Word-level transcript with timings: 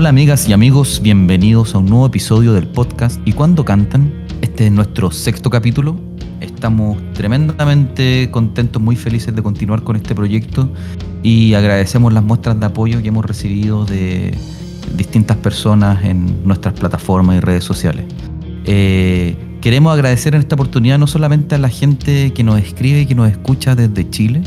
Hola 0.00 0.08
amigas 0.08 0.48
y 0.48 0.54
amigos, 0.54 1.00
bienvenidos 1.02 1.74
a 1.74 1.78
un 1.78 1.84
nuevo 1.84 2.06
episodio 2.06 2.54
del 2.54 2.66
podcast 2.66 3.20
Y 3.26 3.34
cuando 3.34 3.66
cantan, 3.66 4.10
este 4.40 4.64
es 4.64 4.72
nuestro 4.72 5.10
sexto 5.10 5.50
capítulo. 5.50 5.94
Estamos 6.40 6.96
tremendamente 7.12 8.30
contentos, 8.30 8.80
muy 8.80 8.96
felices 8.96 9.36
de 9.36 9.42
continuar 9.42 9.82
con 9.82 9.96
este 9.96 10.14
proyecto 10.14 10.72
y 11.22 11.52
agradecemos 11.52 12.14
las 12.14 12.24
muestras 12.24 12.58
de 12.58 12.64
apoyo 12.64 13.02
que 13.02 13.08
hemos 13.08 13.26
recibido 13.26 13.84
de 13.84 14.34
distintas 14.96 15.36
personas 15.36 16.02
en 16.02 16.46
nuestras 16.46 16.72
plataformas 16.72 17.36
y 17.36 17.40
redes 17.40 17.64
sociales. 17.64 18.06
Eh, 18.64 19.36
queremos 19.60 19.92
agradecer 19.92 20.34
en 20.34 20.40
esta 20.40 20.54
oportunidad 20.54 20.98
no 20.98 21.08
solamente 21.08 21.56
a 21.56 21.58
la 21.58 21.68
gente 21.68 22.32
que 22.32 22.42
nos 22.42 22.58
escribe 22.58 23.02
y 23.02 23.06
que 23.06 23.14
nos 23.14 23.30
escucha 23.30 23.74
desde 23.74 24.08
Chile, 24.08 24.40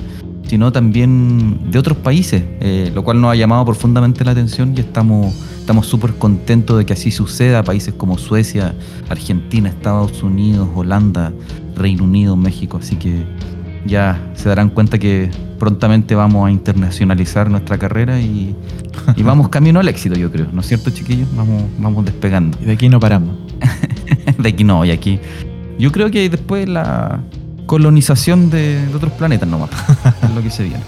sino 0.48 0.72
también 0.72 1.72
de 1.72 1.80
otros 1.80 1.98
países, 1.98 2.44
eh, 2.60 2.92
lo 2.94 3.04
cual 3.04 3.22
nos 3.22 3.32
ha 3.32 3.36
llamado 3.36 3.66
profundamente 3.66 4.24
la 4.26 4.32
atención 4.32 4.74
y 4.76 4.82
estamos 4.82 5.34
estamos 5.64 5.88
súper 5.88 6.16
contentos 6.16 6.78
de 6.78 6.86
que 6.86 6.92
así 6.92 7.10
suceda. 7.10 7.64
Países 7.64 7.94
como 7.94 8.18
Suecia, 8.18 8.76
Argentina, 9.08 9.70
Estados 9.70 10.22
Unidos, 10.22 10.68
Holanda, 10.76 11.32
Reino 11.74 12.04
Unido, 12.04 12.36
México. 12.36 12.80
Así 12.82 12.98
que 12.98 13.24
ya 13.86 14.22
se 14.34 14.50
darán 14.50 14.70
cuenta 14.70 15.00
que 15.00 15.32
prontamente 15.60 16.16
vamos 16.16 16.48
a 16.48 16.52
internacionalizar 16.52 17.50
nuestra 17.50 17.78
carrera 17.78 18.20
y, 18.20 18.54
vamos 19.24 19.48
camino 19.48 19.80
al 19.80 19.88
éxito, 19.88 20.16
yo 20.16 20.30
creo. 20.30 20.48
¿No 20.52 20.60
es 20.60 20.68
cierto, 20.68 20.90
chiquillos? 20.90 21.34
Vamos, 21.34 21.64
vamos 21.80 22.04
despegando. 22.04 22.58
Y 22.62 22.66
de 22.66 22.74
aquí 22.74 22.90
no 22.90 23.00
paramos. 23.00 23.38
de 24.38 24.50
aquí 24.50 24.66
no, 24.66 24.84
y 24.84 24.92
aquí. 24.92 25.18
Yo 25.80 25.94
creo 25.94 26.12
que 26.12 26.30
después 26.30 26.68
la 26.68 27.22
colonización 27.66 28.50
de, 28.50 28.88
otros 28.94 29.12
planetas 29.14 29.48
nomás. 29.48 29.70
es 30.24 30.32
lo 30.32 30.42
que 30.42 30.50
se 30.50 30.64
viene. 30.64 30.84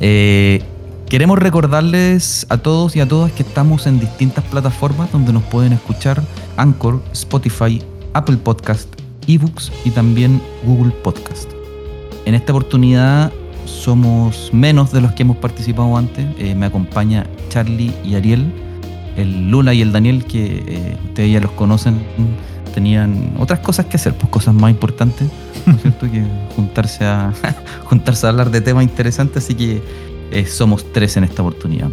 Eh, 0.00 0.62
queremos 1.08 1.38
recordarles 1.38 2.46
a 2.48 2.58
todos 2.58 2.96
y 2.96 3.00
a 3.00 3.06
todas 3.06 3.30
que 3.32 3.42
estamos 3.42 3.86
en 3.86 4.00
distintas 4.00 4.44
plataformas 4.44 5.12
donde 5.12 5.32
nos 5.32 5.44
pueden 5.44 5.72
escuchar 5.72 6.22
Anchor, 6.56 7.00
Spotify, 7.12 7.82
Apple 8.12 8.38
Podcast, 8.38 8.88
eBooks 9.26 9.72
y 9.84 9.90
también 9.90 10.42
Google 10.64 10.92
Podcast. 11.02 11.48
En 12.24 12.34
esta 12.34 12.52
oportunidad 12.52 13.32
somos 13.66 14.50
menos 14.52 14.92
de 14.92 15.00
los 15.00 15.12
que 15.12 15.22
hemos 15.22 15.36
participado 15.36 15.96
antes. 15.96 16.26
Eh, 16.38 16.54
me 16.54 16.66
acompaña 16.66 17.26
Charlie 17.48 17.92
y 18.04 18.14
Ariel, 18.14 18.52
el 19.16 19.50
Lula 19.50 19.74
y 19.74 19.82
el 19.82 19.92
Daniel, 19.92 20.24
que 20.24 20.64
eh, 20.66 20.96
ustedes 21.08 21.32
ya 21.32 21.40
los 21.40 21.50
conocen, 21.52 22.00
tenían 22.72 23.34
otras 23.38 23.60
cosas 23.60 23.86
que 23.86 23.96
hacer, 23.96 24.14
pues 24.14 24.30
cosas 24.30 24.54
más 24.54 24.70
importantes, 24.70 25.28
¿no 25.66 25.74
es 25.74 25.82
cierto? 25.82 26.10
que 26.10 26.24
juntarse 26.56 27.04
a, 27.04 27.32
juntarse 27.84 28.26
a 28.26 28.30
hablar 28.30 28.50
de 28.50 28.60
temas 28.60 28.84
interesantes, 28.84 29.44
así 29.44 29.54
que 29.54 29.82
eh, 30.30 30.46
somos 30.46 30.92
tres 30.92 31.16
en 31.16 31.24
esta 31.24 31.42
oportunidad. 31.42 31.90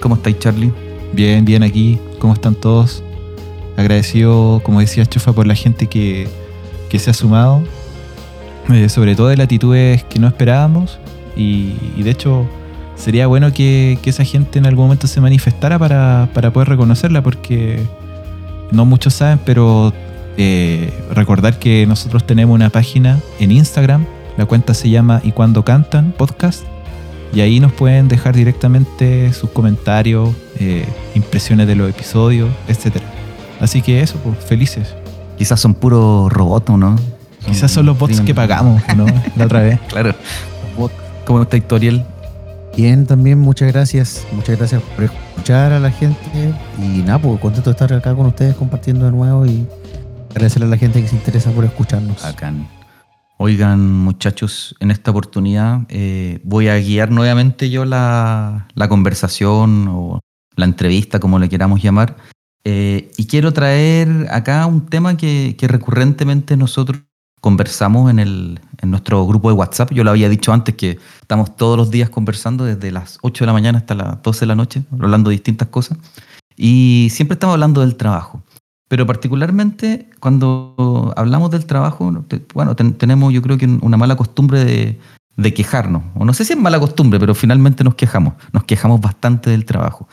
¿Cómo 0.00 0.14
estáis, 0.14 0.38
Charlie? 0.38 0.72
Bien, 1.12 1.44
bien 1.44 1.62
aquí. 1.62 1.98
¿Cómo 2.18 2.34
están 2.34 2.54
todos? 2.54 3.02
Agradecido, 3.76 4.60
como 4.64 4.80
decía 4.80 5.06
Chufa, 5.06 5.32
por 5.32 5.46
la 5.46 5.54
gente 5.54 5.86
que, 5.86 6.28
que 6.88 6.98
se 6.98 7.10
ha 7.10 7.14
sumado 7.14 7.62
eh, 8.70 8.90
sobre 8.90 9.16
todo 9.16 9.28
de 9.28 9.36
latitudes 9.38 10.04
que 10.04 10.18
no 10.18 10.28
esperábamos 10.28 10.98
y, 11.34 11.72
de 12.02 12.10
hecho 12.10 12.46
sería 12.96 13.26
bueno 13.26 13.50
que, 13.52 13.98
esa 14.04 14.24
gente 14.24 14.58
en 14.58 14.66
algún 14.66 14.86
momento 14.86 15.06
se 15.06 15.22
manifestara 15.22 15.78
para, 15.78 16.28
poder 16.52 16.68
reconocerla 16.68 17.22
porque 17.22 17.80
no 18.70 18.84
muchos 18.84 19.14
saben, 19.14 19.40
pero 19.44 19.92
eh, 20.36 20.92
recordar 21.12 21.58
que 21.58 21.86
nosotros 21.86 22.26
tenemos 22.26 22.54
una 22.54 22.70
página 22.70 23.20
en 23.40 23.50
Instagram, 23.50 24.06
la 24.36 24.46
cuenta 24.46 24.74
se 24.74 24.90
llama 24.90 25.20
Y 25.24 25.32
cuando 25.32 25.64
cantan 25.64 26.12
podcast 26.12 26.62
y 27.32 27.40
ahí 27.40 27.60
nos 27.60 27.72
pueden 27.72 28.08
dejar 28.08 28.34
directamente 28.34 29.32
sus 29.32 29.50
comentarios, 29.50 30.30
eh, 30.58 30.86
impresiones 31.14 31.66
de 31.66 31.76
los 31.76 31.90
episodios, 31.90 32.50
etc. 32.68 32.96
Así 33.60 33.82
que 33.82 34.00
eso, 34.00 34.16
pues 34.22 34.38
felices. 34.38 34.94
Quizás 35.36 35.60
son 35.60 35.74
puros 35.74 36.32
robots, 36.32 36.70
¿no? 36.70 36.96
Quizás 37.46 37.70
son 37.70 37.86
los 37.86 37.98
bots 37.98 38.20
que 38.20 38.34
pagamos, 38.34 38.82
¿no? 38.96 39.06
La 39.36 39.46
otra 39.46 39.60
vez. 39.60 39.78
Claro. 39.88 40.14
¿Cómo 41.24 41.42
está 41.42 41.60
Toriel? 41.60 42.04
Bien, 42.76 43.06
también 43.06 43.38
muchas 43.38 43.72
gracias. 43.72 44.26
Muchas 44.32 44.56
gracias 44.56 44.80
por 44.96 45.27
escuchar 45.48 45.72
a 45.72 45.80
la 45.80 45.90
gente. 45.90 46.54
Y 46.78 47.02
nada, 47.02 47.18
pues 47.18 47.40
contento 47.40 47.70
de 47.70 47.72
estar 47.72 47.90
acá 47.94 48.14
con 48.14 48.26
ustedes 48.26 48.54
compartiendo 48.54 49.06
de 49.06 49.12
nuevo 49.12 49.46
y 49.46 49.66
agradecerle 50.30 50.66
a 50.66 50.70
la 50.70 50.76
gente 50.76 51.00
que 51.00 51.08
se 51.08 51.16
interesa 51.16 51.50
por 51.52 51.64
escucharnos. 51.64 52.22
Acá. 52.22 52.52
Oigan, 53.38 53.90
muchachos, 53.90 54.74
en 54.78 54.90
esta 54.90 55.10
oportunidad 55.10 55.86
eh, 55.88 56.40
voy 56.44 56.68
a 56.68 56.78
guiar 56.78 57.10
nuevamente 57.10 57.70
yo 57.70 57.86
la, 57.86 58.66
conversación 58.90 59.88
o 59.88 60.20
la 60.54 60.66
entrevista, 60.66 61.18
como 61.18 61.38
le 61.38 61.48
queramos 61.48 61.82
llamar. 61.82 62.16
Eh, 62.64 63.10
y 63.16 63.26
quiero 63.26 63.54
traer 63.54 64.26
acá 64.30 64.66
un 64.66 64.84
tema 64.84 65.16
que, 65.16 65.56
que 65.58 65.66
recurrentemente 65.66 66.58
nosotros 66.58 67.00
conversamos 67.40 68.10
en, 68.10 68.18
el, 68.18 68.60
en 68.80 68.90
nuestro 68.90 69.26
grupo 69.26 69.48
de 69.48 69.54
WhatsApp. 69.54 69.92
Yo 69.92 70.04
lo 70.04 70.10
había 70.10 70.28
dicho 70.28 70.52
antes 70.52 70.74
que 70.74 70.98
estamos 71.20 71.56
todos 71.56 71.76
los 71.76 71.90
días 71.90 72.10
conversando 72.10 72.64
desde 72.64 72.90
las 72.92 73.18
8 73.22 73.44
de 73.44 73.46
la 73.46 73.52
mañana 73.52 73.78
hasta 73.78 73.94
las 73.94 74.22
12 74.22 74.40
de 74.40 74.46
la 74.46 74.54
noche, 74.54 74.82
hablando 74.92 75.30
de 75.30 75.36
distintas 75.36 75.68
cosas. 75.68 75.98
Y 76.56 77.08
siempre 77.10 77.34
estamos 77.34 77.54
hablando 77.54 77.80
del 77.80 77.96
trabajo. 77.96 78.42
Pero 78.88 79.06
particularmente 79.06 80.08
cuando 80.18 81.12
hablamos 81.16 81.50
del 81.50 81.66
trabajo, 81.66 82.10
bueno, 82.54 82.74
tenemos 82.74 83.32
yo 83.32 83.42
creo 83.42 83.58
que 83.58 83.66
una 83.66 83.96
mala 83.96 84.16
costumbre 84.16 84.98
de, 85.36 85.54
quejarnos. 85.54 86.02
O 86.14 86.24
no 86.24 86.32
sé 86.32 86.44
si 86.44 86.54
es 86.54 86.58
mala 86.58 86.80
costumbre, 86.80 87.20
pero 87.20 87.34
finalmente 87.34 87.84
nos 87.84 87.94
quejamos. 87.94 88.34
Nos 88.52 88.64
quejamos 88.64 89.00
bastante 89.00 89.50
del 89.50 89.66
trabajo. 89.66 90.08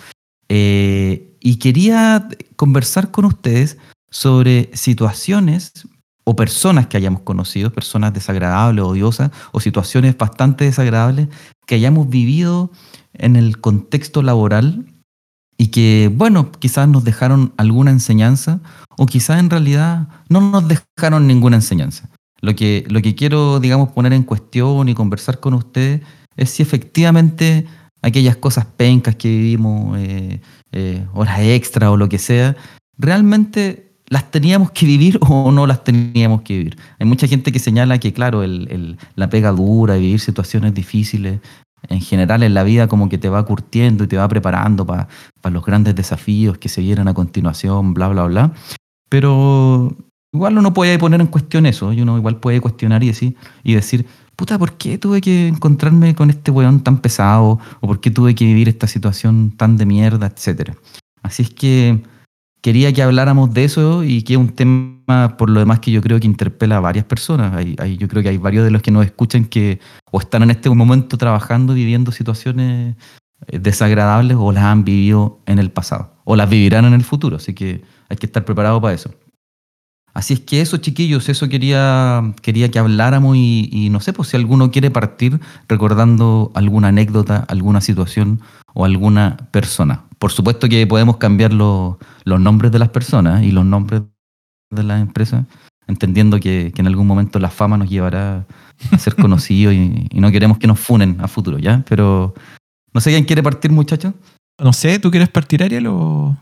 Eh, 0.49 1.37
y 1.39 1.55
quería 1.57 2.27
conversar 2.55 3.11
con 3.11 3.25
ustedes 3.25 3.77
sobre 4.11 4.69
situaciones 4.73 5.87
o 6.25 6.35
personas 6.35 6.87
que 6.87 6.97
hayamos 6.97 7.21
conocido, 7.21 7.71
personas 7.71 8.13
desagradables, 8.13 8.83
odiosas, 8.83 9.31
o 9.51 9.59
situaciones 9.59 10.17
bastante 10.17 10.65
desagradables 10.65 11.29
que 11.65 11.75
hayamos 11.75 12.09
vivido 12.09 12.71
en 13.13 13.35
el 13.35 13.61
contexto 13.61 14.21
laboral 14.21 14.85
y 15.57 15.67
que, 15.67 16.11
bueno, 16.13 16.51
quizás 16.51 16.89
nos 16.89 17.03
dejaron 17.03 17.53
alguna 17.57 17.91
enseñanza 17.91 18.59
o 18.97 19.05
quizás 19.05 19.39
en 19.39 19.49
realidad 19.49 20.09
no 20.27 20.41
nos 20.41 20.65
dejaron 20.67 21.27
ninguna 21.27 21.57
enseñanza. 21.57 22.09
Lo 22.41 22.55
que, 22.55 22.85
lo 22.89 23.01
que 23.01 23.15
quiero, 23.15 23.59
digamos, 23.59 23.89
poner 23.89 24.11
en 24.13 24.23
cuestión 24.23 24.89
y 24.89 24.95
conversar 24.95 25.39
con 25.39 25.53
ustedes 25.53 26.01
es 26.35 26.49
si 26.49 26.63
efectivamente 26.63 27.65
aquellas 28.01 28.35
cosas 28.35 28.65
pencas 28.65 29.15
que 29.15 29.29
vivimos, 29.29 29.97
eh, 29.99 30.41
eh, 30.71 31.05
horas 31.13 31.39
extra 31.39 31.91
o 31.91 31.97
lo 31.97 32.09
que 32.09 32.19
sea, 32.19 32.55
realmente 32.97 33.84
¿Las 34.07 34.29
teníamos 34.29 34.71
que 34.71 34.85
vivir 34.85 35.17
o 35.21 35.51
no 35.51 35.65
las 35.65 35.83
teníamos 35.83 36.41
que 36.41 36.57
vivir? 36.57 36.77
Hay 36.99 37.07
mucha 37.07 37.27
gente 37.27 37.51
que 37.51 37.59
señala 37.59 37.99
que, 37.99 38.13
claro, 38.13 38.43
el, 38.43 38.97
la 39.15 39.29
pega 39.29 39.51
dura, 39.51 39.95
vivir 39.95 40.19
situaciones 40.19 40.73
difíciles, 40.73 41.39
en 41.89 42.01
general 42.01 42.43
en 42.43 42.53
la 42.53 42.63
vida 42.63 42.87
como 42.87 43.09
que 43.09 43.17
te 43.17 43.29
va 43.29 43.45
curtiendo 43.45 44.03
y 44.03 44.07
te 44.07 44.17
va 44.17 44.27
preparando 44.27 44.85
para 44.85 45.07
los 45.51 45.63
grandes 45.63 45.95
desafíos 45.95 46.57
que 46.57 46.69
se 46.69 46.81
vienen 46.81 47.07
a 47.07 47.13
continuación, 47.13 47.93
bla, 47.93 48.07
bla, 48.07 48.25
bla. 48.25 48.53
Pero 49.09 49.95
igual 50.33 50.57
uno 50.57 50.73
puede 50.73 50.97
poner 50.99 51.21
en 51.21 51.27
cuestión 51.27 51.65
eso, 51.65 51.93
y 51.93 52.01
uno 52.01 52.17
igual 52.17 52.39
puede 52.39 52.61
cuestionar 52.61 53.03
y 53.03 53.07
decir, 53.07 53.35
y 53.63 53.73
decir, 53.73 54.05
puta, 54.35 54.59
¿por 54.59 54.73
qué 54.73 54.97
tuve 54.97 55.21
que 55.21 55.47
encontrarme 55.47 56.13
con 56.15 56.29
este 56.29 56.51
weón 56.51 56.81
tan 56.81 56.99
pesado? 56.99 57.59
¿O 57.79 57.87
por 57.87 57.99
qué 58.01 58.11
tuve 58.11 58.35
que 58.35 58.45
vivir 58.45 58.69
esta 58.69 58.87
situación 58.87 59.51
tan 59.51 59.77
de 59.77 59.85
mierda, 59.85 60.27
etcétera? 60.27 60.75
Así 61.23 61.43
es 61.43 61.49
que 61.49 62.03
quería 62.65 62.91
que 62.91 63.03
habláramos 63.03 63.53
de 63.53 63.63
eso 63.63 64.03
y 64.03 64.23
que 64.23 64.33
es 64.33 64.39
un 64.39 64.49
tema, 64.49 65.37
por 65.37 65.51
lo 65.51 65.59
demás, 65.59 65.81
que 65.81 65.91
yo 65.91 66.01
creo 66.01 66.19
que 66.19 66.25
interpela 66.25 66.77
a 66.77 66.79
varias 66.79 67.05
personas. 67.05 67.53
Hay, 67.55 67.95
yo 67.95 68.07
creo 68.07 68.23
que 68.23 68.29
hay 68.29 68.39
varios 68.39 68.65
de 68.65 68.71
los 68.71 68.81
que 68.81 68.89
nos 68.89 69.05
escuchan 69.05 69.45
que 69.45 69.79
o 70.11 70.19
están 70.19 70.41
en 70.41 70.49
este 70.49 70.71
momento 70.71 71.15
trabajando, 71.15 71.75
viviendo 71.75 72.11
situaciones 72.11 72.95
eh, 73.45 73.59
desagradables 73.59 74.35
o 74.39 74.51
las 74.51 74.63
han 74.63 74.83
vivido 74.83 75.41
en 75.45 75.59
el 75.59 75.69
pasado 75.69 76.15
o 76.23 76.35
las 76.35 76.49
vivirán 76.49 76.85
en 76.85 76.95
el 76.95 77.03
futuro. 77.03 77.35
Así 77.35 77.53
que 77.53 77.83
hay 78.09 78.17
que 78.17 78.25
estar 78.25 78.43
preparado 78.45 78.81
para 78.81 78.95
eso. 78.95 79.13
Así 80.15 80.33
es 80.33 80.39
que 80.39 80.59
eso, 80.61 80.77
chiquillos, 80.77 81.29
eso 81.29 81.47
quería, 81.47 82.33
quería 82.41 82.71
que 82.71 82.79
habláramos 82.79 83.37
y, 83.37 83.89
no 83.91 83.99
sé, 83.99 84.11
pues 84.11 84.29
si 84.29 84.37
alguno 84.37 84.71
quiere 84.71 84.89
partir 84.89 85.39
recordando 85.67 86.51
alguna 86.55 86.87
anécdota, 86.87 87.45
alguna 87.47 87.79
situación 87.79 88.41
o 88.75 88.85
alguna 88.85 89.37
persona. 89.49 90.03
Por 90.19 90.31
supuesto 90.31 90.69
que 90.69 90.85
podemos 90.85 91.17
cambiar 91.17 91.51
los 91.53 91.97
nombres 92.25 92.71
de 92.71 92.79
las 92.79 92.89
personas 92.89 93.41
y 93.43 93.51
los 93.51 93.65
nombres 93.65 94.03
de 94.69 94.83
las 94.83 95.01
empresas, 95.01 95.45
entendiendo 95.87 96.39
que, 96.39 96.71
en 96.75 96.87
algún 96.87 97.07
momento 97.07 97.39
la 97.39 97.49
fama 97.49 97.77
nos 97.77 97.89
llevará 97.89 98.45
a 98.91 98.97
ser 98.99 99.15
conocidos 99.21 99.73
y, 99.73 100.07
no 100.13 100.31
queremos 100.31 100.59
que 100.59 100.67
nos 100.67 100.79
funen 100.79 101.17
a 101.21 101.27
futuro, 101.27 101.57
¿ya? 101.57 101.83
Pero 101.89 102.35
no 102.93 103.01
sé 103.01 103.11
quién 103.11 103.23
quiere 103.23 103.41
partir, 103.41 103.71
muchachos. 103.71 104.13
No 104.61 104.73
sé, 104.73 104.99
¿tú 104.99 105.09
quieres 105.09 105.29
partir, 105.29 105.63
Ariel, 105.63 105.87
o...? 105.87 106.37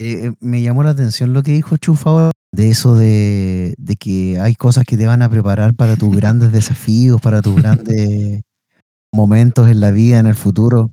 Eh, 0.00 0.26
eh, 0.26 0.32
me 0.40 0.60
llamó 0.60 0.82
la 0.82 0.90
atención 0.90 1.32
lo 1.32 1.44
que 1.44 1.52
dijo 1.52 1.76
Chufa 1.76 2.32
de 2.54 2.70
eso 2.70 2.94
de, 2.94 3.74
que 3.98 4.38
hay 4.40 4.54
cosas 4.54 4.84
que 4.84 4.96
te 4.96 5.06
van 5.06 5.22
a 5.22 5.28
preparar 5.28 5.74
para 5.74 5.96
tus 5.96 6.14
grandes 6.14 6.52
desafíos, 6.52 7.20
para 7.20 7.42
tus 7.42 7.56
grandes 7.56 8.42
momentos 9.12 9.68
en 9.68 9.80
la 9.80 9.90
vida, 9.90 10.18
en 10.18 10.26
el 10.26 10.34
futuro. 10.34 10.90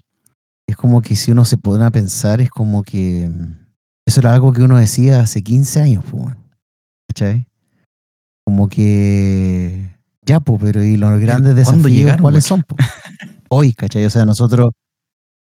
Es 0.71 0.77
como 0.77 1.01
que 1.01 1.15
si 1.15 1.31
uno 1.31 1.43
se 1.45 1.57
pone 1.57 1.83
a 1.83 1.91
pensar, 1.91 2.39
es 2.39 2.49
como 2.49 2.83
que 2.83 3.29
eso 4.05 4.19
era 4.21 4.33
algo 4.33 4.53
que 4.53 4.63
uno 4.63 4.77
decía 4.77 5.19
hace 5.19 5.43
15 5.43 5.81
años, 5.81 6.03
pues. 6.09 6.33
¿cachai? 7.09 7.45
Como 8.45 8.69
que 8.69 9.97
ya, 10.25 10.39
pues, 10.39 10.61
pero 10.61 10.81
y 10.83 10.95
los 10.95 11.19
grandes 11.19 11.53
¿Cuándo 11.53 11.55
desafíos, 11.55 11.91
llegaron, 11.91 12.21
¿cuáles 12.21 12.45
son? 12.45 12.63
po? 12.63 12.75
Hoy, 13.49 13.73
¿cachai? 13.73 14.05
O 14.05 14.09
sea, 14.09 14.25
nosotros, 14.25 14.71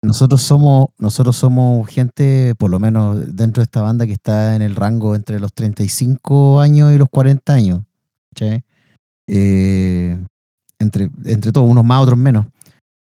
nosotros 0.01 0.41
somos, 0.41 0.87
nosotros 0.97 1.35
somos 1.35 1.87
gente, 1.87 2.55
por 2.55 2.71
lo 2.71 2.79
menos 2.79 3.35
dentro 3.35 3.61
de 3.61 3.65
esta 3.65 3.83
banda, 3.83 4.07
que 4.07 4.13
está 4.13 4.55
en 4.55 4.63
el 4.63 4.75
rango 4.75 5.15
entre 5.15 5.39
los 5.39 5.53
35 5.53 6.59
años 6.59 6.91
y 6.91 6.97
los 6.97 7.09
40 7.09 7.53
años, 7.53 7.81
¿cachai? 8.33 8.63
Eh, 9.27 10.17
entre, 10.79 11.11
entre 11.25 11.51
todos, 11.51 11.69
unos 11.69 11.85
más, 11.85 12.01
otros 12.01 12.17
menos. 12.17 12.47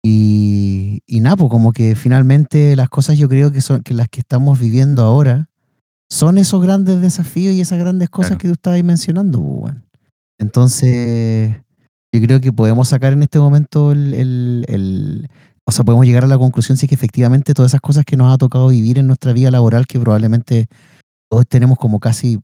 Y, 0.06 1.02
y 1.08 1.22
nada, 1.22 1.38
pues 1.38 1.50
como 1.50 1.72
que 1.72 1.96
finalmente 1.96 2.76
las 2.76 2.90
cosas 2.90 3.18
yo 3.18 3.30
creo 3.30 3.52
que 3.52 3.62
son 3.62 3.82
que 3.84 3.94
las 3.94 4.10
que 4.10 4.20
estamos 4.20 4.60
viviendo 4.60 5.02
ahora 5.04 5.50
son 6.12 6.38
esos 6.38 6.62
grandes 6.62 7.00
desafíos 7.02 7.56
y 7.56 7.62
esas 7.62 7.80
grandes 7.80 8.10
cosas 8.10 8.32
Claro. 8.32 8.40
que 8.42 8.48
tú 8.50 8.54
estabas 8.54 8.84
mencionando, 8.84 9.40
pues, 9.40 9.62
weón. 9.64 9.86
Entonces, 10.40 11.56
yo 12.14 12.22
creo 12.22 12.42
que 12.42 12.52
podemos 12.52 12.90
sacar 12.90 13.14
en 13.14 13.24
este 13.24 13.40
momento 13.40 13.92
el, 13.94 14.14
el- 14.14 14.66
el- 14.68 15.30
o 15.66 15.72
sea, 15.72 15.86
podemos 15.86 16.06
llegar 16.06 16.26
a 16.26 16.28
la 16.28 16.38
conclusión 16.38 16.78
si 16.78 16.86
es 16.86 16.90
que 16.90 16.96
efectivamente 16.96 17.54
todas 17.54 17.72
esas 17.72 17.80
cosas 17.82 18.04
que 18.04 18.18
nos 18.18 18.34
ha 18.34 18.38
tocado 18.38 18.68
vivir 18.68 19.00
en 19.00 19.08
nuestra 19.08 19.32
vida 19.32 19.50
laboral, 19.52 19.88
que 19.88 20.00
probablemente 20.00 20.68
todos 21.32 21.48
tenemos 21.48 21.78
como 21.78 22.00
casi, 22.02 22.40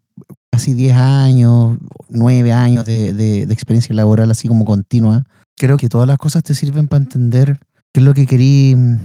casi 0.51 0.73
10 0.73 0.95
años, 0.95 1.77
9 2.09 2.53
años 2.53 2.85
de, 2.85 3.13
de- 3.13 3.45
de 3.45 3.53
experiencia 3.53 3.93
laboral 3.93 4.31
así 4.31 4.47
como 4.47 4.63
continua, 4.65 5.25
creo 5.59 5.77
que 5.77 5.89
todas 5.89 6.07
las 6.07 6.17
cosas 6.17 6.41
te 6.41 6.55
sirven 6.55 6.87
para 6.87 7.03
entender 7.03 7.59
qué 7.93 7.99
es 7.99 8.03
lo 8.05 8.13
que 8.15 8.25
querí 8.25 8.73
mm, 8.75 8.97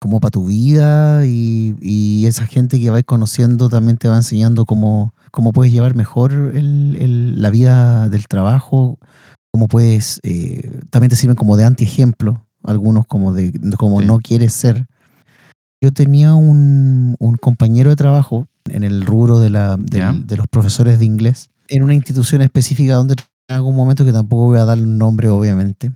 como 0.00 0.20
para 0.20 0.32
tu 0.32 0.44
vida 0.46 1.24
y, 1.24 1.76
y 1.80 2.26
esa 2.26 2.46
gente 2.46 2.78
que 2.78 2.90
vais 2.90 3.04
conociendo 3.06 3.70
también 3.70 3.96
te 3.96 4.08
va 4.08 4.16
enseñando 4.16 4.66
cómo, 4.66 5.14
cómo 5.30 5.52
puedes 5.52 5.72
llevar 5.72 5.94
mejor 5.94 6.32
el- 6.32 6.96
el- 7.00 7.40
la 7.40 7.48
vida 7.50 8.08
del 8.10 8.26
trabajo, 8.26 8.98
cómo 9.52 9.68
puedes, 9.68 10.20
eh, 10.24 10.70
también 10.90 11.08
te 11.10 11.16
sirven 11.16 11.36
como 11.36 11.56
de 11.56 11.64
antiejemplo, 11.64 12.44
algunos 12.64 13.06
como 13.06 13.32
de, 13.32 13.52
de 13.52 13.76
Sí. 14.00 14.06
no 14.06 14.18
quieres 14.18 14.52
ser. 14.52 14.86
Yo 15.82 15.92
tenía 15.92 16.34
un, 16.34 17.14
un 17.18 17.36
compañero 17.36 17.90
de 17.90 17.96
trabajo 17.96 18.46
en 18.70 18.84
el 18.84 19.06
rubro 19.06 19.38
de, 19.38 19.50
la, 19.50 19.78
Ya. 19.90 20.12
de 20.12 20.36
los 20.36 20.48
profesores 20.48 20.98
de 20.98 21.04
inglés, 21.04 21.50
en 21.68 21.82
una 21.82 21.94
institución 21.94 22.42
específica 22.42 22.94
donde 22.94 23.16
en 23.48 23.56
algún 23.56 23.76
momento 23.76 24.04
que 24.04 24.12
tampoco 24.12 24.46
voy 24.46 24.58
a 24.58 24.64
dar 24.64 24.78
un 24.78 24.98
nombre, 24.98 25.28
obviamente. 25.28 25.92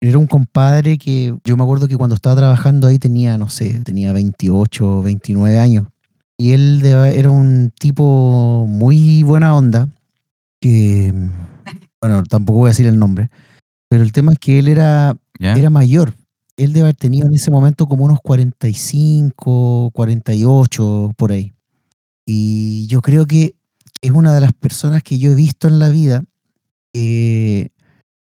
Era 0.00 0.18
un 0.18 0.26
compadre 0.26 0.98
que 0.98 1.34
yo 1.44 1.56
me 1.56 1.62
acuerdo 1.62 1.88
que 1.88 1.96
cuando 1.96 2.14
estaba 2.14 2.36
trabajando 2.36 2.86
ahí 2.86 2.98
tenía, 2.98 3.38
no 3.38 3.48
sé, 3.48 3.80
tenía 3.80 4.12
28, 4.12 5.02
29 5.02 5.58
años. 5.58 5.86
Y 6.38 6.52
él 6.52 6.80
de- 6.82 7.18
era 7.18 7.30
un 7.30 7.72
tipo 7.78 8.66
muy 8.68 9.22
buena 9.22 9.56
onda, 9.56 9.88
que, 10.60 11.12
bueno, 12.00 12.22
tampoco 12.24 12.60
voy 12.60 12.68
a 12.68 12.70
decir 12.72 12.86
el 12.86 12.98
nombre, 12.98 13.30
pero 13.88 14.02
el 14.02 14.12
tema 14.12 14.32
es 14.32 14.38
que 14.38 14.58
él 14.58 14.68
era, 14.68 15.16
era 15.58 15.70
mayor. 15.70 16.14
Él 16.56 16.72
debe 16.72 16.84
haber 16.86 16.96
tenido 16.96 17.26
en 17.26 17.34
ese 17.34 17.50
momento 17.50 17.86
como 17.86 18.04
unos 18.04 18.20
45, 18.22 19.90
48, 19.92 21.12
por 21.16 21.32
ahí. 21.32 21.52
Y 22.26 22.86
yo 22.86 23.00
creo 23.02 23.26
que 23.26 23.54
es 24.02 24.10
una 24.10 24.34
de 24.34 24.40
las 24.40 24.52
personas 24.52 25.02
que 25.02 25.18
yo 25.18 25.32
he 25.32 25.34
visto 25.34 25.68
en 25.68 25.78
la 25.78 25.88
vida 25.88 26.22
que 26.96 27.72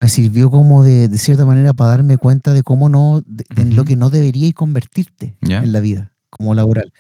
me 0.01 0.09
sirvió 0.09 0.51
como 0.51 0.83
de, 0.85 1.09
de 1.09 1.19
cierta 1.19 1.45
manera 1.45 1.73
para 1.73 1.91
darme 1.91 2.19
cuenta 2.19 2.53
de 2.53 2.63
cómo 2.63 2.89
no, 2.89 3.23
de, 3.27 3.45
lo 3.67 3.85
que 3.85 3.97
no 3.97 4.11
deberíais 4.11 4.55
convertirte 4.55 5.37
¿Ya? 5.43 5.59
en 5.63 5.73
la 5.73 5.81
vida, 5.81 6.13
como 6.31 6.55
laboral. 6.55 6.93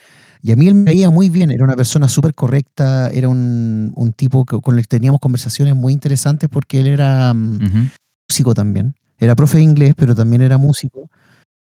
Y 0.42 0.52
a 0.52 0.56
mí 0.56 0.68
él 0.68 0.74
me 0.74 0.84
veía 0.92 1.08
muy 1.10 1.30
bien, 1.30 1.50
era 1.50 1.64
una 1.64 1.76
persona 1.76 2.08
súper 2.08 2.34
correcta, 2.34 3.08
era 3.10 3.28
un, 3.30 3.92
un 3.96 4.12
tipo 4.12 4.44
que- 4.44 4.60
con 4.60 4.76
el 4.76 4.82
que 4.82 4.88
teníamos 4.88 5.20
conversaciones 5.20 5.74
muy 5.74 5.92
interesantes 5.94 6.50
porque 6.50 6.80
él 6.80 6.86
era 6.86 7.32
Ujú. 7.32 7.88
músico 8.28 8.54
también. 8.54 8.94
Era 9.18 9.34
profe 9.34 9.56
de 9.58 9.62
inglés, 9.64 9.94
pero 9.96 10.14
también 10.14 10.42
era 10.42 10.58
músico. 10.58 11.08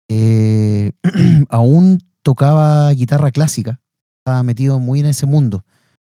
Eh, 0.08 0.92
aún 1.50 1.98
tocaba 2.22 2.90
guitarra 2.92 3.30
clásica. 3.32 3.80
Estaba 4.20 4.42
metido 4.44 4.78
muy 4.78 5.00
en 5.00 5.06
ese 5.06 5.26
mundo. 5.26 5.64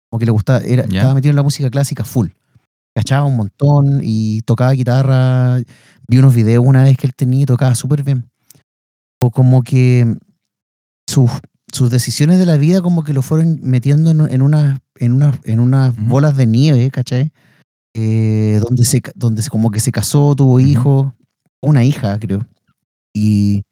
Como 0.09 0.19
que 0.19 0.25
le 0.25 0.31
gustaba, 0.31 0.59
era, 0.59 0.83
estaba 0.83 1.13
metido 1.13 1.31
en 1.31 1.35
la 1.37 1.43
música 1.43 1.69
clásica 1.69 2.03
full. 2.03 2.29
Cachaba 2.95 3.25
un 3.25 3.37
montón 3.37 4.01
y 4.03 4.41
tocaba 4.41 4.71
guitarra. 4.71 5.59
Vi 6.07 6.17
unos 6.17 6.35
videos 6.35 6.63
una 6.65 6.83
vez 6.83 6.97
que 6.97 7.07
él 7.07 7.15
tenía 7.15 7.43
y 7.43 7.45
tocaba 7.45 7.75
súper 7.75 8.03
bien. 8.03 8.29
O 9.21 9.31
como 9.31 9.63
que 9.63 10.17
sus, 11.07 11.31
sus 11.71 11.89
decisiones 11.89 12.39
de 12.39 12.45
la 12.45 12.57
vida 12.57 12.81
como 12.81 13.03
que 13.03 13.13
lo 13.13 13.21
fueron 13.21 13.59
metiendo 13.61 14.11
en, 14.11 14.21
en 14.31 14.41
unas 14.41 14.79
en 14.99 15.13
unas 15.13 15.39
en 15.43 15.59
unas 15.59 15.97
Ujú. 15.97 16.05
bolas 16.05 16.37
de 16.37 16.45
nieve, 16.45 16.91
¿cachai? 16.91 17.31
Eh, 17.95 18.59
donde 18.63 18.85
se 18.85 19.01
donde 19.15 19.43
como 19.49 19.71
que 19.71 19.79
se 19.79 19.91
casó, 19.91 20.35
tuvo 20.35 20.59
hijos, 20.59 21.13
una 21.61 21.83
hija, 21.83 22.19
creo. 22.19 22.45
Y 23.13 23.63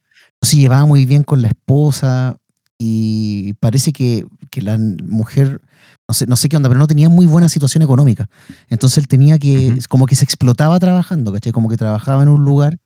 se 0.42 0.58
llevaba 0.58 0.86
muy 0.86 1.06
bien 1.06 1.24
con 1.24 1.42
la 1.42 1.50
esposa 1.50 2.38
y 2.78 3.54
parece 3.60 3.94
que, 3.94 4.26
que 4.50 4.62
la 4.62 4.78
mujer, 4.78 5.62
no 6.08 6.14
sé, 6.14 6.26
no 6.28 6.36
sé 6.36 6.50
qué 6.50 6.58
onda, 6.58 6.70
pero 6.70 6.80
no 6.80 6.88
tenía 6.88 7.10
muy 7.10 7.26
buena 7.26 7.48
situación 7.50 7.84
económica. 7.84 8.30
Entonces 8.70 8.98
él 8.98 9.08
tenía 9.08 9.40
que, 9.40 9.70
Ujú. 9.72 9.80
como 9.90 10.06
que 10.06 10.16
se 10.16 10.26
explotaba 10.26 10.80
trabajando, 10.80 11.32
¿cachai? 11.32 11.52
Como 11.52 11.70
que 11.70 11.78
trabajaba 11.78 12.24
en 12.24 12.30
un 12.30 12.44
lugar, 12.44 12.78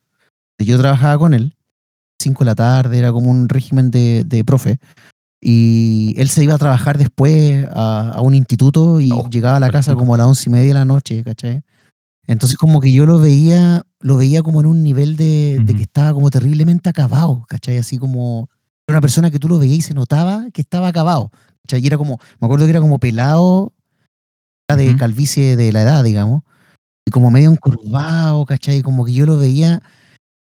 yo 0.60 0.78
trabajaba 0.78 1.18
con 1.18 1.34
él, 1.34 1.56
5 2.22 2.44
de 2.44 2.46
la 2.46 2.56
tarde, 2.56 2.98
era 2.98 3.12
como 3.12 3.30
un 3.32 3.50
régimen 3.50 3.92
de, 3.92 4.24
de 4.26 4.44
profe. 4.44 4.80
Y 5.42 6.16
él 6.18 6.30
se 6.30 6.44
iba 6.44 6.56
a 6.56 6.58
trabajar 6.58 6.98
después 6.98 7.68
a, 7.74 8.12
a 8.16 8.22
un 8.22 8.34
instituto 8.34 9.00
y 9.00 9.12
Oh, 9.12 9.30
llegaba 9.30 9.58
a 9.58 9.60
la 9.60 9.70
casa 9.70 9.96
como 9.96 10.16
a 10.16 10.18
las 10.18 10.28
once 10.28 10.50
y 10.50 10.52
media 10.52 10.68
de 10.70 10.74
la 10.74 10.86
noche, 10.86 11.24
¿cachai? 11.24 11.62
Entonces 12.28 12.58
como 12.58 12.82
que 12.82 12.92
yo 12.92 13.06
lo 13.06 13.20
veía, 13.20 13.84
lo 14.00 14.18
veía 14.18 14.42
como 14.42 14.60
en 14.60 14.66
un 14.66 14.82
nivel 14.82 15.16
de, 15.16 15.60
de 15.64 15.76
que 15.76 15.84
estaba 15.84 16.14
como 16.14 16.32
terriblemente 16.32 16.90
acabado, 16.90 17.46
¿cachai? 17.48 17.78
Así 17.78 18.00
como 18.00 18.50
era 18.88 18.96
una 18.98 19.02
persona 19.02 19.30
que 19.30 19.38
tú 19.38 19.48
lo 19.48 19.60
veías 19.60 19.78
y 19.78 19.82
se 19.82 19.94
notaba 19.94 20.48
que 20.52 20.62
estaba 20.62 20.88
acabado, 20.88 21.32
¿cachai? 21.66 21.82
Y 21.84 21.88
era 21.88 21.98
como, 21.98 22.20
me 22.40 22.46
acuerdo 22.46 22.66
que 22.66 22.70
era 22.72 22.80
como 22.82 23.00
pelado, 23.00 23.74
de 24.70 24.96
calvicie 24.98 25.56
de 25.56 25.72
la 25.72 25.82
edad, 25.84 26.04
digamos, 26.04 26.42
y 27.08 27.12
como 27.12 27.30
medio 27.32 27.52
encorvado, 27.52 28.46
¿cachai? 28.46 28.82
Como 28.82 29.06
que 29.06 29.14
yo 29.14 29.26
lo 29.26 29.38
veía 29.38 29.82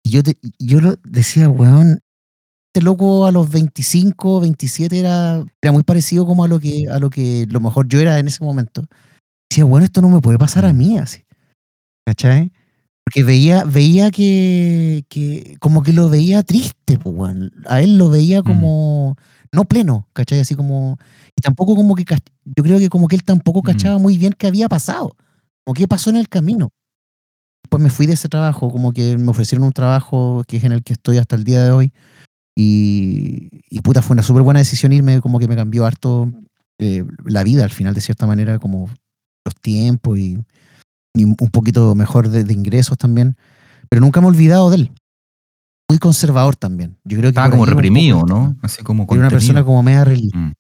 y 0.04 0.12
yo, 0.12 0.24
te- 0.24 0.38
yo 0.60 0.80
lo 0.82 0.96
decía, 1.04 1.50
weón, 1.50 2.00
este 2.74 2.84
loco 2.84 3.26
a 3.26 3.32
los 3.32 3.50
25, 3.50 4.40
27 4.42 5.00
era, 5.00 5.44
era 5.62 5.72
muy 5.72 5.84
parecido 5.84 6.26
como 6.26 6.44
a 6.44 6.48
lo 6.48 6.60
que 6.60 6.88
a 6.90 7.00
lo 7.00 7.10
que 7.10 7.46
lo 7.50 7.60
mejor 7.60 7.88
yo 7.88 8.00
era 8.00 8.18
en 8.20 8.28
ese 8.28 8.44
momento. 8.44 8.84
Decía, 9.50 9.66
bueno, 9.66 9.86
esto 9.86 10.02
no 10.02 10.10
me 10.10 10.22
puede 10.22 10.38
pasar 10.38 10.66
a 10.66 10.72
Mm. 10.74 10.78
mí 10.78 10.98
así. 10.98 11.24
¿Cachai? 12.06 12.52
Porque 13.04 13.24
veía, 13.24 13.64
veía 13.66 14.12
que, 14.12 15.04
que 15.10 15.58
como 15.60 15.82
que 15.84 15.92
lo 15.94 16.10
veía 16.10 16.44
triste, 16.44 16.98
pues, 17.00 17.16
weón. 17.16 17.52
A 17.66 17.82
él 17.82 17.98
lo 17.98 18.10
veía 18.10 18.44
como 18.44 19.18
no 19.54 19.66
pleno, 19.66 20.08
¿cachai? 20.14 20.40
Así 20.40 20.56
como 20.56 20.98
y 21.36 21.42
tampoco 21.42 21.76
como 21.76 21.96
que 21.96 22.06
yo 22.06 22.64
creo 22.64 22.80
que 22.80 22.90
como 22.90 23.08
que 23.08 23.16
él 23.16 23.24
tampoco 23.24 23.62
cachaba 23.62 23.98
muy 23.98 24.18
bien 24.18 24.34
qué 24.38 24.48
había 24.48 24.70
pasado, 24.70 25.16
o 25.66 25.74
qué 25.74 25.88
pasó 25.88 26.10
en 26.10 26.18
el 26.18 26.30
camino. 26.30 26.72
Después 27.64 27.82
me 27.82 27.90
fui 27.90 28.06
de 28.06 28.14
ese 28.14 28.28
trabajo, 28.28 28.72
como 28.72 28.92
que 28.92 29.18
me 29.18 29.30
ofrecieron 29.30 29.66
un 29.66 29.72
trabajo 29.72 30.44
que 30.48 30.58
es 30.58 30.64
en 30.64 30.72
el 30.72 30.84
que 30.84 30.94
estoy 30.94 31.18
hasta 31.18 31.36
el 31.36 31.44
día 31.44 31.64
de 31.64 31.72
hoy. 31.72 31.94
Y, 32.56 33.50
y 33.70 33.82
puta, 33.82 34.02
fue 34.02 34.14
una 34.14 34.24
súper 34.24 34.44
buena 34.44 34.60
decisión 34.60 34.92
irme, 34.92 35.22
como 35.22 35.40
que 35.40 35.48
me 35.48 35.56
cambió 35.56 35.86
harto 35.86 36.30
eh, 36.80 37.06
la 37.26 37.44
vida 37.44 37.64
al 37.64 37.70
final, 37.70 37.94
de 37.94 38.02
cierta 38.02 38.28
manera, 38.28 38.60
como 38.60 38.90
los 39.46 39.56
tiempos 39.62 40.18
y, 40.20 40.38
y 41.14 41.24
un 41.24 41.36
poquito 41.36 41.96
mejor 41.96 42.30
de, 42.30 42.44
de 42.44 42.54
ingresos 42.54 42.98
también. 42.98 43.38
Pero 43.90 44.02
nunca 44.02 44.20
me 44.20 44.28
he 44.28 44.30
olvidado 44.30 44.70
de 44.70 44.76
él. 44.78 44.92
Muy 45.92 46.00
conservador 46.00 46.56
también. 46.56 46.98
Yo 47.04 47.18
creo 47.18 47.24
que 47.24 47.28
Estaba 47.30 47.50
como 47.50 47.66
reprimido. 47.66 48.24
¿no? 48.26 48.56
Así 48.62 48.82
como 48.82 49.04
Era 49.10 49.20
una 49.20 49.30
persona 49.30 49.64
como 49.66 49.84
media 49.84 50.06
religiosa. 50.06 50.38
Mm. 50.38 50.54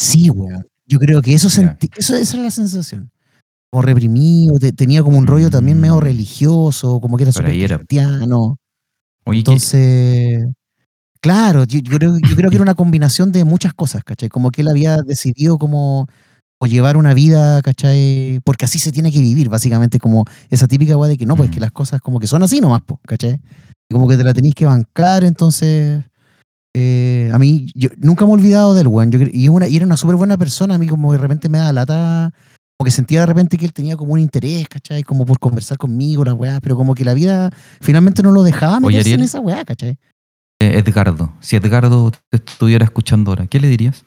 Sí, 0.00 0.28
weón. 0.30 0.66
Yo 0.86 0.98
creo 0.98 1.22
que 1.22 1.32
eso, 1.34 1.48
Ya. 1.48 1.54
sentí, 1.54 1.88
eso 1.96 2.16
esa 2.16 2.34
era 2.36 2.44
la 2.46 2.50
sensación. 2.50 3.10
Como 3.70 3.82
reprimido, 3.82 4.58
te- 4.58 4.72
tenía 4.72 5.02
como 5.04 5.16
un 5.18 5.26
rollo 5.28 5.50
también 5.50 5.78
medio 5.80 5.96
Mm. 5.96 6.00
religioso, 6.00 7.00
como 7.00 7.16
que 7.16 7.22
era 7.22 7.32
súper 7.32 7.52
cristiano. 7.52 8.58
Oye, 9.24 9.44
¿qué- 9.44 9.52
Entonces, 9.52 10.44
claro, 11.20 11.62
yo, 11.64 11.78
yo 11.78 11.96
creo, 11.98 12.18
yo 12.18 12.34
creo 12.36 12.50
que 12.50 12.56
era 12.56 12.62
una 12.64 12.74
combinación 12.74 13.30
de 13.30 13.44
muchas 13.44 13.72
cosas, 13.74 14.02
¿cachai? 14.02 14.28
Como 14.28 14.50
que 14.50 14.62
él 14.62 14.68
había 14.68 14.96
decidido 15.02 15.58
como 15.58 16.08
o 16.60 16.66
llevar 16.66 16.96
una 16.96 17.12
vida, 17.14 17.60
¿cachai? 17.62 18.40
Porque 18.44 18.64
así 18.66 18.78
se 18.78 18.92
tiene 18.92 19.10
que 19.12 19.20
vivir, 19.20 19.48
básicamente, 19.48 19.98
como 19.98 20.24
esa 20.50 20.68
típica 20.68 20.96
weá 20.96 21.08
de 21.08 21.16
que 21.18 21.26
no, 21.26 21.36
pues 21.36 21.48
Mm. 21.50 21.52
que 21.52 21.60
las 21.60 21.72
cosas 21.72 22.00
como 22.00 22.18
que 22.20 22.26
son 22.26 22.42
así 22.42 22.60
nomás, 22.60 22.82
po, 22.82 23.00
¿cachai? 23.06 23.40
Y 23.92 23.94
como 23.94 24.08
que 24.08 24.16
te 24.16 24.24
la 24.24 24.32
tenéis 24.32 24.54
que 24.54 24.64
bancar, 24.64 25.22
entonces... 25.22 26.02
eh, 26.74 27.30
a 27.30 27.38
mí, 27.38 27.66
yo 27.74 27.90
nunca 27.98 28.24
me 28.24 28.30
he 28.30 28.34
olvidado 28.36 28.72
del 28.72 28.88
weón. 28.88 29.10
Yo 29.10 29.18
y, 29.30 29.48
una, 29.48 29.68
y 29.68 29.76
era 29.76 29.84
una 29.84 29.98
súper 29.98 30.16
buena 30.16 30.38
persona. 30.38 30.76
A 30.76 30.78
mí, 30.78 30.86
como 30.86 31.12
de 31.12 31.18
repente 31.18 31.50
me 31.50 31.58
da 31.58 31.74
lata, 31.74 32.32
como 32.78 32.86
que 32.86 32.90
sentía 32.90 33.20
de 33.20 33.26
repente 33.26 33.58
que 33.58 33.66
él 33.66 33.74
tenía 33.74 33.94
como 33.94 34.14
un 34.14 34.18
interés, 34.18 34.66
¿cachai? 34.66 35.02
Como 35.02 35.26
por 35.26 35.38
conversar 35.38 35.76
conmigo, 35.76 36.24
la 36.24 36.32
weá, 36.32 36.58
pero 36.62 36.74
como 36.74 36.94
que 36.94 37.04
la 37.04 37.12
vida 37.12 37.50
finalmente 37.82 38.22
no 38.22 38.32
lo 38.32 38.42
dejaba 38.44 38.80
meterse 38.80 39.12
en 39.12 39.20
esa 39.20 39.40
weá, 39.40 39.62
¿cachai? 39.66 39.98
Edgardo. 40.58 41.34
Si 41.40 41.56
Edgardo 41.56 42.12
te 42.30 42.38
estuviera 42.38 42.86
escuchando 42.86 43.32
ahora, 43.32 43.46
¿qué 43.46 43.60
le 43.60 43.68
dirías? 43.68 44.06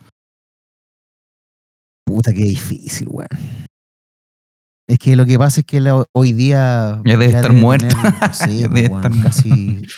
Puta, 2.05 2.33
qué 2.33 2.45
difícil, 2.45 3.07
weón. 3.07 3.29
Es 4.87 4.99
que 4.99 5.15
lo 5.15 5.25
que 5.25 5.37
pasa 5.39 5.61
es 5.61 5.65
que 5.65 5.79
la- 5.81 6.05
hoy 6.11 6.33
día. 6.33 7.01
Ya 7.05 7.11
debe 7.13 7.25
estar 7.27 7.47
tener, 7.47 7.63
no 7.63 8.33
sé, 8.33 8.57
Ya 8.59 8.69
pues, 8.69 8.81
debe 8.81 8.81
estar 8.95 9.11
casi. 9.21 9.81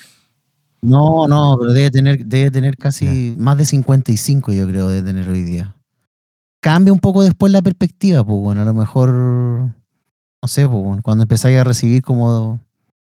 No, 0.79 1.27
no, 1.27 1.57
pero 1.59 1.73
debe 1.73 1.89
tener, 1.89 2.23
debe 2.23 2.51
tener 2.51 2.77
casi 2.77 3.35
más 3.39 3.57
de 3.57 3.65
55, 3.65 4.53
yo 4.53 4.67
creo, 4.67 4.87
debe 4.89 5.07
tener 5.07 5.27
hoy 5.27 5.41
día. 5.43 5.75
Cambia 6.61 6.93
un 6.93 6.99
poco 6.99 7.23
después 7.23 7.51
la 7.51 7.63
perspectiva, 7.63 8.23
pues 8.23 8.39
bueno, 8.39 8.61
a 8.61 8.65
lo 8.65 8.75
mejor. 8.75 9.09
No 9.09 10.47
sé, 10.47 10.67
pues 10.67 10.81
bueno, 10.83 11.01
cuando 11.01 11.23
empezáis 11.23 11.57
a 11.57 11.63
recibir 11.63 12.03
como, 12.03 12.59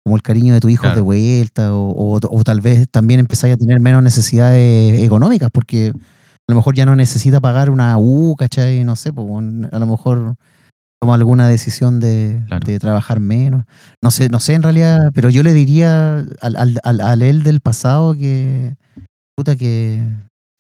como 0.04 0.16
el 0.16 0.24
cariño 0.24 0.56
de 0.56 0.60
tu 0.60 0.70
hijo 0.70 0.82
Claro. 0.82 0.96
de 0.96 1.02
vuelta, 1.04 1.74
o, 1.76 1.92
o- 1.92 2.20
o 2.20 2.44
tal 2.44 2.62
vez 2.62 2.90
también 2.90 3.20
empezáis 3.20 3.54
a 3.54 3.58
tener 3.58 3.80
menos 3.80 4.02
necesidades 4.02 5.00
económicas, 5.04 5.52
porque 5.54 5.90
a 5.90 6.52
lo 6.52 6.56
mejor 6.56 6.74
ya 6.76 6.88
no 6.88 6.96
necesita 6.96 7.40
pagar 7.40 7.70
una 7.70 7.96
U, 8.00 8.36
¿cachai? 8.38 8.84
No 8.84 8.96
sé, 8.96 9.14
pues 9.14 9.26
bueno, 9.28 9.70
a 9.72 9.78
lo 9.80 9.86
mejor 9.86 10.36
toma 11.02 11.16
alguna 11.16 11.48
decisión 11.48 12.00
de, 12.00 12.42
Claro. 12.48 12.66
de 12.66 12.80
trabajar 12.80 13.20
menos. 13.20 13.66
No 14.04 14.12
sé, 14.12 14.30
no 14.30 14.40
sé 14.40 14.54
en 14.54 14.64
realidad, 14.64 15.12
pero 15.16 15.30
yo 15.32 15.42
le 15.42 15.52
diría 15.54 16.20
al, 16.42 16.56
al, 16.56 16.80
al, 16.84 17.02
al 17.02 17.22
él 17.24 17.42
del 17.44 17.60
pasado 17.60 18.14
que 18.14 18.76
puta 19.36 19.56
que 19.56 20.04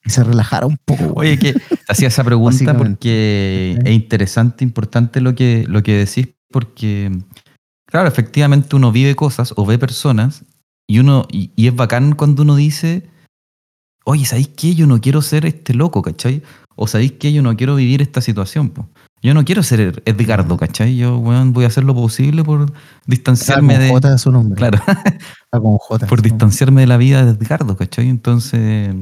se 0.06 0.24
relajara 0.24 0.66
un 0.66 0.78
poco. 0.84 1.14
Oye, 1.16 1.38
que 1.38 1.54
te 1.54 1.62
hacía 1.88 2.08
esa 2.08 2.24
pregunta 2.24 2.76
porque 2.76 3.78
es 3.86 3.92
interesante, 3.94 4.64
importante 4.64 5.22
lo 5.22 5.36
que, 5.36 5.64
lo 5.68 5.84
que 5.84 5.98
decís, 6.06 6.30
porque, 6.52 7.12
claro, 7.86 8.08
efectivamente 8.08 8.76
uno 8.76 8.92
vive 8.92 9.16
cosas 9.16 9.54
o 9.56 9.66
ve 9.66 9.78
personas 9.78 10.44
y 10.90 10.98
uno 11.00 11.28
y, 11.32 11.52
y 11.56 11.68
es 11.68 11.76
bacán 11.76 12.16
cuando 12.16 12.42
uno 12.42 12.56
dice, 12.56 13.08
oye, 14.06 14.26
¿sabéis 14.26 14.48
qué? 14.48 14.74
Yo 14.74 14.88
no 14.88 15.00
quiero 15.02 15.22
ser 15.22 15.46
este 15.46 15.76
loco, 15.76 16.02
¿cachai? 16.02 16.42
O 16.76 16.88
¿sabéis 16.88 17.12
qué? 17.14 17.32
Yo 17.32 17.44
no 17.44 17.56
quiero 17.56 17.76
vivir 17.76 18.02
esta 18.02 18.22
situación, 18.22 18.72
po. 18.72 18.90
Yo 19.22 19.34
no 19.36 19.46
quiero 19.46 19.62
ser 19.62 20.02
Edgardo, 20.06 20.58
¿cachai? 20.58 20.96
Yo, 20.98 21.18
weón, 21.20 21.54
voy 21.54 21.66
a 21.66 21.68
hacer 21.68 21.84
lo 21.84 21.94
posible 21.94 22.44
por 22.44 22.72
distanciarme 23.06 23.76
con 23.76 23.84
de... 23.84 23.90
J 23.90 24.18
su 24.18 24.32
nombre. 24.32 24.58
Claro, 24.58 24.80
con 25.52 25.78
J. 25.78 26.08
por 26.08 26.22
distanciarme 26.22 26.82
de 26.82 26.88
la 26.88 26.98
vida 26.98 27.24
de 27.24 27.32
Edgardo, 27.32 27.78
¿cachai? 27.78 28.10
Entonces, 28.10 28.96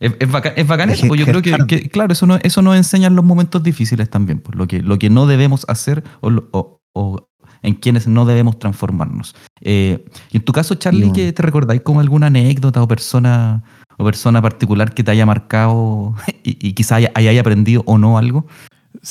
es, 0.00 0.12
es 0.18 0.30
bacán, 0.30 0.54
es 0.56 0.98
eso, 0.98 1.08
pues 1.08 1.20
yo 1.20 1.26
creo 1.26 1.42
que, 1.66 1.88
claro, 1.90 2.12
eso, 2.12 2.26
no, 2.26 2.36
eso 2.42 2.62
nos 2.62 2.76
enseña 2.76 3.06
en 3.08 3.16
los 3.16 3.24
momentos 3.24 3.62
difíciles 3.62 4.08
también, 4.08 4.38
pues, 4.40 4.56
lo, 4.56 4.66
que, 4.66 4.82
lo 4.82 4.98
que 4.98 5.10
no 5.10 5.26
debemos 5.26 5.64
hacer 5.68 6.02
o, 6.20 6.30
lo- 6.30 6.48
o- 6.52 6.80
o 6.94 7.28
en 7.62 7.74
quienes 7.74 8.06
no 8.06 8.24
debemos 8.26 8.58
transformarnos. 8.58 9.34
Eh, 9.60 10.04
y 10.30 10.36
en 10.38 10.42
tu 10.44 10.52
caso, 10.52 10.74
Charlie, 10.74 11.06
que 11.12 11.32
¿te 11.32 11.42
recordáis 11.42 11.80
como 11.82 12.00
alguna 12.00 12.26
anécdota 12.26 12.82
o 12.82 12.88
persona 12.88 13.62
o 13.96 14.04
persona 14.04 14.42
particular 14.42 14.92
que 14.92 15.02
te 15.04 15.10
haya 15.10 15.24
marcado 15.26 16.14
y, 16.44 16.66
y 16.68 16.72
quizá 16.74 16.96
haya, 16.96 17.10
hayáis 17.14 17.40
aprendido 17.40 17.82
o 17.86 17.96
no 17.98 18.18
algo? 18.18 18.46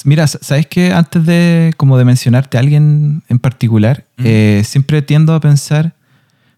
Mira, 0.06 0.26
¿sabes 0.28 0.66
qué? 0.68 0.92
Antes 0.92 1.26
de 1.26 1.74
como 1.78 1.98
de 1.98 2.06
mencionarte 2.06 2.58
a 2.58 2.62
alguien 2.62 3.24
en 3.30 3.40
particular, 3.40 4.06
Mm. 4.18 4.24
eh, 4.26 4.62
siempre 4.66 5.02
tiendo 5.02 5.34
a 5.34 5.40
pensar 5.40 5.94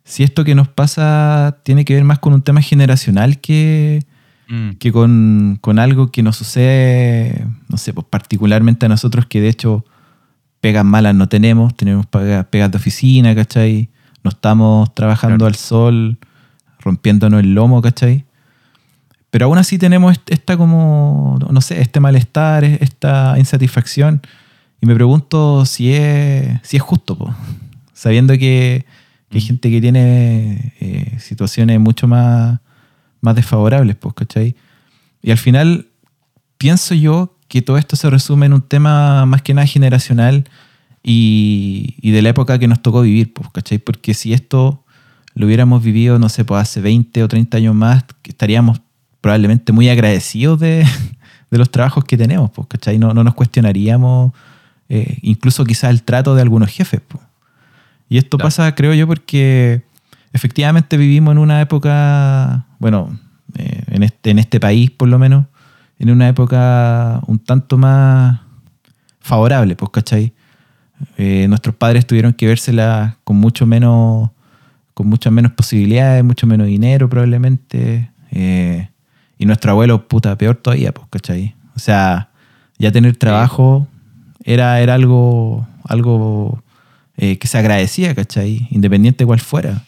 si 0.04 0.24
esto 0.24 0.44
que 0.44 0.56
nos 0.56 0.68
pasa 0.68 1.58
tiene 1.63 1.84
que 1.84 1.96
ver 1.96 2.04
más 2.04 2.20
con 2.20 2.34
un 2.34 2.42
tema 2.42 2.62
generacional 2.62 3.39
que, 3.39 4.04
que 4.80 4.92
con, 4.92 5.58
con 5.60 5.80
algo 5.80 6.12
que 6.12 6.22
nos 6.22 6.38
sucede, 6.38 7.46
no 7.68 7.77
sé, 7.77 7.94
pues 7.94 8.06
particularmente 8.10 8.86
a 8.86 8.89
nosotros 8.89 9.25
que 9.25 9.42
de 9.42 9.50
hecho 9.50 9.84
pegas 10.62 10.86
malas 10.86 11.15
no 11.15 11.27
tenemos, 11.27 11.75
tenemos 11.75 12.06
pega- 12.06 12.44
pegas 12.44 12.72
de 12.72 12.77
oficina, 12.77 13.34
¿cachai? 13.36 13.89
No 14.24 14.30
estamos 14.30 14.94
trabajando 14.94 15.38
Claro. 15.38 15.48
al 15.48 15.56
sol, 15.56 16.18
rompiéndonos 16.80 17.39
el 17.42 17.54
lomo, 17.56 17.82
¿cachai? 17.82 18.25
Pero 19.36 19.48
aún 19.48 19.58
así 19.58 19.77
tenemos 19.77 20.13
est- 20.13 20.32
esta 20.32 20.56
como, 20.56 21.38
no 21.51 21.60
sé, 21.60 21.82
este 21.82 22.00
malestar, 22.00 22.63
es- 22.63 22.82
esta 22.82 23.36
insatisfacción. 23.38 24.22
Y 24.80 24.86
me 24.86 24.96
pregunto 24.96 25.65
si 25.65 25.92
es, 25.92 26.58
si 26.63 26.77
es 26.77 26.82
justo, 26.82 27.18
po. 27.18 27.36
sabiendo 27.92 28.32
que, 28.36 28.86
que 29.30 29.38
hay 29.38 29.44
Mm. 29.44 29.48
gente 29.48 29.70
que 29.72 29.82
tiene 29.82 30.74
eh, 30.80 31.18
situaciones 31.20 31.82
mucho 31.82 32.08
más, 32.08 32.62
más 33.20 33.36
desfavorables, 33.36 33.98
pues, 33.98 34.13
¿cachai? 34.15 34.56
Y 35.22 35.32
al 35.32 35.38
final 35.38 35.88
pienso 36.58 36.96
yo 36.96 37.38
que 37.50 37.62
todo 37.62 37.77
esto 37.77 37.98
se 37.98 38.10
resume 38.10 38.46
en 38.46 38.54
un 38.54 38.62
tema 38.62 39.25
más 39.25 39.42
que 39.42 39.54
nada 39.54 39.68
generacional 39.68 40.48
y, 41.04 41.96
y 42.01 42.12
de 42.12 42.22
la 42.22 42.30
época 42.30 42.58
que 42.58 42.70
nos 42.70 42.82
tocó 42.82 43.01
vivir, 43.01 43.34
pues, 43.34 43.50
¿cachai? 43.51 43.80
Porque 43.80 44.13
si 44.13 44.32
esto 44.32 44.86
lo 45.34 45.46
hubiéramos 45.46 45.84
vivido, 45.84 46.20
no 46.20 46.30
sé, 46.30 46.46
pues 46.46 46.62
hace 46.62 46.80
20 46.80 47.22
o 47.22 47.27
30 47.27 47.58
años 47.58 47.75
más, 47.75 48.06
que 48.22 48.32
estaríamos 48.32 48.80
probablemente 49.25 49.74
muy 49.74 49.89
agradecidos 49.89 50.60
de, 50.60 50.86
de 51.50 51.58
los 51.58 51.72
trabajos 51.72 52.03
que 52.05 52.15
tenemos, 52.15 52.51
pues, 52.51 52.67
¿cachai? 52.67 53.00
No, 53.00 53.12
no 53.12 53.24
nos 53.24 53.34
cuestionaríamos 53.34 54.32
eh, 54.88 55.17
incluso 55.24 55.63
quizás 55.65 55.89
el 55.89 56.03
trato 56.03 56.36
de 56.36 56.44
algunos 56.44 56.70
jefes, 56.70 57.01
pues. 57.08 57.24
Y 58.08 58.20
esto 58.20 58.38
Claro. 58.38 58.46
pasa, 58.50 58.75
creo 58.75 58.94
yo, 58.94 59.08
porque 59.08 59.82
efectivamente 60.32 60.96
vivimos 60.96 61.32
en 61.32 61.39
una 61.39 61.60
época, 61.60 62.67
bueno, 62.77 63.17
eh, 63.58 63.82
en, 63.88 64.03
este, 64.03 64.29
en 64.29 64.38
este 64.38 64.60
país 64.60 64.91
por 64.91 65.08
lo 65.08 65.17
menos, 65.17 65.48
en 65.98 66.12
una 66.12 66.27
época 66.29 67.20
un 67.25 67.39
tanto 67.39 67.79
más 67.79 68.41
favorable, 69.22 69.75
pues, 69.75 69.89
¿cachai? 69.89 70.34
Eh, 71.17 71.48
nuestros 71.50 71.74
padres 71.75 72.05
tuvieron 72.05 72.34
que 72.34 72.46
vérsela 72.46 73.17
con 73.24 73.38
mucho 73.38 73.65
menos, 73.65 74.29
con 74.94 75.08
muchas 75.08 75.34
menos 75.34 75.51
posibilidades, 75.53 76.24
mucho 76.24 76.46
menos 76.46 76.67
dinero 76.67 77.10
probablemente. 77.10 78.12
eh, 78.29 78.89
y 79.38 79.46
nuestro 79.46 79.72
abuelo, 79.72 80.08
puta, 80.08 80.38
peor 80.38 80.56
todavía, 80.56 80.94
pues, 80.94 81.08
¿cachai? 81.10 81.56
O 81.75 81.80
sea, 81.80 82.30
ya 82.77 82.92
tener 82.92 83.15
trabajo 83.18 83.88
era, 84.44 84.80
era 84.80 84.94
algo, 84.94 85.68
algo 85.84 86.63
eh, 87.18 87.38
que 87.38 87.48
se 87.48 87.58
agradecía, 87.58 88.13
¿cachai? 88.15 88.68
Independiente 88.72 89.24
de 89.24 89.27
cuál 89.27 89.39
fuera. 89.39 89.84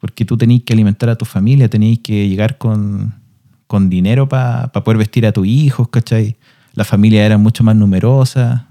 Porque 0.00 0.24
tú 0.24 0.36
tenías 0.36 0.62
que 0.64 0.72
alimentar 0.72 1.08
a 1.10 1.16
tu 1.16 1.24
familia, 1.24 1.68
tenías 1.68 1.98
que 2.02 2.28
llegar 2.28 2.58
con, 2.58 3.14
con 3.68 3.88
dinero 3.88 4.28
para 4.28 4.68
poder 4.72 4.98
vestir 4.98 5.26
a 5.26 5.32
tus 5.32 5.46
hijos, 5.46 5.88
¿cachai? 5.88 6.36
La 6.74 6.84
familia 6.84 7.24
era 7.24 7.38
mucho 7.38 7.62
más 7.62 7.76
numerosa. 7.76 8.66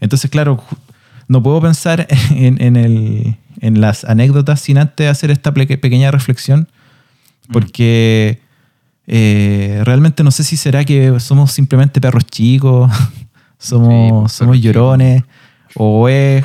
Entonces, 0.00 0.30
claro, 0.30 0.62
no 1.28 1.42
puedo 1.42 1.60
pensar 1.60 2.06
en, 2.30 2.60
en 2.60 2.76
el- 2.76 3.36
en 3.60 3.80
las 3.80 4.04
anécdotas 4.04 4.60
sin 4.60 4.78
antes 4.78 5.08
hacer 5.10 5.32
esta 5.32 5.52
pequeña 5.52 6.12
reflexión, 6.12 6.68
porque 7.50 8.40
eh, 9.10 9.80
realmente 9.84 10.22
no 10.22 10.30
sé 10.30 10.44
si 10.44 10.56
será 10.58 10.84
que 10.84 11.18
somos 11.18 11.50
simplemente 11.52 12.00
perros 12.00 12.26
chicos, 12.26 12.92
somos, 13.58 13.90
Sí, 13.90 14.10
pues, 14.20 14.32
somos 14.32 14.60
llorones, 14.60 15.24
o 15.74 16.08
es, 16.08 16.44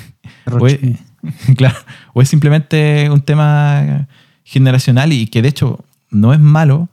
o 0.50 0.66
es- 0.66 0.78
claro, 1.56 1.76
o 2.12 2.22
es 2.22 2.28
simplemente 2.28 3.10
un 3.10 3.20
tema 3.20 4.06
generacional 4.44 5.12
y 5.12 5.26
que 5.26 5.42
de 5.42 5.48
hecho 5.48 5.84
no 6.10 6.32
es 6.32 6.38
malo, 6.40 6.88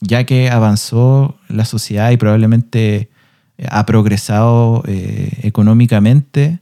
ya 0.00 0.22
que 0.24 0.48
avanzó 0.50 1.36
la 1.48 1.64
sociedad 1.64 2.10
y 2.12 2.16
probablemente 2.16 3.10
ha 3.70 3.84
progresado 3.86 4.84
eh, 4.86 5.30
económicamente, 5.42 6.60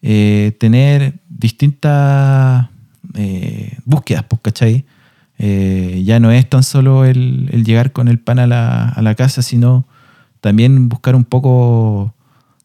eh, 0.00 0.56
tener 0.58 1.20
distintas 1.28 2.68
eh, 3.14 3.76
búsquedas, 3.84 4.24
pues, 4.28 4.40
¿cachai? 4.40 4.86
Eh, 5.42 6.02
ya 6.04 6.20
no 6.20 6.30
es 6.30 6.46
tan 6.50 6.62
solo 6.62 7.06
el, 7.06 7.48
llegar 7.64 7.92
con 7.92 8.08
el 8.08 8.18
pan 8.18 8.38
a 8.38 8.46
la, 8.46 8.90
a 8.90 9.00
la 9.00 9.14
casa, 9.14 9.40
sino 9.40 9.86
también 10.42 10.90
buscar 10.90 11.16
un 11.16 11.24
poco 11.24 12.14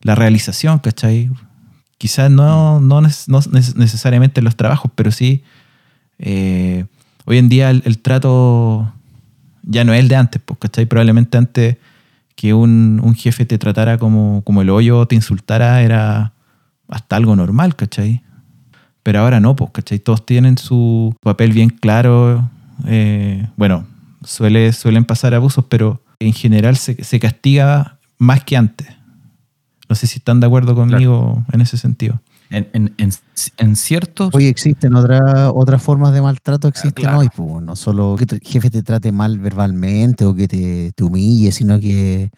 la 0.02 0.14
realización, 0.14 0.80
¿cachai? 0.80 1.32
Quizás 1.98 2.30
no, 2.30 2.82
no, 2.82 3.00
no 3.00 3.08
neces- 3.08 3.76
necesariamente 3.76 4.42
en 4.42 4.44
los 4.44 4.58
trabajos, 4.58 4.92
pero 4.94 5.12
sí 5.12 5.42
eh, 6.20 6.86
hoy 7.26 7.38
en 7.38 7.48
día 7.48 7.70
el, 7.70 8.00
trato 8.00 8.92
ya 9.64 9.86
no 9.86 9.94
es 9.94 10.02
el 10.02 10.10
de 10.10 10.18
antes, 10.18 10.42
pues, 10.44 10.60
¿cachai? 10.60 10.86
Probablemente 10.86 11.38
antes 11.38 11.78
que 12.36 12.54
un, 12.54 13.00
un 13.02 13.16
jefe 13.16 13.46
te 13.46 13.58
tratara 13.58 13.98
como, 13.98 14.42
como 14.44 14.62
el 14.62 14.70
hoyo, 14.70 15.06
te 15.06 15.16
insultara, 15.16 15.82
era 15.82 16.34
hasta 16.90 17.16
algo 17.16 17.38
normal, 17.38 17.78
¿cachai? 17.78 18.22
Pero 19.02 19.20
ahora 19.22 19.40
no, 19.40 19.56
pues, 19.56 19.72
¿cachai? 19.72 20.00
Todos 20.00 20.26
tienen 20.26 20.58
su 20.58 21.16
papel 21.22 21.54
bien 21.54 21.70
claro. 21.70 22.50
Eh, 22.86 23.48
bueno, 23.56 23.86
suele, 24.24 24.74
suelen 24.74 25.06
pasar 25.06 25.34
abusos, 25.34 25.66
pero 25.70 26.02
en 26.20 26.34
general 26.34 26.78
se, 26.78 27.04
se 27.04 27.20
castiga 27.20 28.00
más 28.18 28.44
que 28.44 28.58
antes. 28.58 28.88
No 29.88 29.96
sé 29.96 30.08
si 30.08 30.18
están 30.18 30.40
de 30.40 30.48
acuerdo 30.48 30.74
conmigo 30.76 31.46
en 31.52 31.62
ese 31.62 31.78
sentido. 31.78 32.22
En, 32.50 32.68
en, 32.74 32.94
en, 32.98 33.12
en 33.58 33.76
ciertos... 33.76 34.34
Oye, 34.34 34.50
existen 34.50 34.96
otra- 34.96 35.52
otras 35.52 35.82
formas 35.82 36.14
de 36.14 36.22
maltrato, 36.22 36.68
existen 36.68 37.04
claro. 37.04 37.20
hoy, 37.20 37.30
pues, 37.36 37.64
no 37.64 37.76
solo 37.76 38.16
que 38.18 38.26
tu 38.26 38.38
jefe 38.42 38.70
te 38.70 38.84
trate 38.84 39.12
mal 39.12 39.40
verbalmente 39.40 40.26
o 40.26 40.36
que 40.36 40.48
te, 40.48 40.92
te 40.94 41.04
humille, 41.04 41.52
sino 41.52 41.80
que 41.80 42.30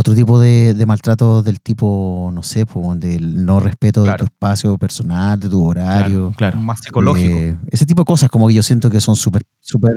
otro 0.00 0.14
tipo 0.14 0.38
de, 0.38 0.74
de 0.74 0.86
maltrato 0.86 1.42
del 1.42 1.60
tipo, 1.60 2.30
no 2.32 2.44
sé, 2.44 2.64
pues, 2.66 3.00
del 3.00 3.44
no 3.44 3.58
respeto 3.58 4.04
de 4.04 4.14
tu 4.14 4.26
espacio 4.26 4.78
personal, 4.78 5.40
de 5.40 5.48
tu 5.48 5.64
horario. 5.64 6.32
Claro. 6.36 6.56
Más 6.60 6.78
psicológico. 6.82 7.36
Eh, 7.36 7.56
ese 7.72 7.84
tipo 7.84 8.02
de 8.02 8.04
cosas 8.04 8.30
como 8.30 8.46
que 8.46 8.54
yo 8.54 8.62
siento 8.62 8.90
que 8.90 9.00
son 9.00 9.16
súper, 9.16 9.42
súper, 9.58 9.96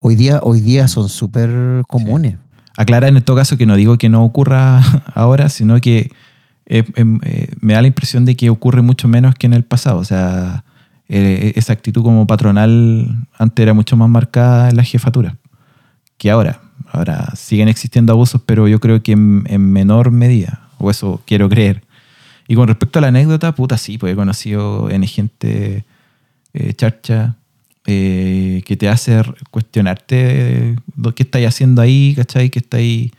hoy 0.00 0.14
día, 0.16 0.40
hoy 0.42 0.62
día 0.62 0.88
son 0.88 1.10
súper 1.10 1.82
comunes. 1.86 2.38
Aclara 2.78 3.08
en 3.08 3.20
todo 3.20 3.36
caso 3.36 3.58
que 3.58 3.66
no 3.66 3.76
digo 3.76 3.98
que 3.98 4.08
no 4.08 4.24
ocurra 4.24 4.80
ahora, 5.14 5.50
sino 5.50 5.78
que 5.82 6.10
eh, 6.64 6.84
em, 6.96 7.20
eh, 7.24 7.48
me 7.60 7.74
da 7.74 7.82
la 7.82 7.88
impresión 7.88 8.24
de 8.24 8.36
que 8.36 8.48
ocurre 8.48 8.80
mucho 8.80 9.06
menos 9.06 9.34
que 9.34 9.46
en 9.46 9.52
el 9.52 9.64
pasado. 9.64 9.98
O 9.98 10.04
sea, 10.04 10.64
esa 11.08 11.74
actitud 11.74 12.02
como 12.02 12.26
patronal 12.26 13.26
antes 13.38 13.62
era 13.62 13.74
mucho 13.74 13.98
más 13.98 14.08
marcada 14.08 14.70
en 14.70 14.76
la 14.76 14.82
jefatura 14.82 15.36
que 16.16 16.30
ahora. 16.30 16.63
Ahora 16.94 17.32
siguen 17.34 17.68
existiendo 17.68 18.12
abusos, 18.12 18.40
pero 18.44 18.68
yo 18.68 18.80
creo 18.80 19.02
que 19.02 19.12
en, 19.12 19.44
en 19.48 19.72
menor 19.72 20.10
medida, 20.10 20.68
o 20.78 20.90
eso 20.90 21.20
quiero 21.26 21.48
creer. 21.48 21.82
Y 22.46 22.54
con 22.54 22.68
respecto 22.68 22.98
a 22.98 23.02
la 23.02 23.08
anécdota, 23.08 23.54
puta, 23.54 23.78
sí, 23.78 23.98
pues 23.98 24.12
he 24.12 24.16
conocido 24.16 24.90
en 24.90 25.06
gente 25.06 25.84
eh, 26.52 26.72
charcha 26.74 27.36
eh, 27.86 28.62
que 28.64 28.76
te 28.76 28.88
hace 28.88 29.22
cuestionarte 29.50 30.76
lo 30.96 31.14
que 31.14 31.24
estáis 31.24 31.48
haciendo 31.48 31.82
ahí, 31.82 32.14
¿cachai? 32.16 32.50
Que 32.50 32.60
estáis 32.60 33.10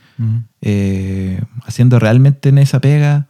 eh, 0.62 1.42
haciendo 1.66 2.00
realmente 2.00 2.50
en 2.50 2.60
esa 2.60 2.80
pega, 2.80 3.28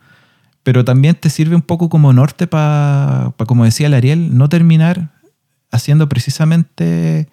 pero 0.63 0.85
también 0.85 1.15
te 1.15 1.29
sirve 1.29 1.55
un 1.55 1.61
poco 1.61 1.89
como 1.89 2.13
norte 2.13 2.45
para, 2.45 3.33
como 3.47 3.65
decía 3.65 3.87
el 3.87 3.95
Ariel, 3.95 4.37
no 4.37 4.47
terminar 4.47 5.09
haciendo 5.71 6.07
precisamente 6.07 7.27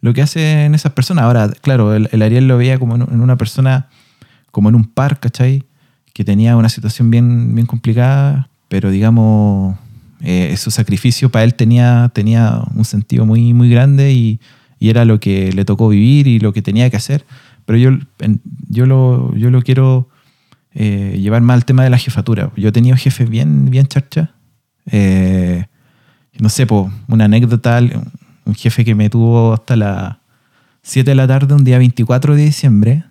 lo 0.00 0.12
que 0.12 0.22
hacen 0.22 0.74
esas 0.74 0.92
personas. 0.92 1.24
Ahora, 1.24 1.48
claro, 1.62 1.94
el, 1.94 2.08
el 2.12 2.22
Ariel 2.22 2.48
lo 2.48 2.58
veía 2.58 2.78
como 2.78 2.96
en, 2.96 3.02
en 3.02 3.20
una 3.20 3.36
persona, 3.36 3.88
como 4.50 4.68
en 4.68 4.74
un 4.74 4.84
par, 4.84 5.20
¿cachai? 5.20 5.64
Que 6.12 6.24
tenía 6.24 6.56
una 6.56 6.68
situación 6.68 7.10
bien, 7.10 7.54
bien 7.54 7.66
complicada, 7.66 8.48
pero 8.68 8.90
digamos, 8.90 9.76
eh, 10.20 10.54
su 10.56 10.70
sacrificio 10.70 11.30
para 11.30 11.44
él 11.44 11.54
tenía, 11.54 12.10
tenía 12.14 12.62
un 12.74 12.84
sentido 12.84 13.26
muy, 13.26 13.52
muy 13.52 13.68
grande 13.70 14.12
y, 14.12 14.40
y 14.78 14.88
era 14.90 15.04
lo 15.04 15.20
que 15.20 15.52
le 15.52 15.64
tocó 15.64 15.88
vivir 15.88 16.26
y 16.26 16.38
lo 16.38 16.52
que 16.52 16.62
tenía 16.62 16.88
que 16.90 16.96
hacer. 16.96 17.24
Pero 17.64 17.78
yo, 17.78 17.90
yo, 18.68 18.86
lo, 18.86 19.34
yo 19.34 19.50
lo 19.50 19.60
quiero 19.62 20.08
eh, 20.72 21.18
llevar 21.20 21.42
más 21.42 21.54
al 21.54 21.64
tema 21.64 21.82
de 21.84 21.90
la 21.90 21.98
jefatura. 21.98 22.50
Yo 22.56 22.68
he 22.68 22.72
tenido 22.72 22.96
jefes 22.96 23.28
bien, 23.28 23.70
bien 23.70 23.86
charcha. 23.86 24.34
Eh, 24.90 25.64
no 26.38 26.48
sé, 26.48 26.66
po, 26.66 26.92
una 27.08 27.24
anécdota, 27.24 27.80
un 28.46 28.54
jefe 28.54 28.84
que 28.84 28.94
me 28.94 29.10
tuvo 29.10 29.52
hasta 29.52 29.76
las 29.76 30.16
7 30.82 31.10
de 31.10 31.14
la 31.14 31.26
tarde 31.26 31.54
un 31.54 31.64
día 31.64 31.78
24 31.78 32.34
de 32.36 32.44
diciembre, 32.44 33.04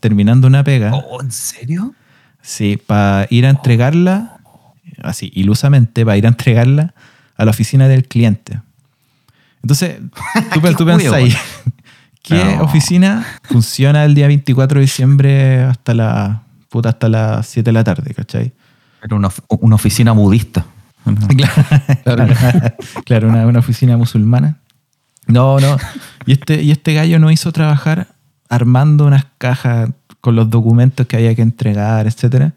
terminando 0.00 0.46
una 0.46 0.62
pega. 0.62 0.92
Oh, 0.94 1.20
¿En 1.20 1.32
serio? 1.32 1.94
Sí, 2.42 2.76
para 2.84 3.26
ir 3.30 3.46
a 3.46 3.50
entregarla, 3.50 4.38
así, 5.02 5.32
ilusamente, 5.34 6.04
para 6.04 6.16
ir 6.16 6.26
a 6.26 6.28
entregarla 6.28 6.94
a 7.36 7.44
la 7.44 7.50
oficina 7.50 7.88
del 7.88 8.06
cliente. 8.06 8.60
Entonces, 9.62 9.98
tú, 10.52 10.60
Qué 10.60 10.74
tú 10.74 10.84
juego, 10.84 10.86
pensás 10.86 11.12
ahí, 11.14 11.34
¿qué 12.22 12.56
No. 12.56 12.64
oficina 12.64 13.26
funciona 13.44 14.04
el 14.04 14.14
día 14.14 14.26
24 14.28 14.78
de 14.78 14.82
diciembre 14.82 15.62
hasta 15.62 15.94
la 15.94 16.42
puta, 16.68 16.90
hasta 16.90 17.08
las 17.08 17.46
7 17.46 17.66
de 17.68 17.72
la 17.72 17.82
tarde, 17.82 18.12
¿cachai? 18.14 18.52
Era 19.02 19.16
una, 19.16 19.30
una 19.48 19.74
oficina 19.74 20.12
budista. 20.12 20.66
Claro, 22.02 22.26
claro 23.04 23.28
una, 23.28 23.46
una 23.46 23.60
oficina 23.60 23.96
musulmana. 23.96 24.58
No, 25.26 25.58
no. 25.60 25.76
Y 26.26 26.32
este, 26.32 26.62
y 26.62 26.70
este 26.70 26.94
gallo 26.94 27.18
nos 27.18 27.32
hizo 27.32 27.52
trabajar 27.52 28.08
armando 28.48 29.06
unas 29.06 29.26
cajas 29.38 29.90
con 30.20 30.36
los 30.36 30.50
documentos 30.50 31.06
que 31.06 31.16
había 31.16 31.34
que 31.34 31.42
entregar, 31.42 32.06
etcétera. 32.06 32.52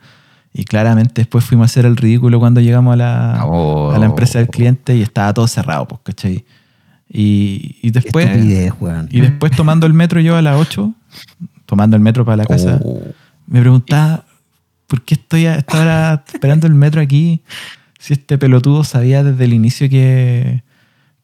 Y 0.53 0.65
claramente 0.65 1.21
después 1.21 1.45
fuimos 1.45 1.65
a 1.65 1.67
hacer 1.67 1.85
el 1.85 1.95
ridículo 1.97 2.39
cuando 2.39 2.61
llegamos 2.61 2.93
a 2.93 2.97
la, 2.97 3.41
Oh. 3.45 3.91
a 3.91 3.99
la 3.99 4.05
empresa 4.07 4.39
del 4.39 4.47
cliente 4.47 4.95
y 4.95 5.01
estaba 5.01 5.33
todo 5.33 5.47
cerrado, 5.47 5.87
pues, 5.87 6.01
¿cachai? 6.03 6.45
Y, 7.07 7.77
y 7.81 7.91
después, 7.91 8.27
Estupidez, 8.27 8.73
y 9.09 9.21
después 9.21 9.51
tomando 9.55 9.87
el 9.87 9.93
metro 9.93 10.19
yo 10.21 10.35
a 10.35 10.41
las 10.43 10.55
8, 10.57 10.93
tomando 11.65 11.95
el 11.95 12.01
metro 12.03 12.23
para 12.25 12.37
la 12.37 12.45
casa, 12.45 12.79
Oh. 12.83 13.01
me 13.47 13.61
preguntaba, 13.61 14.25
¿por 14.87 15.01
qué 15.03 15.15
estoy 15.15 15.45
a 15.47 15.55
esta 15.55 15.81
hora 15.81 16.23
esperando 16.31 16.67
el 16.67 16.73
metro 16.75 17.01
aquí? 17.01 17.41
Si 17.99 18.13
este 18.13 18.37
pelotudo 18.37 18.83
sabía 18.83 19.23
desde 19.23 19.43
el 19.45 19.53
inicio 19.53 19.89
que, 19.89 20.63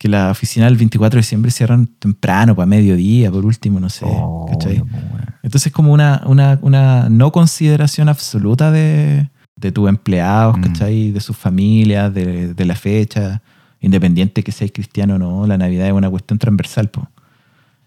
que 0.05 0.09
la 0.09 0.29
oficina 0.29 0.65
del 0.67 0.75
24 0.77 1.17
de 1.17 1.21
diciembre 1.21 1.49
cierran 1.49 1.87
temprano, 1.87 2.55
para 2.55 2.67
mediodía, 2.67 3.31
por 3.31 3.43
último, 3.43 3.79
no 3.79 3.89
sé. 3.89 4.05
Oh, 4.07 4.45
¿cachai? 4.47 4.77
weón. 4.81 5.35
Entonces 5.41 5.71
como 5.73 5.91
una, 5.91 6.21
una, 6.27 6.59
una 6.61 7.09
no 7.09 7.31
consideración 7.31 8.07
absoluta 8.07 8.69
de, 8.71 9.29
de 9.55 9.71
tus 9.71 9.89
empleados, 9.89 10.59
Mm. 10.59 10.61
¿cachai? 10.61 11.11
De 11.11 11.19
sus 11.21 11.35
familias, 11.35 12.13
de, 12.13 12.53
de 12.53 12.65
la 12.65 12.75
fecha, 12.75 13.41
independiente 13.81 14.43
que 14.43 14.51
seas 14.51 14.69
cristiano 14.71 15.15
o 15.15 15.17
no, 15.17 15.47
la 15.47 15.57
Navidad 15.57 15.87
es 15.87 15.93
una 15.93 16.09
cuestión 16.11 16.37
transversal, 16.37 16.87
po. 16.89 17.07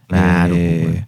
Claro, 0.09 0.55
Eh, 0.57 1.05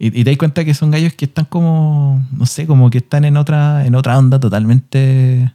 y 0.00 0.10
te 0.24 0.30
das 0.30 0.36
cuenta 0.38 0.64
que 0.64 0.74
son 0.74 0.90
gallos 0.90 1.12
que 1.14 1.26
están 1.26 1.44
como, 1.44 2.24
no 2.32 2.46
sé, 2.46 2.66
como 2.66 2.90
que 2.90 2.98
están 2.98 3.24
en 3.24 3.36
otra, 3.36 3.86
en 3.86 3.94
otra 3.94 4.18
onda 4.18 4.40
totalmente 4.40 5.52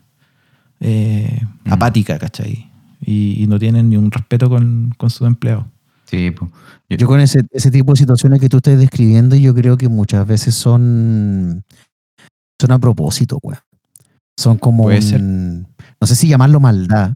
eh, 0.80 1.42
Mm. 1.66 1.74
apática, 1.74 2.18
¿cachai? 2.18 2.70
Y, 3.06 3.44
y 3.44 3.48
no 3.48 3.60
tienen 3.60 3.90
ni 3.90 3.98
un 3.98 4.10
respeto 4.12 4.50
con, 4.50 4.94
con 4.98 5.10
sus 5.10 5.28
empleados. 5.28 5.66
Sí, 6.06 6.32
pues. 6.32 6.50
Yo- 6.90 6.98
Yo 6.98 7.08
con 7.08 7.20
ese, 7.20 7.44
ese 7.52 7.72
tipo 7.72 7.92
de 7.94 7.98
situaciones 7.98 8.40
que 8.40 8.50
tú 8.50 8.58
estás 8.58 8.78
describiendo, 8.78 9.36
yo 9.36 9.54
creo 9.54 9.78
que 9.78 9.90
muchas 9.90 10.26
veces 10.28 10.56
son, 10.56 11.64
son 12.60 12.72
a 12.72 12.80
propósito, 12.80 13.40
weón. 13.42 13.60
Son 14.38 14.58
como, 14.58 14.84
Puede 14.84 15.02
ser. 15.02 15.22
un- 15.22 15.68
no 16.02 16.08
sé 16.08 16.16
si 16.16 16.28
llamarlo 16.28 16.60
maldad, 16.60 17.14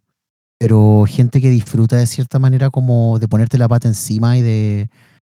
pero 0.60 1.06
gente 1.08 1.41
que 1.41 1.49
disfruta 1.49 1.97
de 1.97 2.08
cierta 2.08 2.39
manera 2.39 2.69
como 2.69 3.19
de 3.19 3.28
ponerte 3.28 3.58
la 3.58 3.67
pata 3.67 3.88
encima 3.88 4.38
y 4.38 4.41
de 4.41 4.89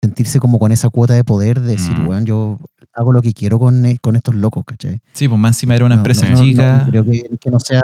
sentirse 0.02 0.38
como 0.40 0.58
con 0.58 0.72
esa 0.72 0.88
cuota 0.90 1.14
de 1.14 1.24
poder, 1.24 1.60
de 1.60 1.72
decir, 1.72 1.96
Mm. 1.98 2.08
weón, 2.08 2.24
yo 2.26 2.58
hago 2.94 3.12
lo 3.12 3.22
que 3.22 3.32
quiero 3.32 3.58
con, 3.58 3.84
con 4.00 4.16
estos 4.16 4.34
locos, 4.34 4.64
¿cachai? 4.66 5.00
Sí, 5.12 5.28
pues 5.28 5.40
más 5.40 5.56
encima 5.56 5.74
era 5.76 5.84
una 5.86 5.94
No, 5.96 6.00
empresa 6.00 6.28
no, 6.28 6.36
no, 6.36 6.42
chica. 6.44 6.78
no, 6.84 6.90
creo 6.90 7.04
que, 7.04 7.36
que 7.40 7.50
no 7.50 7.60
sea 7.60 7.82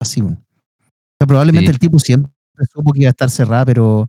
así. 0.00 0.20
weón. 0.22 0.38
O 1.16 1.24
sea, 1.24 1.26
probablemente 1.26 1.68
Sí. 1.70 1.72
el 1.72 1.78
tipo 1.78 1.98
siempre 1.98 2.30
supo 2.72 2.92
que 2.92 3.00
iba 3.00 3.08
a 3.08 3.10
estar 3.10 3.30
cerrada, 3.30 3.64
pero, 3.64 4.08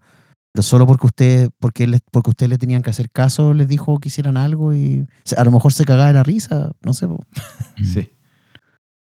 pero 0.53 0.63
solo 0.63 0.85
porque 0.85 1.07
usted, 1.07 1.49
porque 1.59 1.87
le, 1.87 1.99
porque 2.11 2.31
usted 2.31 2.49
le 2.49 2.57
tenían 2.57 2.81
que 2.81 2.89
hacer 2.89 3.09
caso, 3.09 3.53
les 3.53 3.67
dijo 3.67 3.99
que 3.99 4.09
hicieran 4.09 4.35
algo 4.37 4.73
y 4.73 5.05
se- 5.23 5.35
a 5.35 5.43
lo 5.45 5.51
mejor 5.51 5.71
se 5.73 5.85
cagaba 5.85 6.07
de 6.07 6.13
la 6.13 6.23
risa, 6.23 6.71
no 6.83 6.93
sé. 6.93 7.07
po. 7.07 7.23
Sí. 7.81 8.09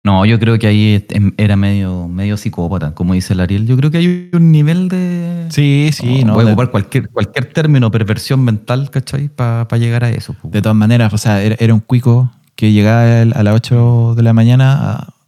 No, 0.04 0.24
yo 0.24 0.38
creo 0.38 0.56
que 0.56 0.68
ahí 0.68 1.04
em- 1.10 1.32
era 1.36 1.56
medio, 1.56 2.06
medio 2.06 2.36
psicópata, 2.36 2.94
como 2.94 3.14
dice 3.14 3.32
el 3.32 3.40
Ariel. 3.40 3.66
Yo 3.66 3.76
creo 3.76 3.90
que 3.90 3.98
hay 3.98 4.30
un 4.32 4.52
nivel 4.52 4.88
de. 4.88 5.46
Sí, 5.50 5.90
sí, 5.92 6.22
no. 6.24 6.34
Voy 6.34 6.44
a 6.44 6.48
ocupar 6.48 6.70
cualquier, 6.70 7.08
cualquier 7.10 7.52
término, 7.52 7.90
perversión 7.90 8.44
mental, 8.44 8.88
¿cachai? 8.90 9.28
Para 9.28 9.66
llegar 9.78 10.04
a 10.04 10.10
eso. 10.10 10.36
De 10.44 10.62
todas 10.62 10.76
maneras, 10.76 11.12
o 11.12 11.18
sea, 11.18 11.42
era, 11.42 11.56
era 11.58 11.74
un 11.74 11.80
cuico 11.80 12.30
que 12.54 12.70
llegaba 12.70 13.22
a 13.22 13.42
las 13.42 13.54
8 13.56 14.14
de 14.16 14.22
la 14.22 14.32
mañana 14.32 14.74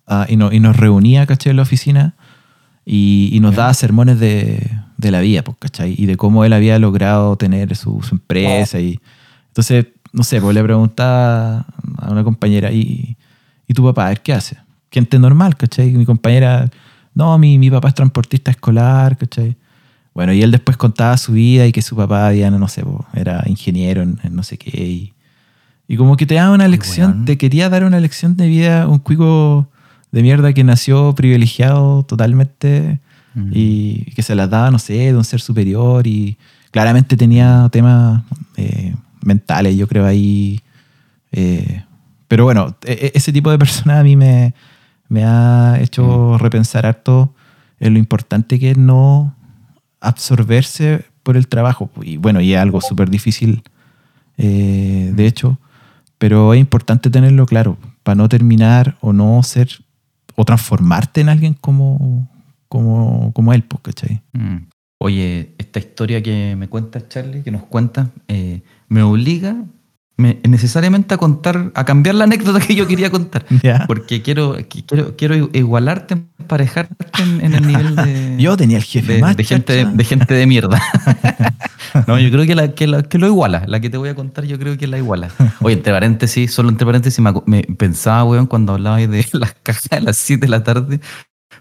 a- 0.06 0.22
a- 0.22 0.26
y, 0.28 0.36
no- 0.36 0.52
y 0.52 0.60
nos 0.60 0.76
reunía, 0.76 1.26
¿cachai? 1.26 1.50
En 1.50 1.56
la 1.56 1.62
oficina 1.62 2.14
y, 2.90 3.28
y 3.32 3.40
nos 3.40 3.54
daba 3.54 3.74
sermones 3.74 4.18
de, 4.18 4.66
de 4.96 5.10
la 5.10 5.20
vida, 5.20 5.42
pues, 5.42 5.58
¿cachai? 5.60 5.94
Y 5.98 6.06
de 6.06 6.16
cómo 6.16 6.46
él 6.46 6.54
había 6.54 6.78
logrado 6.78 7.36
tener 7.36 7.76
su, 7.76 8.00
su 8.02 8.14
empresa. 8.14 8.80
Y, 8.80 8.98
entonces, 9.48 9.88
no 10.10 10.24
sé, 10.24 10.40
pues 10.40 10.54
le 10.54 10.62
preguntaba 10.62 11.66
a 11.98 12.10
una 12.10 12.24
compañera, 12.24 12.72
¿y, 12.72 13.18
y 13.66 13.74
tu 13.74 13.84
papá, 13.84 14.14
qué 14.16 14.32
hace? 14.32 14.56
Gente 14.90 15.18
normal, 15.18 15.54
¿cachai? 15.54 15.90
Mi 15.90 16.06
compañera, 16.06 16.70
no, 17.12 17.36
mi, 17.36 17.58
mi 17.58 17.70
papá 17.70 17.88
es 17.88 17.94
transportista 17.94 18.50
escolar, 18.50 19.18
¿cachai? 19.18 19.54
Bueno, 20.14 20.32
y 20.32 20.42
él 20.42 20.50
después 20.50 20.78
contaba 20.78 21.18
su 21.18 21.32
vida 21.32 21.66
y 21.66 21.72
que 21.72 21.82
su 21.82 21.94
papá 21.94 22.28
había, 22.28 22.50
no 22.50 22.68
sé, 22.68 22.84
po, 22.84 23.04
era 23.12 23.44
ingeniero 23.44 24.00
en, 24.00 24.18
en 24.24 24.34
no 24.34 24.42
sé 24.42 24.56
qué. 24.56 24.82
Y, 24.82 25.12
y 25.88 25.96
como 25.98 26.16
que 26.16 26.24
te 26.24 26.36
daba 26.36 26.54
una 26.54 26.68
lección, 26.68 27.10
weón. 27.10 27.24
te 27.26 27.36
quería 27.36 27.68
dar 27.68 27.84
una 27.84 28.00
lección 28.00 28.34
de 28.34 28.46
vida, 28.46 28.88
un 28.88 28.98
cuico 28.98 29.68
de 30.12 30.22
mierda 30.22 30.52
que 30.52 30.64
nació 30.64 31.14
privilegiado 31.14 32.02
totalmente 32.04 33.00
Mm. 33.34 33.50
y 33.52 34.04
que 34.14 34.22
se 34.22 34.34
las 34.34 34.48
daba, 34.50 34.70
no 34.70 34.78
sé, 34.78 34.94
de 34.94 35.14
un 35.16 35.22
ser 35.22 35.40
superior 35.40 36.06
y 36.06 36.38
claramente 36.70 37.16
tenía 37.16 37.68
temas 37.70 38.22
eh, 38.56 38.94
mentales, 39.22 39.76
yo 39.76 39.86
creo 39.86 40.06
ahí. 40.06 40.60
eh, 41.32 41.84
pero 42.26 42.44
bueno, 42.44 42.74
e- 42.84 42.92
e- 42.92 43.12
ese 43.14 43.32
tipo 43.32 43.50
de 43.50 43.58
persona 43.58 44.00
a 44.00 44.02
mí 44.02 44.16
me, 44.16 44.54
me 45.08 45.24
ha 45.24 45.78
hecho 45.80 46.36
repensar 46.38 46.86
harto 46.86 47.34
en 47.80 47.92
lo 47.92 47.98
importante 47.98 48.58
que 48.58 48.70
es 48.72 48.78
no 48.78 49.34
absorberse 50.00 51.04
por 51.22 51.36
el 51.36 51.48
trabajo. 51.48 51.90
Y 52.02 52.16
bueno, 52.16 52.40
y 52.40 52.54
es 52.54 52.58
algo 52.60 52.80
súper 52.80 53.10
difícil, 53.10 53.62
eh, 54.38 55.12
de 55.14 55.26
hecho, 55.26 55.58
pero 56.18 56.54
es 56.54 56.60
importante 56.60 57.10
tenerlo 57.10 57.46
claro 57.46 57.76
para 58.02 58.14
no 58.16 58.28
terminar 58.28 58.96
o 59.00 59.12
no 59.12 59.42
ser 59.42 59.68
o 60.38 60.44
transformarte 60.44 61.20
en 61.20 61.28
alguien 61.28 61.54
como, 61.54 62.28
como, 62.68 63.32
como 63.32 63.52
él, 63.52 63.64
pues, 63.64 63.82
¿cachai? 63.82 64.22
Mm. 64.32 64.68
Oye, 65.00 65.54
esta 65.58 65.80
historia 65.80 66.22
que 66.22 66.54
me 66.56 66.68
cuenta 66.68 67.08
Charlie, 67.08 67.42
que 67.42 67.50
nos 67.50 67.64
cuenta, 67.64 68.10
eh, 68.28 68.62
me 68.88 69.02
obliga 69.02 69.56
me- 70.16 70.38
necesariamente 70.48 71.14
a 71.14 71.16
contar, 71.16 71.72
a 71.74 71.84
cambiar 71.84 72.14
la 72.16 72.24
anécdota 72.24 72.60
que 72.60 72.74
yo 72.76 72.86
quería 72.86 73.10
contar. 73.10 73.46
Porque 73.88 74.22
quiero, 74.22 74.56
quiero, 74.68 75.16
quiero 75.16 75.50
igualarte, 75.52 76.14
emparejarte 76.38 77.06
en, 77.22 77.44
en 77.44 77.54
el 77.54 77.66
nivel 77.66 77.96
de, 77.96 78.36
Yo 78.38 78.56
tenía 78.56 78.76
el 78.76 78.84
jefe 78.84 79.14
de, 79.14 79.20
más 79.20 79.36
de 79.36 79.44
gente, 79.44 79.84
de 79.86 80.04
gente 80.04 80.34
de 80.34 80.46
mierda. 80.46 80.80
no, 82.06 82.18
yo 82.18 82.30
creo 82.30 82.46
que, 82.46 82.54
la, 82.54 82.68
que, 82.74 82.86
la- 82.86 83.02
que 83.02 83.18
lo 83.18 83.26
iguala. 83.26 83.64
La 83.66 83.80
que 83.80 83.90
te 83.90 83.96
voy 83.96 84.08
a 84.08 84.14
contar, 84.14 84.44
yo 84.44 84.58
creo 84.58 84.76
que 84.78 84.86
la 84.86 84.98
iguala. 84.98 85.28
Oye, 85.60 85.74
entre 85.76 85.92
paréntesis, 85.92 86.52
solo 86.52 86.68
entre 86.68 86.86
paréntesis, 86.86 87.22
me, 87.46 87.62
pensaba, 87.62 88.24
weón, 88.24 88.46
cuando 88.46 88.74
hablaba 88.74 88.96
de 88.98 89.26
las 89.32 89.54
cajas 89.62 89.88
de 89.90 90.00
las 90.00 90.16
7 90.16 90.46
de 90.46 90.50
la 90.50 90.62
tarde, 90.64 91.00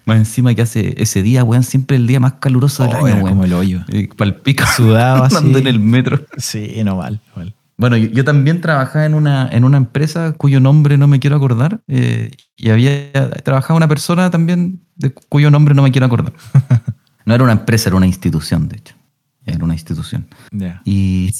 más 0.05 0.17
encima 0.17 0.53
que 0.55 0.61
hace 0.61 0.93
ese 1.01 1.21
día, 1.23 1.43
weón, 1.43 1.63
siempre 1.63 1.97
el 1.97 2.07
día 2.07 2.19
más 2.19 2.33
caluroso 2.33 2.83
del 2.83 2.93
Oh, 2.95 3.05
año, 3.05 3.15
weón. 3.17 3.29
como 3.29 3.43
el 3.45 3.53
hoyo. 3.53 3.81
Palpico, 4.17 4.63
Sudado 4.75 5.23
así. 5.23 5.35
andando 5.37 5.59
en 5.59 5.67
el 5.67 5.79
metro. 5.79 6.21
Sí, 6.37 6.81
no 6.83 6.97
mal, 6.97 7.21
mal. 7.35 7.53
Bueno, 7.79 7.95
yo, 7.95 8.07
yo 8.07 8.23
también 8.23 8.59
trabajaba 8.59 9.05
en 9.05 9.13
una, 9.13 9.47
en 9.51 9.63
una 9.63 9.77
empresa 9.77 10.33
cuyo 10.33 10.59
nombre 10.59 10.97
no 10.97 11.07
me 11.07 11.19
quiero 11.19 11.35
acordar 11.35 11.81
eh, 11.87 12.31
y 12.55 12.71
había 12.71 13.11
trabajado 13.43 13.77
una 13.77 13.87
persona 13.87 14.31
también 14.31 14.81
de 14.95 15.11
cuyo 15.11 15.51
nombre 15.51 15.75
no 15.75 15.83
me 15.83 15.91
quiero 15.91 16.07
acordar. 16.07 16.33
No 17.25 17.35
era 17.35 17.43
una 17.43 17.53
empresa, 17.53 17.89
era 17.89 17.97
una 17.97 18.07
institución, 18.07 18.67
de 18.67 18.77
hecho. 18.77 18.95
Era 19.47 19.63
una 19.63 19.73
institución. 19.73 20.27
Y, 20.85 21.31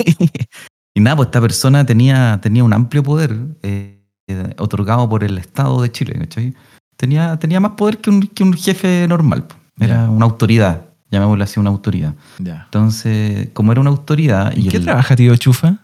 y 0.95 0.99
nada, 0.99 1.15
pues 1.17 1.27
esta 1.27 1.41
persona 1.41 1.85
tenía, 1.85 2.39
tenía 2.41 2.63
un 2.63 2.73
amplio 2.73 3.03
poder 3.03 3.35
eh, 3.63 4.01
eh, 4.27 4.53
otorgado 4.57 5.07
por 5.09 5.23
el 5.23 5.37
Estado 5.37 5.81
de 5.81 5.91
Chile, 5.91 6.13
¿cachai? 6.19 6.53
Tenía, 6.95 7.37
tenía 7.37 7.59
más 7.59 7.71
poder 7.71 7.99
que 7.99 8.09
un, 8.09 8.21
que 8.21 8.43
un 8.43 8.53
jefe 8.53 9.05
normal. 9.07 9.43
po. 9.45 9.55
Era 9.79 10.09
una 10.09 10.25
autoridad, 10.25 10.85
llamémosle 11.11 11.43
así, 11.43 11.59
una 11.59 11.69
autoridad. 11.69 12.15
Ya. 12.39 12.63
Entonces, 12.65 13.49
como 13.53 13.71
era 13.71 13.81
una 13.81 13.91
autoridad... 13.91 14.51
¿Y 14.55 14.67
qué 14.69 14.77
el- 14.77 14.83
trabaja, 14.85 15.15
tío 15.15 15.35
Chufa? 15.35 15.77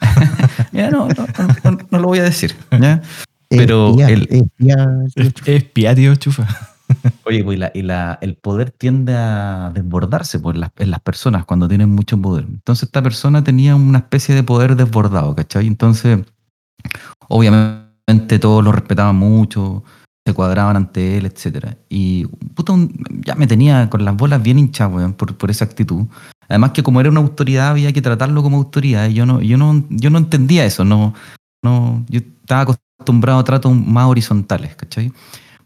Ya, 0.72 0.90
no, 0.90 1.08
no, 1.08 1.26
no, 1.64 1.70
no- 1.70 1.78
no 1.90 1.98
lo 1.98 2.08
voy 2.08 2.18
a 2.18 2.24
decir. 2.24 2.54
¿ya? 2.78 3.00
Pero 3.48 3.90
Espía, 3.98 4.08
el- 4.08 5.32
espía, 5.46 5.94
tío 5.94 6.14
Chufa. 6.16 6.46
Oye, 7.24 7.44
pues 7.44 7.56
y, 7.56 7.60
la- 7.60 7.70
y 7.74 7.82
la- 7.82 8.18
el 8.22 8.36
poder 8.36 8.70
tiende 8.70 9.14
a 9.14 9.70
desbordarse 9.74 10.38
pues, 10.40 10.54
en, 10.54 10.60
las, 10.62 10.70
en 10.78 10.90
las 10.90 11.00
personas 11.00 11.44
cuando 11.44 11.68
tienen 11.68 11.90
mucho 11.90 12.16
poder. 12.20 12.46
Entonces 12.48 12.84
esta 12.84 13.02
persona 13.02 13.44
tenía 13.44 13.76
una 13.76 13.98
especie 13.98 14.34
de 14.34 14.42
poder 14.42 14.76
desbordado, 14.76 15.34
¿cachai? 15.34 15.66
Entonces, 15.66 16.20
obviamente 17.28 18.38
todos 18.38 18.64
lo 18.64 18.72
respetaban 18.72 19.16
mucho, 19.16 19.84
se 20.26 20.34
cuadraban 20.34 20.76
ante 20.76 21.18
él, 21.18 21.26
etcétera. 21.26 21.76
Y 21.88 22.26
puta, 22.54 22.72
un- 22.72 22.92
ya 23.24 23.34
me 23.34 23.46
tenía 23.46 23.88
con 23.90 24.04
las 24.04 24.16
bolas 24.16 24.42
bien 24.42 24.58
hinchadas, 24.58 24.94
weón, 24.94 25.12
por, 25.14 25.36
por 25.36 25.50
esa 25.50 25.64
actitud. 25.64 26.06
Además 26.48 26.70
que 26.72 26.82
como 26.82 27.00
era 27.00 27.10
una 27.10 27.20
autoridad 27.20 27.68
había 27.68 27.92
que 27.92 28.00
tratarlo 28.02 28.42
como 28.42 28.56
autoridad 28.56 29.08
y 29.08 29.14
yo 29.14 29.26
no, 29.26 29.40
yo 29.42 29.58
no, 29.58 29.84
yo 29.90 30.08
no 30.10 30.18
entendía 30.18 30.64
eso, 30.64 30.84
no, 30.84 31.12
no, 31.62 32.04
yo 32.08 32.20
estaba 32.20 32.62
acostumbrado 32.62 33.38
a 33.38 33.44
tratos 33.44 33.74
más 33.76 34.06
horizontales, 34.06 34.74
¿cachai? 34.74 35.12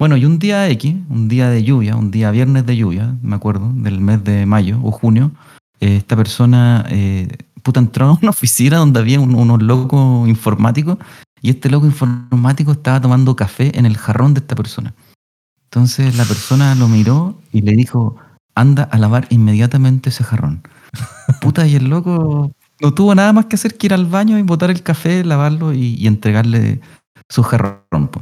Bueno, 0.02 0.16
y 0.16 0.24
un 0.24 0.40
día 0.40 0.68
X, 0.68 0.96
un 1.10 1.28
día 1.28 1.48
de 1.48 1.62
lluvia, 1.62 1.94
un 1.94 2.10
día 2.10 2.32
viernes 2.32 2.66
de 2.66 2.76
lluvia, 2.76 3.14
me 3.22 3.36
acuerdo, 3.36 3.70
del 3.72 4.00
mes 4.00 4.24
de 4.24 4.46
mayo 4.46 4.80
o 4.82 4.90
junio, 4.90 5.30
eh, 5.78 5.94
esta 5.94 6.16
persona, 6.16 6.84
eh, 6.88 7.28
puta, 7.62 7.78
entró 7.78 8.06
a 8.06 8.18
una 8.20 8.30
oficina 8.36 8.78
donde 8.78 8.98
había 8.98 9.20
un- 9.20 9.36
unos 9.36 9.62
locos 9.62 10.28
informáticos 10.28 10.98
y 11.40 11.50
este 11.50 11.70
loco 11.70 11.86
informático 11.86 12.72
estaba 12.72 13.00
tomando 13.00 13.36
café 13.36 13.78
en 13.78 13.86
el 13.86 13.96
jarrón 13.96 14.34
de 14.34 14.40
esta 14.40 14.56
persona. 14.56 14.92
Entonces 15.66 16.16
la 16.16 16.24
persona 16.24 16.74
lo 16.74 16.88
miró 16.88 17.40
y 17.52 17.60
le 17.62 17.70
dijo, 17.76 18.16
anda 18.56 18.82
a 18.82 18.98
lavar 18.98 19.28
inmediatamente 19.30 20.08
ese 20.10 20.24
jarrón. 20.24 20.62
Puta, 21.40 21.64
y 21.68 21.76
el 21.76 21.88
loco 21.88 22.50
no 22.80 22.92
tuvo 22.92 23.14
nada 23.14 23.32
más 23.32 23.46
que 23.46 23.54
hacer 23.54 23.78
que 23.78 23.86
ir 23.86 23.94
al 23.94 24.06
baño 24.06 24.36
y 24.36 24.42
botar 24.42 24.72
el 24.72 24.82
café, 24.82 25.22
lavarlo 25.22 25.72
y, 25.72 25.94
y 25.94 26.08
entregarle 26.08 26.80
su 27.28 27.44
jarrón. 27.44 28.08
po. 28.10 28.20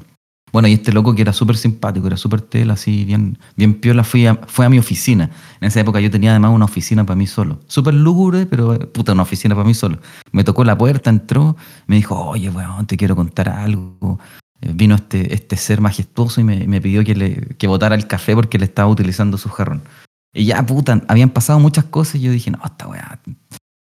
Bueno, 0.52 0.68
y 0.68 0.72
este 0.74 0.92
loco 0.92 1.14
que 1.14 1.22
era 1.22 1.32
súper 1.32 1.56
simpático, 1.56 2.06
era 2.06 2.16
súper 2.16 2.40
tela, 2.40 2.72
así, 2.74 3.04
bien, 3.04 3.38
bien 3.56 3.74
piola, 3.74 4.02
fui 4.04 4.26
a- 4.26 4.34
fue 4.46 4.66
a 4.66 4.68
mi 4.68 4.78
oficina. 4.78 5.30
En 5.60 5.68
esa 5.68 5.80
época 5.80 6.00
yo 6.00 6.10
tenía 6.10 6.30
además 6.30 6.52
una 6.52 6.64
oficina 6.64 7.04
para 7.04 7.16
mí 7.16 7.26
solo. 7.26 7.60
Súper 7.66 7.94
lúgubre, 7.94 8.46
pero 8.46 8.78
puta, 8.92 9.12
una 9.12 9.22
oficina 9.22 9.54
para 9.54 9.66
mí 9.66 9.74
solo. 9.74 9.98
Me 10.32 10.42
tocó 10.44 10.64
la 10.64 10.76
puerta, 10.76 11.10
entró, 11.10 11.56
me 11.86 11.96
dijo, 11.96 12.16
oye, 12.18 12.50
weón, 12.50 12.86
te 12.86 12.96
quiero 12.96 13.14
contar 13.14 13.48
algo. 13.48 14.18
Eh, 14.60 14.72
Vino 14.74 14.94
este, 14.96 15.32
este 15.34 15.56
ser 15.56 15.80
majestuoso 15.80 16.40
y 16.40 16.44
me, 16.44 16.66
me 16.66 16.80
pidió 16.80 17.04
que, 17.04 17.14
le, 17.14 17.36
que 17.56 17.66
botara 17.66 17.94
el 17.94 18.06
café 18.06 18.34
porque 18.34 18.58
le 18.58 18.64
estaba 18.64 18.88
utilizando 18.88 19.38
su 19.38 19.48
jarrón. 19.48 19.82
Y 20.34 20.44
ya, 20.46 20.64
puta, 20.66 21.00
habían 21.08 21.30
pasado 21.30 21.58
muchas 21.60 21.84
cosas 21.86 22.16
y 22.16 22.20
yo 22.20 22.32
dije, 22.32 22.50
no, 22.50 22.58
esta 22.64 22.86
weá, 22.88 23.20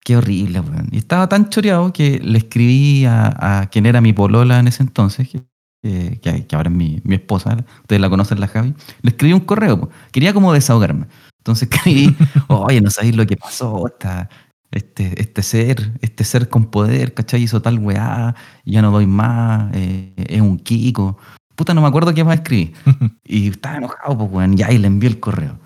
qué 0.04 0.16
horrible, 0.16 0.60
weón. 0.60 0.88
Y 0.90 0.98
estaba 0.98 1.28
tan 1.28 1.48
choreado 1.50 1.92
que 1.92 2.20
le 2.20 2.38
escribí 2.38 3.04
a, 3.06 3.60
a 3.60 3.66
quien 3.70 3.86
era 3.86 4.00
mi 4.00 4.12
polola 4.12 4.58
en 4.58 4.68
ese 4.68 4.82
entonces, 4.82 5.28
que, 5.28 5.42
que- 5.82 6.18
que- 6.22 6.46
que 6.46 6.56
ahora 6.56 6.70
es 6.70 6.76
mi, 6.76 7.00
mi 7.04 7.16
esposa, 7.16 7.56
ustedes 7.80 8.00
la 8.00 8.08
conocen, 8.10 8.40
la 8.40 8.48
Javi. 8.48 8.74
Le 9.02 9.10
escribí 9.10 9.32
un 9.34 9.40
correo, 9.40 9.80
po. 9.80 9.90
quería 10.12 10.32
como 10.32 10.52
desahogarme. 10.52 11.06
Entonces 11.38 11.68
escribí, 11.70 12.16
oye, 12.48 12.80
no 12.80 12.90
sabéis 12.90 13.16
lo 13.16 13.26
que 13.26 13.36
pasó, 13.36 13.86
esta- 13.86 14.28
este, 14.70 15.20
este 15.20 15.42
ser, 15.42 15.92
este 16.00 16.24
ser 16.24 16.48
con 16.48 16.64
poder, 16.66 17.12
¿cachai? 17.12 17.42
Hizo 17.42 17.60
tal 17.60 17.78
weá, 17.78 18.34
ya 18.64 18.80
no 18.80 18.90
doy 18.90 19.06
más, 19.06 19.70
eh, 19.74 20.14
es 20.16 20.40
un 20.40 20.58
Kiko. 20.58 21.18
Puta, 21.56 21.74
no 21.74 21.82
me 21.82 21.88
acuerdo 21.88 22.14
qué 22.14 22.24
más 22.24 22.36
escribí. 22.36 22.72
Y 23.24 23.48
estaba 23.48 23.76
enojado, 23.76 24.16
pues, 24.18 24.30
weón, 24.32 24.56
ya, 24.56 24.70
y 24.72 24.78
le 24.78 24.86
envié 24.86 25.10
el 25.10 25.20
correo. 25.20 25.58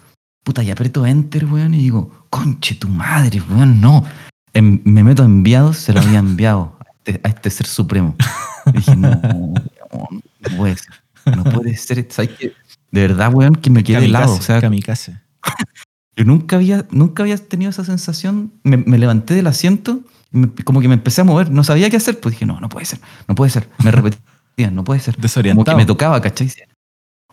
Puta, 0.44 0.62
y 0.64 0.70
aprieto 0.70 1.04
enter, 1.06 1.44
weón, 1.44 1.74
y 1.74 1.78
digo, 1.78 2.10
conche 2.30 2.74
tu 2.76 2.88
madre, 2.88 3.40
weón, 3.48 3.80
no. 3.80 4.04
En- 4.52 4.80
me 4.84 5.04
meto 5.04 5.22
a 5.22 5.26
enviados, 5.26 5.76
se 5.76 5.92
lo 5.92 6.00
había 6.00 6.18
enviado 6.18 6.76
a 6.80 6.86
este, 6.96 7.20
a 7.22 7.28
este 7.28 7.50
ser 7.50 7.66
supremo. 7.66 8.16
Y 8.66 8.72
dije, 8.72 8.96
no, 8.96 9.10
no, 9.92 10.08
no 10.50 10.56
puede 10.56 10.76
ser. 10.76 10.94
No 11.36 11.44
puede 11.44 11.76
ser. 11.76 12.06
¿Sabes 12.10 12.30
qué? 12.38 12.52
De 12.90 13.00
verdad, 13.00 13.32
weón, 13.34 13.56
que 13.56 13.70
me 13.70 13.82
quedé 13.84 14.04
helado. 14.04 14.34
O 14.34 14.40
sea, 14.40 14.60
kamikaze. 14.60 15.18
yo 16.16 16.24
nunca 16.24 16.56
había, 16.56 16.86
nunca 16.90 17.22
había 17.22 17.36
tenido 17.36 17.70
esa 17.70 17.84
sensación. 17.84 18.52
Me, 18.62 18.76
me 18.76 18.98
levanté 18.98 19.34
del 19.34 19.46
asiento, 19.48 20.00
me- 20.30 20.48
como 20.64 20.80
que 20.80 20.88
me 20.88 20.94
empecé 20.94 21.20
a 21.22 21.24
mover. 21.24 21.50
No 21.50 21.64
sabía 21.64 21.90
qué 21.90 21.96
hacer. 21.96 22.20
Pues 22.20 22.34
dije, 22.34 22.46
no, 22.46 22.60
no 22.60 22.68
puede 22.68 22.86
ser, 22.86 23.00
no 23.28 23.34
puede 23.34 23.50
ser. 23.50 23.68
Me 23.82 23.90
repetía, 23.92 24.70
no 24.70 24.84
puede 24.84 25.00
ser. 25.00 25.14
Como 25.14 25.22
que 25.22 25.28
Desorientado. 25.28 25.76
me 25.76 25.86
tocaba, 25.86 26.20
¿cachai? 26.22 26.50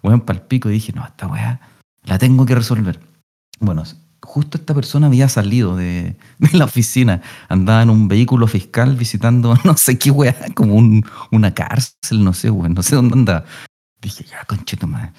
Weón, 0.02 0.22
palpico. 0.22 0.70
Y 0.70 0.74
dije, 0.74 0.92
no, 0.94 1.06
esta 1.06 1.28
weá 1.28 1.62
la 2.04 2.18
tengo 2.18 2.46
que 2.46 2.56
resolver. 2.56 3.00
Bueno, 3.60 3.84
justo 4.24 4.58
esta 4.58 4.74
persona 4.74 5.08
había 5.08 5.28
salido 5.30 5.76
de, 5.76 6.16
de 6.40 6.58
la 6.58 6.66
oficina. 6.66 7.22
Andaba 7.50 7.82
en 7.84 7.90
un 7.90 8.08
vehículo 8.08 8.48
fiscal 8.48 8.96
visitando 8.96 9.56
no 9.66 9.78
sé 9.78 9.98
qué 10.00 10.12
weá, 10.12 10.36
como 10.56 10.76
un- 10.76 11.06
una 11.32 11.54
cárcel, 11.54 12.24
no 12.24 12.34
sé, 12.34 12.50
weón. 12.50 12.74
No 12.74 12.84
sé 12.84 12.96
dónde 12.96 13.14
andaba. 13.16 13.46
Dije, 14.02 14.24
ya, 14.26 14.44
conchito 14.46 14.88
madre. 14.88 15.12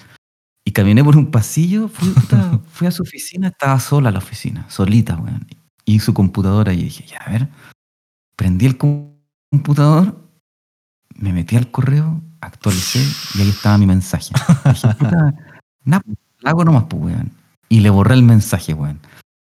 Y 0.67 0.71
caminé 0.71 1.03
por 1.03 1.15
un 1.15 1.29
pasillo, 1.31 1.87
fui, 1.87 2.09
puta, 2.09 2.59
fui 2.71 2.87
a 2.87 2.91
su 2.91 3.03
oficina, 3.03 3.49
estaba 3.49 3.79
sola 3.79 4.11
la 4.11 4.17
oficina, 4.19 4.65
solita, 4.69 5.15
weón. 5.15 5.45
Y 5.85 5.99
su 5.99 6.13
computadora, 6.13 6.73
y 6.73 6.83
dije, 6.83 7.05
ya, 7.07 7.17
a 7.19 7.31
ver. 7.31 7.47
Prendí 8.35 8.65
el 8.65 8.77
com- 8.77 9.11
computador, 9.51 10.17
me 11.17 11.31
metí 11.31 11.55
al 11.55 11.69
correo, 11.71 12.21
actualicé, 12.41 12.99
y 13.35 13.41
ahí 13.41 13.49
estaba 13.49 13.77
mi 13.77 13.85
mensaje. 13.85 14.33
Dije, 14.65 14.87
puta, 14.95 15.33
nada, 15.85 16.03
la 16.41 16.49
hago 16.49 16.65
nomás, 16.65 16.85
pues, 16.89 17.03
weón. 17.03 17.31
Y 17.69 17.79
le 17.81 17.89
borré 17.89 18.15
el 18.15 18.23
mensaje, 18.23 18.73
weón. 18.73 18.99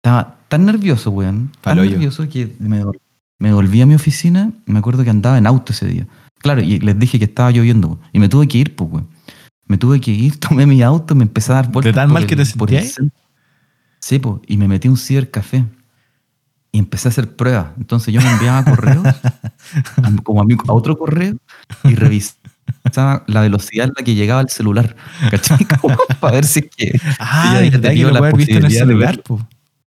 Estaba 0.03 0.37
tan 0.47 0.65
nervioso, 0.65 1.11
weón. 1.11 1.49
Tan 1.61 1.75
Paloyo. 1.77 1.91
nervioso 1.91 2.27
que 2.27 2.53
me, 2.59 2.83
vol- 2.83 2.99
me 3.39 3.53
volví 3.53 3.81
a 3.81 3.85
mi 3.85 3.95
oficina. 3.95 4.51
Me 4.65 4.79
acuerdo 4.79 5.03
que 5.03 5.09
andaba 5.09 5.37
en 5.37 5.47
auto 5.47 5.71
ese 5.73 5.85
día. 5.87 6.07
Claro, 6.39 6.61
y 6.61 6.79
les 6.79 6.97
dije 6.97 7.19
que 7.19 7.25
estaba 7.25 7.51
lloviendo, 7.51 7.87
weón. 7.89 7.99
Y 8.13 8.19
me 8.19 8.27
tuve 8.29 8.47
que 8.47 8.57
ir, 8.57 8.75
pues, 8.75 8.89
weón. 8.91 9.07
Me 9.67 9.77
tuve 9.77 10.01
que 10.01 10.11
ir, 10.11 10.39
tomé 10.39 10.65
mi 10.65 10.81
auto, 10.81 11.15
me 11.15 11.23
empecé 11.23 11.51
a 11.51 11.55
dar 11.55 11.71
vueltas. 11.71 11.95
tan 11.95 12.09
por 12.09 12.13
mal 12.15 12.27
que 12.27 12.35
te 12.35 12.45
sentías? 12.45 12.99
Sí, 13.99 14.19
pues. 14.19 14.41
Y 14.47 14.57
me 14.57 14.67
metí 14.67 14.87
un 14.87 14.97
cibercafé. 14.97 15.65
Y 16.73 16.79
empecé 16.79 17.07
a 17.07 17.11
hacer 17.11 17.35
pruebas. 17.35 17.67
Entonces 17.77 18.13
yo 18.13 18.21
me 18.21 18.31
enviaba 18.31 18.63
correos, 18.63 19.05
como 20.23 20.41
a, 20.41 20.45
mi- 20.45 20.55
a 20.67 20.73
otro 20.73 20.97
correo, 20.97 21.35
y 21.83 21.95
revisaba 21.95 22.39
la 23.27 23.41
velocidad 23.41 23.87
en 23.87 23.93
la 23.97 24.03
que 24.03 24.15
llegaba 24.15 24.41
el 24.41 24.49
celular. 24.49 24.95
¿Cachai? 25.29 25.65
Para 26.19 26.33
ver 26.33 26.45
si 26.45 26.59
es 26.59 26.65
que. 26.75 26.99
Ah, 27.19 27.41
Sí, 27.43 27.53
ya 27.53 27.61
¿verdad 27.61 27.81
que 27.81 27.87
tenía 27.87 28.11
lo 28.11 28.17
haber 28.17 28.35
visto 28.35 28.57
en 28.57 28.65
el 28.65 28.71
celular? 28.71 29.21
po? 29.23 29.39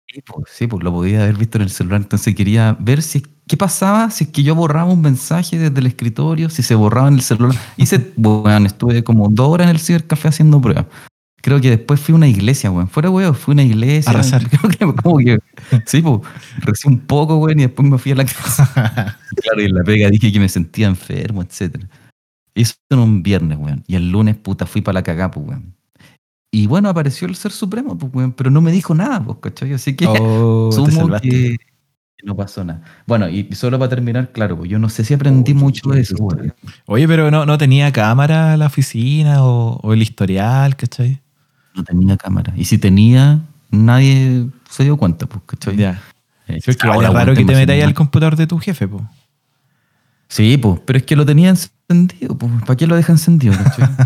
Sí, 0.07 0.21
pues, 0.25 0.45
sí, 0.51 0.67
pues 0.67 0.83
lo 0.83 0.91
podía 0.91 1.23
haber 1.23 1.37
visto 1.37 1.57
en 1.57 1.63
el 1.63 1.69
celular. 1.69 2.01
Entonces 2.01 2.33
quería 2.35 2.77
ver 2.79 3.01
si 3.01 3.25
qué 3.47 3.57
pasaba 3.57 4.09
si 4.09 4.25
es 4.25 4.29
que 4.29 4.43
yo 4.43 4.55
borraba 4.55 4.91
un 4.91 5.01
mensaje 5.01 5.57
desde 5.57 5.79
el 5.79 5.87
escritorio, 5.87 6.49
si 6.49 6.63
se 6.63 6.75
borraba 6.75 7.07
en 7.07 7.15
el 7.15 7.21
celular. 7.21 7.55
Hice, 7.77 8.13
bueno, 8.15 8.65
estuve 8.65 9.03
como 9.03 9.27
dos 9.29 9.49
horas 9.49 9.65
en 9.65 9.75
el 9.75 9.79
cibercafé 9.79 10.29
haciendo 10.29 10.61
pruebas. 10.61 10.85
Creo 11.41 11.61
que 11.61 11.69
después 11.69 11.99
fui 11.99 12.13
a 12.13 12.15
una 12.15 12.27
iglesia, 12.27 12.71
weón. 12.71 12.87
Fuera, 12.87 13.11
weón, 13.11 13.35
fui 13.35 13.51
a 13.51 13.53
una 13.53 13.63
iglesia. 13.63 14.11
A 14.11 14.15
rezar. 14.15 14.49
Creo 14.49 14.93
que 14.93 15.01
como 15.01 15.17
que, 15.19 15.37
sí, 15.85 16.01
pues, 16.01 16.85
un 16.85 16.97
poco, 16.99 17.37
weón, 17.37 17.59
y 17.59 17.63
después 17.63 17.87
me 17.87 17.99
fui 17.99 18.13
a 18.13 18.15
la 18.15 18.25
casa. 18.25 19.19
Claro, 19.43 19.61
y 19.61 19.65
en 19.65 19.75
la 19.75 19.83
pega 19.83 20.09
dije 20.09 20.31
que 20.31 20.39
me 20.39 20.49
sentía 20.49 20.87
enfermo, 20.87 21.43
etcétera. 21.43 21.87
Eso 22.55 22.75
en 22.89 22.99
un 22.99 23.21
viernes, 23.21 23.57
weón. 23.59 23.83
Y 23.85 23.95
el 23.95 24.09
lunes, 24.09 24.35
puta, 24.37 24.65
fui 24.65 24.81
para 24.81 24.93
la 24.95 25.03
cagá, 25.03 25.29
pues, 25.29 25.45
weón. 25.47 25.75
Y 26.51 26.67
bueno, 26.67 26.87
apareció 26.89 27.27
el 27.27 27.35
ser 27.35 27.51
supremo, 27.51 27.97
pues, 27.97 28.13
weón, 28.13 28.31
pero 28.31 28.49
no 28.49 28.61
me 28.61 28.71
dijo 28.71 28.95
nada, 28.95 29.21
pues, 29.23 29.37
¿cachai? 29.41 29.73
Así 29.73 29.95
que 29.95 30.05
Oh, 30.07 30.71
salvaste. 30.71 31.29
que, 31.29 31.57
no 32.23 32.35
pasó 32.35 32.63
nada. 32.63 32.81
Bueno, 33.05 33.29
y 33.29 33.47
solo 33.53 33.77
para 33.77 33.89
terminar, 33.89 34.31
claro, 34.31 34.57
pues 34.57 34.69
yo 34.69 34.79
no 34.79 34.89
sé 34.89 35.03
si 35.03 35.13
aprendí 35.13 35.51
Oye, 35.51 35.59
mucho 35.61 35.89
de 35.89 36.01
eso, 36.01 36.15
weón. 36.17 36.53
Oye, 36.87 37.07
pero 37.07 37.29
no, 37.29 37.45
no 37.45 37.57
tenía 37.57 37.91
cámara 37.91 38.55
la 38.57 38.67
oficina 38.67 39.43
o, 39.43 39.79
o 39.83 39.93
el 39.93 40.01
historial, 40.01 40.75
¿cachai? 40.75 41.21
No 41.75 41.83
tenía 41.83 42.15
cámara. 42.17 42.53
Y 42.55 42.65
si 42.65 42.77
tenía, 42.77 43.41
nadie 43.69 44.47
se 44.69 44.85
dio 44.85 44.95
cuenta, 44.97 45.25
pues, 45.27 45.43
¿cachai? 45.45 45.75
Ya. 45.75 46.01
Eh, 46.47 46.59
Sí, 46.61 46.71
porque 46.71 46.87
igual 46.87 47.05
ahora, 47.07 47.07
es 47.09 47.13
raro 47.13 47.33
que 47.35 47.43
te 47.45 47.53
metáis 47.55 47.83
al 47.83 47.93
computador 47.93 48.35
de 48.37 48.47
tu 48.47 48.57
jefe, 48.59 48.87
po. 48.87 49.01
Sí, 50.27 50.57
pues, 50.57 50.79
pero 50.85 50.97
es 50.97 51.05
que 51.05 51.15
lo 51.15 51.25
tenía 51.25 51.49
encendido, 51.49 52.37
pues, 52.37 52.51
¿para 52.61 52.75
qué 52.75 52.87
lo 52.87 52.95
deja 52.95 53.13
encendido? 53.13 53.53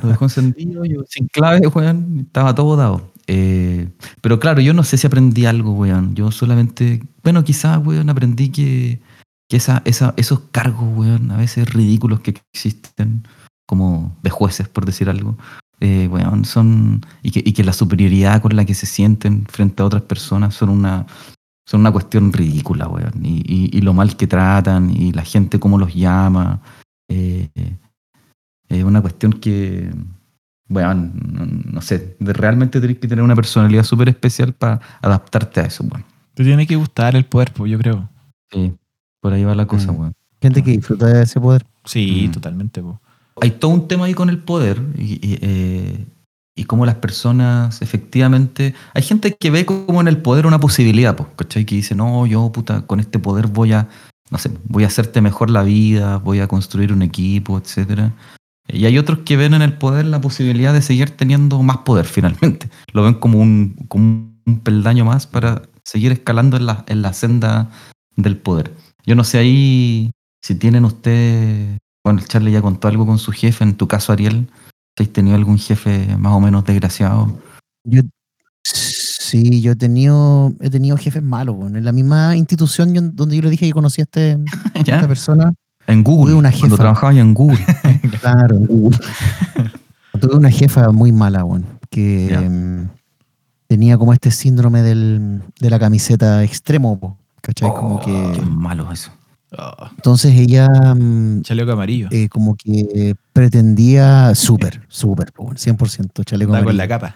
Lo 0.03 0.09
dejó 0.09 0.25
encendido, 0.25 0.85
yo 0.85 1.01
sin 1.07 1.27
clave, 1.27 1.65
weón, 1.67 2.19
estaba 2.27 2.53
todo 2.53 2.75
dado. 2.75 3.11
Eh, 3.27 3.87
pero 4.21 4.39
claro, 4.39 4.59
yo 4.59 4.73
no 4.73 4.83
sé 4.83 4.97
si 4.97 5.07
aprendí 5.07 5.45
algo, 5.45 5.73
weón. 5.73 6.15
Yo 6.15 6.31
solamente, 6.31 7.01
bueno, 7.23 7.43
quizás, 7.43 7.79
weón, 7.85 8.09
aprendí 8.09 8.49
que, 8.49 8.99
que 9.47 9.57
esa, 9.57 9.81
esa, 9.85 10.13
esos 10.17 10.41
cargos, 10.51 10.87
weón, 10.97 11.31
a 11.31 11.37
veces 11.37 11.71
ridículos 11.73 12.19
que 12.21 12.35
existen, 12.53 13.27
como 13.65 14.17
de 14.23 14.29
jueces, 14.29 14.67
por 14.67 14.85
decir 14.85 15.09
algo, 15.09 15.37
eh, 15.79 16.07
weón, 16.11 16.43
son, 16.43 17.05
y 17.23 17.31
que, 17.31 17.41
y 17.45 17.53
que 17.53 17.63
la 17.63 17.73
superioridad 17.73 18.41
con 18.41 18.55
la 18.55 18.65
que 18.65 18.73
se 18.73 18.85
sienten 18.85 19.45
frente 19.45 19.81
a 19.81 19.85
otras 19.85 20.01
personas 20.03 20.55
son 20.55 20.69
una, 20.69 21.05
son 21.69 21.81
una 21.81 21.91
cuestión 21.91 22.33
ridícula, 22.33 22.87
weón. 22.87 23.23
Y, 23.23 23.43
y- 23.45 23.77
y 23.77 23.81
lo 23.81 23.93
mal 23.93 24.15
que 24.17 24.25
tratan, 24.25 24.89
y 24.89 25.11
la 25.11 25.23
gente 25.23 25.59
cómo 25.59 25.77
los 25.77 25.93
llama. 25.93 26.61
eh, 27.11 27.49
es 28.69 28.83
una 28.83 29.01
cuestión 29.01 29.33
que, 29.33 29.91
weón, 30.69 31.11
no, 31.31 31.45
no 31.73 31.81
sé, 31.81 32.15
de- 32.19 32.33
realmente 32.33 32.79
tenés 32.81 32.97
que 32.99 33.07
tener 33.07 33.23
una 33.23 33.35
personalidad 33.35 33.83
súper 33.83 34.09
especial 34.09 34.53
para 34.53 34.79
adaptarte 35.01 35.59
a 35.61 35.65
eso, 35.65 35.83
weón. 35.83 36.03
Te 36.33 36.43
tiene 36.43 36.65
que 36.67 36.75
gustar 36.75 37.15
el 37.15 37.25
poder, 37.25 37.51
pues, 37.53 37.71
yo 37.71 37.77
creo. 37.79 38.09
Sí, 38.51 38.73
por 39.21 39.33
ahí 39.33 39.43
va 39.43 39.53
la 39.55 39.65
cosa, 39.67 39.91
Mm. 39.91 39.99
weón. 39.99 40.13
Gente 40.41 40.63
que 40.63 40.71
disfruta 40.71 41.05
de 41.07 41.23
ese 41.23 41.39
poder. 41.39 41.65
Sí, 41.85 42.25
Mm. 42.27 42.31
totalmente, 42.31 42.81
po. 42.81 42.99
Hay 43.41 43.51
todo 43.51 43.71
un 43.71 43.87
tema 43.87 44.05
ahí 44.05 44.13
con 44.13 44.29
el 44.29 44.37
poder 44.39 44.81
y, 44.97 45.13
y, 45.27 45.37
eh, 45.41 46.05
y 46.59 46.65
cómo 46.65 46.85
las 46.85 46.95
personas 46.95 47.81
efectivamente... 47.81 48.75
Hay 48.93 49.01
gente 49.01 49.33
que 49.33 49.49
ve 49.49 49.65
como 49.65 50.01
en 50.01 50.09
el 50.09 50.17
poder 50.17 50.45
una 50.45 50.59
posibilidad, 50.59 51.15
pues, 51.15 51.29
¿cachai? 51.37 51.63
Que 51.63 51.75
dice, 51.75 51.95
no, 51.95 52.25
yo, 52.25 52.51
puta, 52.51 52.81
con 52.81 52.99
este 52.99 53.17
poder 53.17 53.47
voy 53.47 53.71
a, 53.71 53.87
no 54.29 54.37
sé, 54.37 54.51
voy 54.65 54.83
a 54.83 54.87
hacerte 54.87 55.21
mejor 55.21 55.49
la 55.49 55.63
vida, 55.63 56.17
voy 56.17 56.41
a 56.41 56.49
construir 56.49 56.91
un 56.91 57.01
equipo, 57.01 57.57
etcétera. 57.57 58.13
Y 58.67 58.85
hay 58.85 58.97
otros 58.97 59.19
que 59.19 59.37
ven 59.37 59.53
en 59.53 59.61
el 59.61 59.77
poder 59.77 60.05
la 60.05 60.19
posibilidad 60.19 60.73
de 60.73 60.81
seguir 60.81 61.11
teniendo 61.11 61.63
más 61.63 61.77
poder 61.77 62.05
finalmente. 62.17 62.69
Lo 62.91 63.03
ven 63.03 63.13
como 63.13 63.39
un, 63.39 63.75
como 63.87 64.03
un 64.45 64.59
peldaño 64.61 65.05
más 65.05 65.27
para 65.27 65.61
seguir 65.85 66.11
escalando 66.11 66.57
en 66.57 66.65
la, 66.65 66.83
en 66.87 67.01
la 67.01 67.13
senda 67.13 67.69
del 68.17 68.35
poder. 68.35 68.73
Yo 69.05 69.15
no 69.15 69.23
sé 69.23 69.37
ahí 69.37 70.11
si 70.41 70.55
tienen 70.55 70.83
ustedes, 70.83 71.77
bueno, 72.03 72.19
Charlie 72.27 72.51
ya 72.51 72.61
contó 72.61 72.89
algo 72.89 73.05
con 73.05 73.17
su 73.17 73.31
jefe, 73.31 73.63
en 73.63 73.77
tu 73.77 73.87
caso 73.87 74.11
Ariel, 74.11 74.49
has 75.03 75.09
tenido 75.09 75.35
algún 75.35 75.57
jefe 75.57 76.15
más 76.17 76.33
o 76.33 76.39
menos 76.39 76.63
desgraciado. 76.65 77.39
Yo, 77.83 78.01
sí, 78.63 79.61
yo 79.61 79.71
he 79.73 79.75
tenido, 79.75 80.53
he 80.59 80.69
tenido 80.69 80.97
jefes 80.97 81.23
malos, 81.23 81.55
bueno. 81.55 81.77
En 81.77 81.85
la 81.85 81.91
misma 81.91 82.35
institución 82.35 82.93
yo- 82.93 83.01
donde 83.01 83.35
yo 83.35 83.41
le 83.41 83.49
dije 83.49 83.65
que 83.67 83.71
conocía 83.73 84.03
a, 84.03 84.05
este, 84.05 84.37
esta 84.75 85.07
persona, 85.07 85.53
En 85.87 86.03
Google, 86.03 86.31
Tuve 86.33 86.39
una 86.39 86.51
cuando 86.51 86.67
jefa. 86.75 86.77
trabajaba 86.83 87.13
en 87.13 87.33
Google. 87.33 87.65
claro, 88.21 88.55
en 88.57 88.65
Google. 88.67 88.99
tuve 90.19 90.35
una 90.35 90.51
jefa 90.51 90.91
muy 90.91 91.11
mala, 91.11 91.43
bueno, 91.43 91.65
que 91.89 92.33
em, 92.33 92.87
tenía 93.67 93.97
como 93.97 94.13
este 94.13 94.31
síndrome 94.31 94.81
del, 94.81 95.41
de 95.59 95.69
la 95.69 95.79
camiseta 95.79 96.43
extremo, 96.43 97.17
¿cachai? 97.41 97.69
como 97.69 97.95
Oh, 97.95 97.99
Qué 98.01 98.11
que, 98.39 98.41
malo 98.45 98.91
eso. 98.91 99.11
Oh, 99.57 99.87
entonces 99.95 100.35
ella 100.35 100.69
mm, 100.69 101.41
chaleco 101.41 101.71
amarillo. 101.71 102.07
eh, 102.11 102.29
como 102.29 102.55
que 102.55 103.15
pretendía 103.33 104.35
súper, 104.35 104.81
súper, 104.89 105.31
po, 105.31 105.49
100% 105.55 106.23
chaleco 106.23 106.51
Andaba 106.51 106.65
con 106.65 106.75
amarillo. 106.75 106.77
la 106.77 106.87
capa. 106.87 107.15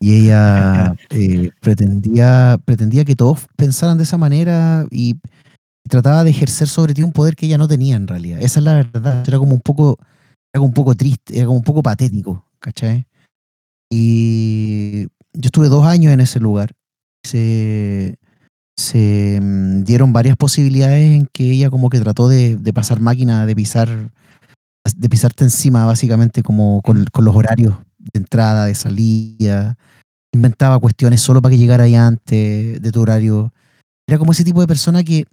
Y 0.00 0.22
ella 0.24 0.94
eh, 1.10 1.50
pretendía, 1.60 2.58
pretendía 2.64 3.04
que 3.04 3.14
todos 3.14 3.46
pensaran 3.56 3.98
de 3.98 4.04
esa 4.04 4.16
manera 4.16 4.86
y 4.90 5.16
trataba 5.88 6.24
de 6.24 6.30
ejercer 6.30 6.66
sobre 6.68 6.94
ti 6.94 7.02
un 7.02 7.12
poder 7.12 7.36
que 7.36 7.46
ella 7.46 7.58
no 7.58 7.68
tenía 7.68 7.96
en 7.96 8.06
realidad. 8.08 8.38
Esa 8.40 8.60
es 8.60 8.64
la 8.64 8.74
verdad. 8.74 9.22
Era 9.26 9.38
como 9.38 9.52
un 9.54 9.60
poco, 9.60 9.98
era 10.52 10.60
como 10.60 10.68
un 10.68 10.74
poco 10.74 10.94
triste, 10.94 11.36
era 11.36 11.46
como 11.46 11.58
un 11.58 11.64
poco 11.64 11.82
patético, 11.82 12.44
¿cachai? 12.58 13.06
Y 13.90 15.02
yo 15.32 15.46
estuve 15.46 15.68
dos 15.68 15.84
años 15.86 16.12
en 16.12 16.20
ese 16.20 16.40
lugar. 16.40 16.72
Se, 17.22 18.18
se 18.76 19.40
mm, 19.40 19.84
dieron 19.84 20.12
varias 20.12 20.36
posibilidades 20.36 21.14
en 21.14 21.28
que 21.32 21.50
ella 21.50 21.70
como 21.70 21.90
que 21.90 22.00
trató 22.00 22.28
de, 22.28 22.56
de 22.56 22.72
pasar 22.72 23.00
máquina, 23.00 23.46
de 23.46 23.56
pisar, 23.56 24.10
de 24.96 25.08
pisarte 25.08 25.44
encima, 25.44 25.86
básicamente 25.86 26.42
como 26.42 26.82
con, 26.82 27.04
con 27.06 27.24
los 27.24 27.34
horarios 27.34 27.76
de 28.12 28.20
entrada, 28.20 28.66
de 28.66 28.74
salida. 28.74 29.76
Inventaba 30.32 30.78
cuestiones 30.78 31.20
solo 31.20 31.40
para 31.40 31.52
que 31.52 31.58
llegara 31.58 31.84
ahí 31.84 31.94
antes 31.94 32.80
de 32.80 32.92
tu 32.92 33.00
horario. 33.00 33.52
Era 34.06 34.18
como 34.18 34.32
ese 34.32 34.44
tipo 34.44 34.60
de 34.60 34.66
persona 34.66 35.02
que, 35.02 35.24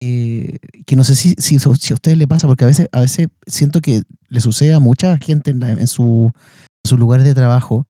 eh, 0.00 0.58
que 0.84 0.96
no 0.96 1.04
sé 1.04 1.14
si, 1.14 1.34
si, 1.38 1.58
si 1.58 1.92
a 1.92 1.94
ustedes 1.94 2.18
le 2.18 2.26
pasa, 2.26 2.46
porque 2.46 2.64
a 2.64 2.68
veces, 2.68 2.88
a 2.92 3.00
veces 3.00 3.28
siento 3.46 3.80
que 3.80 4.02
le 4.28 4.40
sucede 4.40 4.74
a 4.74 4.80
mucha 4.80 5.16
gente 5.18 5.52
en 5.52 5.86
su, 5.86 6.32
en 6.34 6.88
sus 6.88 6.98
lugares 6.98 7.24
de 7.24 7.34
trabajo, 7.34 7.86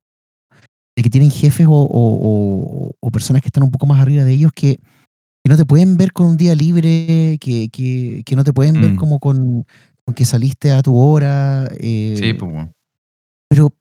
de 0.96 1.02
que 1.02 1.10
tienen 1.10 1.30
jefes 1.30 1.66
o, 1.66 1.72
o- 1.72 2.18
o- 2.88 2.92
o 3.00 3.10
personas 3.10 3.42
que 3.42 3.48
están 3.48 3.64
un 3.64 3.70
poco 3.70 3.86
más 3.86 4.00
arriba 4.00 4.24
de 4.24 4.32
ellos 4.32 4.52
que, 4.54 4.76
que 4.76 5.48
no 5.50 5.56
te 5.56 5.64
pueden 5.66 5.96
ver 5.96 6.12
con 6.12 6.26
un 6.28 6.36
día 6.36 6.54
libre, 6.54 7.36
que, 7.40 7.68
que, 7.68 8.22
que 8.24 8.36
no 8.36 8.44
te 8.44 8.52
pueden 8.52 8.80
ver 8.80 8.92
Mm. 8.92 8.96
como 8.96 9.18
con, 9.18 9.66
con 10.04 10.14
que 10.14 10.24
saliste 10.24 10.70
a 10.72 10.82
tu 10.82 10.96
hora. 10.96 11.68
eh, 11.80 12.14
pues 12.38 12.50
bueno. 12.52 12.72
pero 13.48 13.72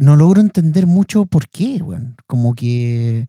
no 0.00 0.14
logro 0.16 0.40
entender 0.40 0.86
mucho 0.86 1.26
por 1.26 1.48
qué, 1.48 1.82
weón. 1.82 2.14
Como 2.26 2.54
que 2.54 3.26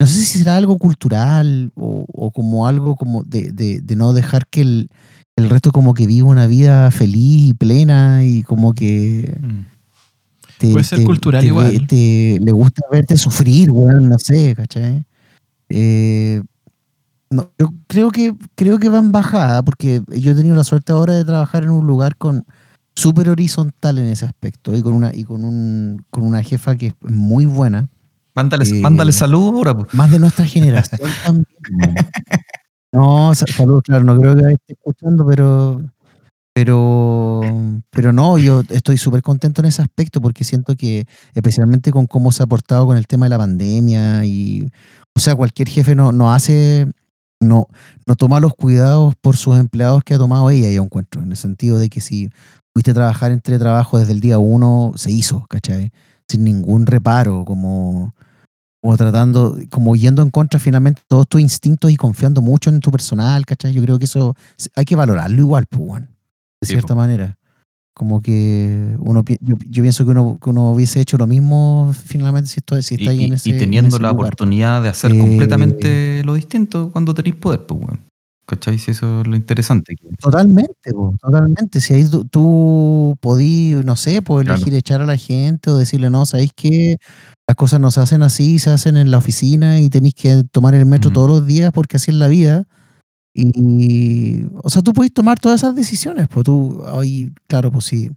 no 0.00 0.06
sé 0.06 0.14
si 0.24 0.38
será 0.38 0.56
algo 0.56 0.76
cultural 0.78 1.72
o, 1.74 2.30
como 2.32 2.66
algo 2.66 2.96
como 2.96 3.22
de, 3.24 3.50
de- 3.52 3.80
de 3.80 3.96
no 3.96 4.12
dejar 4.12 4.46
que 4.48 4.60
el, 4.60 4.90
el 5.36 5.48
resto 5.48 5.72
como 5.72 5.94
que 5.94 6.06
viva 6.06 6.28
una 6.28 6.46
vida 6.46 6.90
feliz 6.90 7.48
y 7.50 7.54
plena 7.54 8.24
y 8.24 8.42
como 8.42 8.74
que 8.74 9.34
te, 10.58 10.70
Puede 10.72 10.84
ser 10.84 10.98
te- 11.00 11.04
cultural 11.04 11.40
te 11.42 11.46
igual. 11.48 11.86
le 11.90 12.52
gusta 12.52 12.82
verte 12.90 13.16
sufrir, 13.16 13.70
weón, 13.70 14.08
no 14.08 14.18
sé, 14.18 14.54
¿cachai? 14.54 15.04
Eh, 15.68 16.42
no, 17.30 17.50
yo 17.58 17.72
creo 17.88 18.10
que, 18.10 18.34
creo 18.54 18.78
que 18.78 18.88
va 18.88 18.98
en 18.98 19.10
bajada 19.12 19.62
porque 19.62 20.02
yo 20.08 20.32
he 20.32 20.34
tenido 20.34 20.54
la 20.56 20.64
suerte 20.64 20.92
ahora 20.92 21.14
de 21.14 21.24
trabajar 21.24 21.64
en 21.64 21.70
un 21.70 21.86
lugar 21.86 22.16
con 22.16 22.44
súper 22.94 23.28
horizontal 23.28 23.98
en 23.98 24.06
ese 24.06 24.24
aspecto 24.24 24.74
y 24.76 24.80
con 24.82 24.92
una, 24.94 25.14
y 25.14 25.24
con 25.24 25.44
un, 25.44 26.04
con 26.10 26.22
una 26.24 26.42
jefa 26.42 26.76
que 26.76 26.88
es 26.88 26.94
muy 27.00 27.44
buena, 27.46 27.88
Mándale, 28.34 28.64
Eh, 28.68 28.80
mándale 28.82 29.12
saludos 29.12 29.54
ahora. 29.54 29.74
pues. 29.78 29.94
más 29.94 30.10
de 30.10 30.18
nuestra 30.18 30.44
generación 30.46 31.00
también. 31.24 31.46
No, 32.92 33.34
sa- 33.34 33.46
saludos, 33.46 33.82
claro, 33.82 34.04
no 34.04 34.18
creo 34.20 34.36
que 34.36 34.52
esté 34.52 34.72
escuchando, 34.74 35.26
pero 35.26 35.82
pero 36.56 37.42
pero 37.90 38.14
no, 38.14 38.38
yo 38.38 38.62
estoy 38.70 38.96
súper 38.96 39.20
contento 39.20 39.60
en 39.60 39.66
ese 39.66 39.82
aspecto 39.82 40.22
porque 40.22 40.42
siento 40.42 40.74
que 40.74 41.06
especialmente 41.34 41.92
con 41.92 42.06
cómo 42.06 42.32
se 42.32 42.42
ha 42.42 42.46
portado 42.46 42.86
con 42.86 42.96
el 42.96 43.06
tema 43.06 43.26
de 43.26 43.30
la 43.30 43.36
pandemia 43.36 44.24
y 44.24 44.66
o 45.14 45.20
sea, 45.20 45.34
cualquier 45.34 45.68
jefe 45.68 45.94
no, 45.94 46.12
no 46.12 46.32
hace 46.32 46.90
no, 47.40 47.68
no 48.06 48.16
toma 48.16 48.40
los 48.40 48.54
cuidados 48.54 49.14
por 49.20 49.36
sus 49.36 49.58
empleados 49.58 50.02
que 50.02 50.14
ha 50.14 50.18
tomado 50.18 50.48
ella, 50.48 50.70
yo 50.70 50.82
encuentro, 50.82 51.22
en 51.22 51.30
el 51.30 51.36
sentido 51.36 51.78
de 51.78 51.90
que 51.90 52.00
si 52.00 52.30
pudiste 52.72 52.94
trabajar 52.94 53.32
en 53.32 53.42
teletrabajo 53.42 53.98
desde 53.98 54.12
el 54.14 54.20
día 54.20 54.38
uno, 54.38 54.92
se 54.96 55.10
hizo, 55.10 55.44
¿cachai? 55.50 55.92
Sin 56.26 56.42
ningún 56.42 56.86
reparo, 56.86 57.44
como, 57.44 58.14
como 58.80 58.96
tratando, 58.96 59.58
como 59.70 59.94
yendo 59.94 60.22
en 60.22 60.30
contra 60.30 60.58
finalmente 60.58 61.02
todos 61.06 61.28
tus 61.28 61.42
instintos 61.42 61.90
y 61.90 61.96
confiando 61.96 62.40
mucho 62.40 62.70
en 62.70 62.80
tu 62.80 62.90
personal, 62.90 63.44
¿cachai? 63.44 63.74
Yo 63.74 63.82
creo 63.82 63.98
que 63.98 64.06
eso 64.06 64.34
hay 64.74 64.86
que 64.86 64.96
valorarlo 64.96 65.38
igual, 65.38 65.66
pues, 65.66 66.02
de 66.66 66.74
Sí, 66.74 66.74
cierta 66.74 66.94
po. 66.94 67.00
manera. 67.00 67.36
Como 67.94 68.20
que 68.20 68.94
uno, 68.98 69.24
yo, 69.40 69.56
yo 69.70 69.82
pienso 69.82 70.04
que 70.04 70.10
uno, 70.10 70.38
que 70.42 70.50
uno 70.50 70.72
hubiese 70.72 71.00
hecho 71.00 71.16
lo 71.16 71.26
mismo 71.26 71.94
finalmente 72.04 72.50
si, 72.50 72.58
esto, 72.60 72.80
si 72.82 72.94
Y, 72.96 72.98
está 72.98 73.10
ahí 73.12 73.24
en 73.24 73.32
y- 73.32 73.34
ese 73.36 73.48
y 73.48 73.52
en 73.52 73.58
teniendo 73.58 73.96
ese 73.96 74.02
la 74.02 74.10
lugar. 74.10 74.26
oportunidad 74.26 74.82
de 74.82 74.90
hacer 74.90 75.12
Eh, 75.12 75.18
completamente 75.18 76.22
lo 76.24 76.34
distinto 76.34 76.90
cuando 76.92 77.14
tenéis 77.14 77.36
poder, 77.36 77.64
pues, 77.64 77.80
weón. 77.80 78.00
¿Cachai? 78.48 78.78
Si 78.78 78.92
eso 78.92 79.22
es 79.22 79.26
lo 79.26 79.34
interesante. 79.34 79.96
Totalmente, 80.20 80.92
po, 80.92 81.16
totalmente. 81.20 81.80
Si 81.80 81.94
ahí 81.94 82.08
tú, 82.08 82.24
tú 82.26 83.16
podí, 83.20 83.74
no 83.84 83.96
sé, 83.96 84.22
pues 84.22 84.44
Claro. 84.44 84.56
elegir 84.56 84.74
echar 84.74 85.00
a 85.00 85.06
la 85.06 85.16
gente 85.16 85.70
o 85.70 85.76
decirle, 85.78 86.10
no, 86.10 86.26
¿sabéis 86.26 86.52
que 86.54 86.98
Las 87.48 87.56
cosas 87.56 87.78
no 87.80 87.90
se 87.92 88.00
hacen 88.00 88.22
así, 88.24 88.58
se 88.58 88.70
hacen 88.70 88.96
en 88.96 89.10
la 89.12 89.18
oficina 89.18 89.80
y 89.80 89.88
tenéis 89.88 90.14
que 90.14 90.42
tomar 90.50 90.74
el 90.74 90.84
metro 90.84 91.10
Mm. 91.10 91.12
todos 91.14 91.28
los 91.30 91.46
días 91.46 91.70
porque 91.72 91.96
así 91.96 92.10
es 92.10 92.16
la 92.16 92.26
vida. 92.28 92.64
Y, 93.38 94.46
o 94.62 94.70
sea, 94.70 94.80
tú 94.80 94.94
puedes 94.94 95.12
tomar 95.12 95.38
todas 95.38 95.60
esas 95.60 95.74
decisiones, 95.74 96.26
pues 96.28 96.44
tú, 96.44 96.82
ahí, 96.98 97.30
claro, 97.48 97.70
pues 97.70 97.84
sí. 97.84 98.10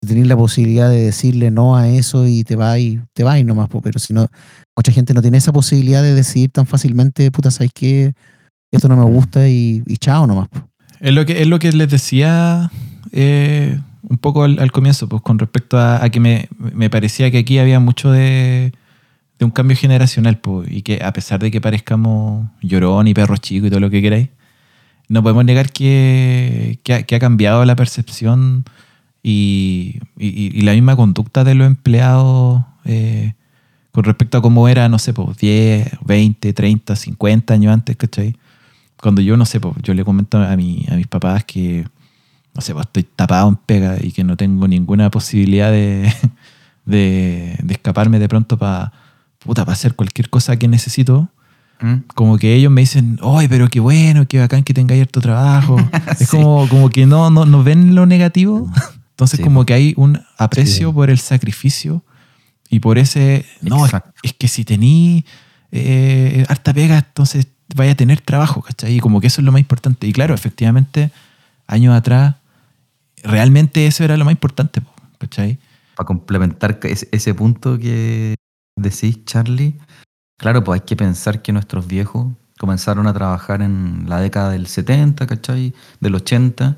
tenés 0.00 0.26
la 0.26 0.36
posibilidad 0.36 0.88
de 0.88 1.02
decirle 1.04 1.50
no 1.50 1.76
a 1.76 1.88
eso 1.88 2.26
y 2.26 2.44
te 2.44 2.56
va 2.56 2.78
y 2.78 3.00
te 3.12 3.24
va 3.24 3.38
y 3.38 3.44
nomás, 3.44 3.68
po, 3.68 3.82
pero 3.82 3.98
si 3.98 4.14
no, 4.14 4.26
mucha 4.74 4.90
gente 4.90 5.12
no 5.12 5.20
tiene 5.20 5.36
esa 5.36 5.52
posibilidad 5.52 6.02
de 6.02 6.14
decidir 6.14 6.50
tan 6.50 6.66
fácilmente, 6.66 7.30
puta, 7.30 7.50
¿sabes 7.50 7.72
qué? 7.74 8.14
Esto 8.72 8.88
no 8.88 8.96
me 8.96 9.04
gusta 9.04 9.48
y, 9.48 9.82
y 9.86 9.96
chao 9.98 10.26
nomás. 10.26 10.48
po. 10.48 10.66
Es 11.00 11.12
lo 11.12 11.26
que, 11.26 11.42
es 11.42 11.46
lo 11.46 11.58
que 11.58 11.70
les 11.72 11.90
decía 11.90 12.70
eh, 13.12 13.78
un 14.08 14.16
poco 14.16 14.44
al, 14.44 14.58
al 14.58 14.72
comienzo, 14.72 15.08
pues 15.08 15.20
con 15.20 15.38
respecto 15.38 15.76
a, 15.76 16.02
a 16.02 16.08
que 16.08 16.20
me, 16.20 16.48
me 16.58 16.88
parecía 16.88 17.30
que 17.30 17.38
aquí 17.38 17.58
había 17.58 17.80
mucho 17.80 18.10
de, 18.10 18.72
de 19.38 19.44
un 19.44 19.50
cambio 19.50 19.76
generacional, 19.76 20.38
pues, 20.38 20.70
y 20.70 20.80
que 20.80 21.02
a 21.04 21.12
pesar 21.12 21.40
de 21.40 21.50
que 21.50 21.60
parezcamos 21.60 22.48
llorón 22.62 23.08
y 23.08 23.14
perro 23.14 23.36
chico 23.36 23.66
y 23.66 23.70
todo 23.70 23.80
lo 23.80 23.90
que 23.90 24.00
queráis, 24.00 24.30
no 25.14 25.22
podemos 25.22 25.44
negar 25.44 25.70
que, 25.70 26.80
que, 26.82 27.14
ha, 27.14 27.18
cambiado 27.20 27.64
la 27.64 27.76
percepción 27.76 28.64
y, 29.22 30.00
y- 30.18 30.60
la 30.62 30.72
misma 30.72 30.96
conducta 30.96 31.44
de 31.44 31.54
los 31.54 31.68
empleados 31.68 32.64
eh, 32.84 33.34
con 33.92 34.02
respecto 34.02 34.38
a 34.38 34.42
cómo 34.42 34.68
era, 34.68 34.88
no 34.88 34.98
sé, 34.98 35.14
pues 35.14 35.38
10, 35.38 35.98
20, 36.04 36.52
30, 36.52 36.96
50 36.96 37.54
años 37.54 37.72
antes, 37.72 37.96
¿cachai? 37.96 38.36
Cuando 39.00 39.20
yo, 39.22 39.36
no 39.36 39.46
sé, 39.46 39.60
pues 39.60 39.76
yo 39.82 39.94
le 39.94 40.04
comento 40.04 40.38
a, 40.38 40.56
mi, 40.56 40.84
mis 40.90 41.06
papás 41.06 41.44
que, 41.44 41.86
no 42.52 42.60
sé, 42.60 42.72
pues 42.74 42.86
estoy 42.86 43.04
tapado 43.04 43.48
en 43.48 43.56
pega 43.56 43.96
y 44.00 44.10
que 44.10 44.24
no 44.24 44.36
tengo 44.36 44.66
ninguna 44.66 45.10
posibilidad 45.10 45.70
de, 45.70 46.12
de, 46.84 47.56
de 47.62 47.74
escaparme 47.74 48.18
de 48.18 48.28
pronto 48.28 48.58
para 48.58 48.92
puta, 49.38 49.64
para 49.64 49.74
hacer 49.74 49.94
cualquier 49.94 50.28
cosa 50.28 50.56
que 50.56 50.66
necesito, 50.66 51.28
¿Mm? 51.80 52.04
como 52.14 52.38
que 52.38 52.54
ellos 52.54 52.70
me 52.72 52.80
dicen, 52.82 53.18
¡ay, 53.22 53.48
pero 53.48 53.68
qué 53.68 53.80
bueno, 53.80 54.26
qué 54.26 54.38
bacán 54.38 54.62
que 54.62 54.72
tengáis 54.74 55.02
harto 55.02 55.20
trabajo! 55.20 55.76
Es 56.20 56.28
como, 56.30 56.68
como 56.68 56.88
que 56.90 57.04
no, 57.06 57.30
no, 57.30 57.44
no 57.46 57.62
ven 57.64 57.94
lo 57.94 58.06
negativo. 58.06 58.70
Entonces, 59.10 59.38
Sí, 59.38 59.42
como 59.44 59.64
que 59.64 59.74
hay 59.74 59.94
un 59.96 60.20
aprecio 60.38 60.88
Sí. 60.88 60.94
por 60.94 61.10
el 61.10 61.18
sacrificio 61.18 62.02
y 62.68 62.80
por 62.80 62.98
ese, 62.98 63.44
no, 63.60 63.86
es, 63.86 63.92
es 64.22 64.32
que 64.32 64.48
si 64.48 64.64
tení 64.64 65.24
eh, 65.70 66.44
harta 66.48 66.72
pega, 66.74 66.98
entonces 66.98 67.46
vaya 67.76 67.92
a 67.92 67.94
tener 67.94 68.20
trabajo, 68.20 68.62
¿cachai? 68.62 68.96
Y 68.96 69.00
como 69.00 69.20
que 69.20 69.28
eso 69.28 69.40
es 69.40 69.44
lo 69.44 69.52
más 69.52 69.60
importante. 69.60 70.06
Y 70.08 70.12
claro, 70.12 70.34
efectivamente, 70.34 71.10
años 71.66 71.94
atrás, 71.94 72.36
realmente 73.22 73.86
eso 73.86 74.04
era 74.04 74.16
lo 74.16 74.24
más 74.24 74.32
importante, 74.32 74.80
po, 74.80 74.90
¿cachai? 75.18 75.58
para 75.96 76.06
complementar 76.06 76.80
ese, 76.82 77.08
ese 77.12 77.34
punto 77.34 77.78
que 77.78 78.34
decís, 78.76 79.24
Charlie, 79.26 79.76
claro, 80.36 80.64
pues 80.64 80.80
hay 80.80 80.86
que 80.86 80.96
pensar 80.96 81.42
que 81.42 81.52
nuestros 81.52 81.86
viejos 81.86 82.26
comenzaron 82.58 83.06
a 83.06 83.12
trabajar 83.12 83.62
en 83.62 84.04
la 84.08 84.20
década 84.20 84.50
del 84.50 84.66
70, 84.66 85.26
¿cachai? 85.26 85.74
Del 86.00 86.14
80, 86.14 86.76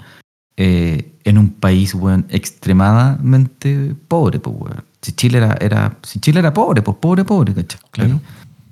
eh, 0.57 1.19
en 1.25 1.39
un 1.39 1.51
país, 1.51 1.95
weón, 1.95 2.27
extremadamente 2.31 3.95
pobre, 4.09 4.39
pues, 4.39 4.57
weón. 4.59 4.85
Si 5.03 5.13
Chile 5.13 5.39
era, 5.39 5.57
era, 5.61 5.99
si 6.03 6.19
Chile 6.19 6.41
era 6.41 6.53
pobre, 6.53 6.83
pues 6.83 6.97
pobre, 6.97 7.25
pobre, 7.25 7.55
¿cachai? 7.55 7.81
Claro. 7.91 8.21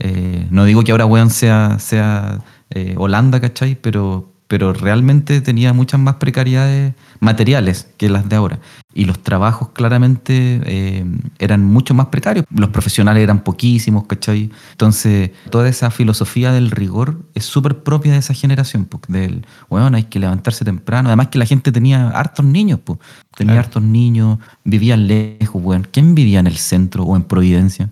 Eh, 0.00 0.46
no 0.50 0.64
digo 0.64 0.82
que 0.82 0.92
ahora, 0.92 1.06
weón, 1.06 1.30
sea, 1.30 1.78
sea 1.78 2.42
eh, 2.70 2.94
Holanda, 2.98 3.40
¿cachai? 3.40 3.76
Pero, 3.76 4.33
pero 4.46 4.72
realmente 4.72 5.40
tenía 5.40 5.72
muchas 5.72 6.00
más 6.00 6.16
precariedades 6.16 6.94
materiales 7.20 7.88
que 7.96 8.08
las 8.08 8.28
de 8.28 8.36
ahora. 8.36 8.58
Y 8.92 9.06
los 9.06 9.18
trabajos 9.22 9.70
claramente 9.70 10.60
eh, 10.64 11.04
eran 11.38 11.64
mucho 11.64 11.94
más 11.94 12.06
precarios. 12.06 12.44
Los 12.50 12.70
profesionales 12.70 13.22
eran 13.22 13.42
poquísimos, 13.42 14.06
¿cachai? 14.06 14.50
Entonces, 14.72 15.30
toda 15.50 15.68
esa 15.68 15.90
filosofía 15.90 16.52
del 16.52 16.70
rigor 16.70 17.22
es 17.34 17.44
súper 17.44 17.82
propia 17.82 18.12
de 18.12 18.18
esa 18.18 18.34
generación, 18.34 18.84
pues, 18.84 19.02
del, 19.08 19.46
bueno, 19.68 19.96
hay 19.96 20.04
que 20.04 20.18
levantarse 20.20 20.64
temprano. 20.64 21.08
Además 21.08 21.28
que 21.28 21.38
la 21.38 21.46
gente 21.46 21.72
tenía 21.72 22.10
hartos 22.10 22.44
niños, 22.44 22.80
pues. 22.84 22.98
Tenía 23.36 23.54
Claro. 23.54 23.66
hartos 23.66 23.82
niños, 23.82 24.38
vivían 24.64 25.08
lejos, 25.08 25.60
weón. 25.62 25.86
¿Quién 25.90 26.14
vivía 26.14 26.38
en 26.40 26.46
el 26.46 26.56
centro 26.58 27.02
o 27.04 27.16
en 27.16 27.22
Providencia? 27.24 27.90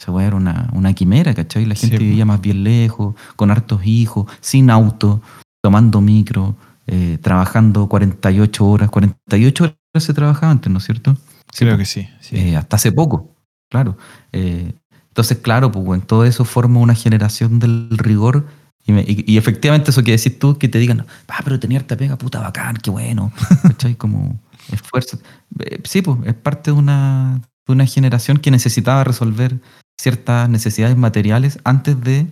Esa 0.00 0.12
weá 0.12 0.28
era 0.28 0.36
una, 0.36 0.70
una 0.72 0.94
quimera, 0.94 1.34
¿cachai? 1.34 1.66
La 1.66 1.74
gente 1.74 1.98
vivía 1.98 2.24
más 2.24 2.40
bien 2.40 2.64
lejos, 2.64 3.14
con 3.36 3.50
hartos 3.50 3.84
hijos, 3.84 4.26
sin 4.40 4.70
auto, 4.70 5.20
tomando 5.62 6.00
micro, 6.00 6.56
eh, 6.86 7.18
trabajando 7.22 7.88
48 7.88 8.66
horas. 8.66 8.90
48 8.90 9.64
horas 9.64 9.76
se 10.04 10.14
trabajaba 10.14 10.52
antes, 10.52 10.70
¿no 10.72 10.78
es 10.78 10.84
cierto? 10.84 11.14
Sí, 11.52 11.64
Creo 11.64 11.76
que 11.78 11.84
sí. 11.84 12.08
sí. 12.20 12.36
Eh, 12.36 12.56
hasta 12.56 12.76
hace 12.76 12.92
poco, 12.92 13.34
claro. 13.70 13.96
Eh, 14.32 14.72
entonces, 15.08 15.38
claro, 15.38 15.72
pues 15.72 15.84
bueno, 15.84 16.04
todo 16.06 16.24
eso 16.24 16.44
forma 16.44 16.80
una 16.80 16.94
generación 16.94 17.58
del 17.58 17.88
rigor. 17.98 18.46
Y, 18.86 18.92
me- 18.92 19.02
y- 19.02 19.24
y 19.26 19.36
efectivamente 19.36 19.90
eso 19.90 20.02
que 20.02 20.12
decís 20.12 20.38
tú, 20.38 20.56
que 20.56 20.68
te 20.68 20.78
digan, 20.78 21.04
ah, 21.28 21.40
pero 21.44 21.58
tenía 21.60 21.78
harta 21.78 21.96
pega, 21.96 22.16
puta 22.16 22.40
bacán, 22.40 22.76
qué 22.76 22.90
bueno. 22.90 23.32
¿Cachai? 23.62 23.94
Como 23.96 24.38
esfuerzo. 24.72 25.18
Eh, 25.58 25.80
sí, 25.84 26.00
pues 26.02 26.18
es 26.24 26.34
parte 26.34 26.70
de 26.72 26.78
una, 26.78 27.40
de 27.66 27.72
una 27.72 27.86
generación 27.86 28.38
que 28.38 28.50
necesitaba 28.50 29.04
resolver 29.04 29.58
ciertas 30.00 30.48
necesidades 30.48 30.96
materiales 30.96 31.58
antes 31.64 32.00
de 32.00 32.26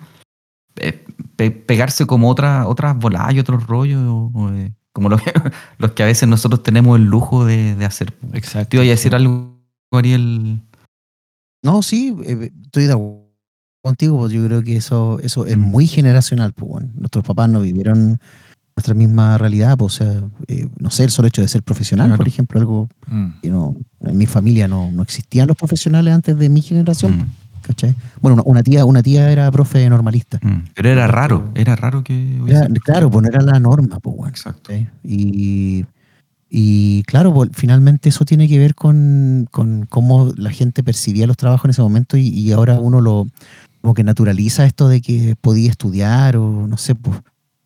pe- 1.36 1.50
pegarse 1.50 2.06
como 2.06 2.28
otra, 2.30 2.66
otras 2.66 2.96
voladas 2.98 3.34
y 3.34 3.38
otros 3.40 3.66
rollos, 3.66 4.30
eh, 4.54 4.72
como 4.92 5.08
los 5.08 5.20
que, 5.22 5.32
los 5.78 5.92
que 5.92 6.02
a 6.02 6.06
veces 6.06 6.28
nosotros 6.28 6.62
tenemos 6.62 6.98
el 6.98 7.04
lujo 7.06 7.44
de, 7.44 7.74
de 7.76 7.84
hacer. 7.84 8.14
Exacto. 8.32 8.70
Te 8.70 8.76
iba 8.78 8.84
a 8.84 8.88
decir 8.88 9.14
algo, 9.14 9.58
Ariel. 9.92 10.60
No, 11.62 11.82
sí, 11.82 12.16
eh, 12.24 12.50
estoy 12.64 12.84
de 12.86 12.92
acuerdo 12.92 13.26
contigo, 13.82 14.18
pues 14.18 14.32
yo 14.32 14.44
creo 14.46 14.62
que 14.62 14.76
eso, 14.76 15.18
eso 15.20 15.46
es 15.46 15.56
muy 15.56 15.86
generacional, 15.86 16.52
pues 16.52 16.68
bueno. 16.70 16.88
Nuestros 16.94 17.24
papás 17.24 17.48
no 17.48 17.60
vivieron 17.60 18.18
nuestra 18.76 18.94
misma 18.94 19.38
realidad, 19.38 19.76
pues, 19.76 20.00
o 20.00 20.04
sea, 20.04 20.22
eh, 20.46 20.68
no 20.78 20.90
sé, 20.90 21.04
el 21.04 21.10
solo 21.10 21.26
hecho 21.28 21.42
de 21.42 21.48
ser 21.48 21.62
profesional, 21.64 22.06
Claro. 22.08 22.18
por 22.18 22.28
ejemplo, 22.28 22.60
algo 22.60 22.88
Mm. 23.08 23.26
que 23.42 23.50
no, 23.50 23.76
en 24.00 24.16
mi 24.16 24.26
familia 24.26 24.68
no, 24.68 24.92
no 24.92 25.02
existían 25.02 25.48
los 25.48 25.56
profesionales 25.56 26.14
antes 26.14 26.38
de 26.38 26.48
mi 26.48 26.60
generación, 26.62 27.16
Mm, 27.18 27.26
¿cachai? 27.68 27.94
Bueno, 28.20 28.42
una, 28.44 28.62
tía, 28.64 28.84
una 28.84 29.02
tía 29.02 29.30
era 29.30 29.48
profe 29.52 29.88
normalista. 29.88 30.40
mm. 30.42 30.70
Pero 30.74 30.88
era 30.88 31.06
raro, 31.06 31.50
era 31.54 31.76
raro 31.76 32.02
que. 32.02 32.40
Era- 32.48 32.66
claro, 32.82 33.10
pues 33.10 33.22
no 33.22 33.28
era 33.28 33.42
la 33.42 33.60
norma, 33.60 34.00
pues 34.00 34.16
bueno. 34.16 34.30
Exacto. 34.30 34.72
Y, 35.04 35.84
y 36.50 37.02
claro, 37.04 37.32
pues, 37.32 37.50
finalmente 37.52 38.08
eso 38.08 38.24
tiene 38.24 38.48
que 38.48 38.58
ver 38.58 38.74
con, 38.74 39.46
con 39.52 39.86
cómo 39.88 40.32
la 40.36 40.50
gente 40.50 40.82
percibía 40.82 41.26
los 41.26 41.36
trabajos 41.36 41.66
en 41.66 41.70
ese 41.70 41.82
momento 41.82 42.16
y, 42.16 42.28
y 42.28 42.50
ahora 42.52 42.80
uno 42.80 43.00
lo 43.00 43.26
como 43.80 43.94
que 43.94 44.02
naturaliza 44.02 44.64
esto 44.66 44.88
de 44.88 45.00
que 45.00 45.36
podía 45.40 45.70
estudiar 45.70 46.36
o 46.36 46.66
no 46.66 46.76
sé, 46.76 46.94
pues. 46.96 47.20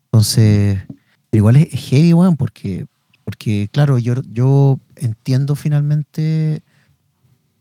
Entonces, 0.05 0.79
pero 1.31 1.39
igual 1.39 1.55
es, 1.55 1.73
es 1.73 1.79
heavy, 1.89 2.13
weón, 2.13 2.37
porque, 2.37 2.85
porque 3.23 3.67
claro, 3.71 3.97
yo, 3.97 4.15
yo 4.31 4.79
entiendo 4.95 5.55
finalmente, 5.55 6.61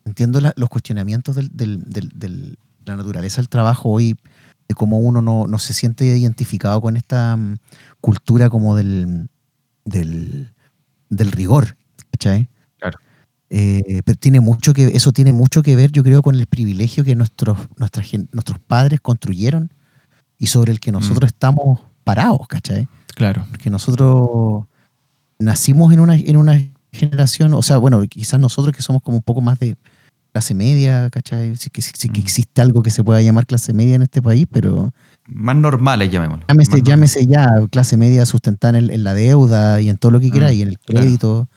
entiendo 0.05 0.41
la- 0.41 0.53
los 0.57 0.69
cuestionamientos 0.69 1.37
del- 1.37 2.59
la 2.85 2.97
naturaleza 2.97 3.41
del 3.41 3.49
trabajo 3.49 3.89
hoy, 3.91 4.17
de 4.69 4.75
cómo 4.75 4.99
uno 4.99 5.23
no, 5.23 5.47
no 5.47 5.59
se 5.59 5.73
siente 5.75 6.05
identificado 6.05 6.81
con 6.81 6.97
esta 6.97 7.37
mm, 7.37 7.57
cultura 8.01 8.51
como 8.51 8.77
del, 8.77 9.29
del, 9.85 10.53
del 11.09 11.33
rigor, 11.33 11.77
¿cachai? 12.11 12.49
Claro. 12.79 12.99
Eh, 13.51 14.03
pero 14.05 14.19
tiene 14.19 14.41
mucho 14.41 14.73
que, 14.73 14.87
eso 14.89 15.13
tiene 15.13 15.33
mucho 15.33 15.63
que 15.63 15.77
ver, 15.77 15.93
yo 15.93 16.03
creo, 16.03 16.23
con 16.23 16.35
el 16.35 16.47
privilegio 16.47 17.05
que 17.05 17.15
nuestros, 17.15 17.59
nuestros 17.77 18.59
padres 18.67 19.01
construyeron 19.01 19.73
y 20.39 20.47
sobre 20.47 20.73
el 20.73 20.81
que 20.81 20.91
nosotros 20.91 21.29
estamos 21.29 21.81
parados, 22.03 22.49
¿cachai? 22.49 22.89
Claro. 23.15 23.45
Porque 23.51 23.69
nosotros 23.71 24.65
nacimos 25.39 25.93
en 25.93 26.01
una, 26.01 26.17
en 26.17 26.37
una 26.37 26.61
generación, 26.93 27.53
o 27.55 27.63
sea, 27.63 27.77
bueno, 27.77 28.03
quizás 28.09 28.41
nosotros 28.41 28.75
que 28.75 28.83
somos 28.83 29.03
como 29.03 29.19
un 29.19 29.23
poco 29.23 29.41
más 29.41 29.59
de 29.59 29.77
clase 30.33 30.55
media, 30.55 31.11
¿cachai? 31.11 31.57
Sí 31.57 31.71
que, 31.71 31.83
sí 31.83 32.09
que 32.09 32.21
Mm. 32.21 32.23
existe 32.25 32.63
algo 32.63 32.83
que 32.83 32.91
se 32.91 33.05
pueda 33.05 33.21
llamar 33.23 33.47
clase 33.47 33.73
media 33.73 33.95
en 33.97 34.03
este 34.03 34.23
país, 34.23 34.47
pero 34.51 34.93
Más 35.29 35.55
normales, 35.57 36.11
llamémoslo. 36.11 36.47
llámese, 36.49 36.83
llámese 36.83 37.27
ya 37.27 37.67
clase 37.71 37.97
media 37.97 38.25
sustentada 38.27 38.79
en, 38.79 38.91
en 38.91 39.05
la 39.05 39.15
deuda 39.15 39.81
y 39.81 39.89
en 39.91 39.97
todo 39.99 40.11
lo 40.13 40.21
que 40.21 40.31
quiera 40.31 40.51
Mm, 40.51 40.55
y 40.55 40.63
en 40.63 40.69
el 40.69 40.79
claro. 40.79 41.01
crédito. 41.07 41.49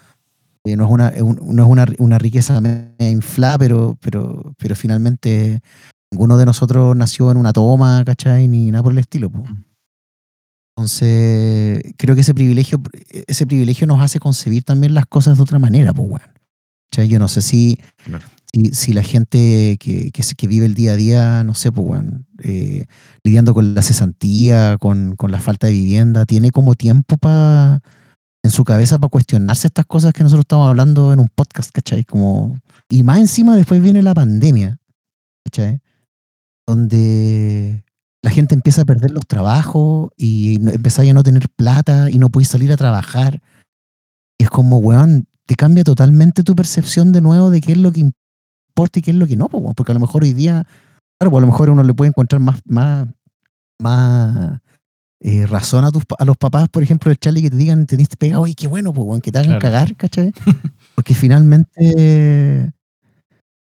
Eh, 0.66 0.76
no 0.76 0.86
es 0.86 0.92
una, 0.92 1.12
no 1.12 1.64
es 1.64 1.70
una, 1.70 1.86
una 2.00 2.18
riqueza 2.18 2.60
inflada, 3.00 3.58
pero, 3.60 3.98
pero, 4.02 4.54
pero 4.58 4.76
finalmente 4.76 5.62
ninguno 6.12 6.38
de 6.38 6.46
nosotros 6.46 6.96
nació 6.96 7.30
en 7.32 7.38
una 7.38 7.54
toma, 7.54 8.04
¿cachai? 8.06 8.48
Ni 8.48 8.72
nada 8.72 8.84
por 8.84 8.92
el 8.92 8.98
estilo. 9.00 9.30
po. 9.30 9.40
Mm. 9.40 9.64
Entonces, 10.78 11.94
creo 11.98 12.16
que 12.16 12.22
ese 12.22 12.34
privilegio, 12.34 12.82
ese 13.28 13.46
privilegio 13.48 13.88
nos 13.88 14.02
hace 14.02 14.20
concebir 14.20 14.64
también 14.64 14.94
las 14.94 15.06
cosas 15.06 15.38
de 15.38 15.44
otra 15.44 15.60
manera, 15.60 15.94
pues. 15.94 16.22
¿Cachai? 16.92 17.08
Yo 17.08 17.20
no 17.20 17.28
sé 17.28 17.42
si, 17.42 17.80
Claro. 18.04 18.26
Si, 18.74 18.94
la 18.94 19.04
gente 19.04 19.78
que, 19.80 20.12
que, 20.12 20.48
vive 20.48 20.66
el 20.66 20.76
día 20.76 20.94
a 20.94 20.96
día, 20.96 21.44
no 21.44 21.54
sé, 21.54 21.72
pues, 21.72 21.88
weón, 21.88 22.26
eh, 22.44 22.86
lidiando 23.24 23.54
con 23.54 23.76
la 23.76 23.82
cesantía, 23.82 24.78
con, 24.80 25.16
con 25.16 25.32
la 25.32 25.40
falta 25.40 25.68
de 25.68 25.74
vivienda, 25.74 26.26
tiene 26.26 26.52
como 26.52 26.76
tiempo 26.76 27.18
para 27.18 27.82
en 28.46 28.52
su 28.52 28.64
cabeza 28.64 29.00
para 29.00 29.10
cuestionarse 29.10 29.68
estas 29.68 29.88
cosas 29.88 30.14
que 30.14 30.22
nosotros 30.22 30.44
estamos 30.44 30.70
hablando 30.70 31.12
en 31.12 31.20
un 31.20 31.30
podcast, 31.34 31.72
¿cachai? 31.72 32.06
Como, 32.06 32.60
y 32.88 33.02
más 33.02 33.18
encima 33.18 33.56
después 33.56 33.82
viene 33.82 34.04
la 34.04 34.14
pandemia, 34.14 34.78
¿cachai? 35.44 35.82
Donde 36.68 37.84
la 38.22 38.30
gente 38.30 38.54
empieza 38.54 38.84
a 38.84 38.86
perder 38.86 39.12
los 39.12 39.26
trabajos 39.26 40.12
y 40.16 40.60
ya 40.60 41.02
a 41.10 41.14
no 41.14 41.24
tener 41.24 41.50
plata 41.50 42.12
y 42.12 42.20
no 42.20 42.30
puede 42.30 42.46
salir 42.46 42.72
a 42.72 42.78
trabajar. 42.78 43.42
Y 44.38 44.44
es 44.44 44.50
como, 44.52 44.78
weón, 44.78 45.26
te 45.48 45.56
cambia 45.56 45.84
totalmente 45.84 46.44
tu 46.44 46.56
percepción 46.56 47.12
de 47.12 47.22
nuevo 47.22 47.50
de 47.50 47.62
qué 47.62 47.72
es 47.72 47.80
lo 47.80 47.92
que 47.92 48.12
importa 48.76 49.00
y 49.00 49.02
qué 49.02 49.12
es 49.12 49.18
lo 49.18 49.26
que 49.26 49.38
no, 49.38 49.48
porque 49.48 49.92
a 49.94 49.96
lo 49.96 50.02
mejor 50.02 50.24
hoy 50.24 50.34
día, 50.34 50.66
claro, 51.18 51.32
pues 51.32 51.42
a 51.42 51.46
lo 51.46 51.52
mejor 51.52 51.70
uno 51.70 51.82
le 51.84 51.94
puede 51.94 52.10
encontrar 52.10 52.42
más, 52.42 52.60
más, 52.66 53.08
más 53.82 54.60
eh, 55.22 55.48
razón 55.48 55.86
a, 55.86 55.92
tus, 55.92 56.04
a 56.20 56.26
los 56.26 56.36
papás, 56.38 56.68
por 56.70 56.84
ejemplo, 56.84 57.10
del 57.10 57.18
Charlie, 57.20 57.42
que 57.44 57.50
te 57.50 57.56
digan, 57.58 57.86
teniste 57.86 58.18
pegado, 58.18 58.42
oye, 58.44 58.54
qué 58.56 58.68
bueno, 58.68 58.94
pues, 58.94 59.22
que 59.22 59.32
te 59.32 59.40
hagan 59.40 59.52
Claro. 59.60 59.62
cagar, 59.62 59.96
¿cachai? 59.96 60.34
Porque 60.96 61.16
finalmente, 61.16 62.74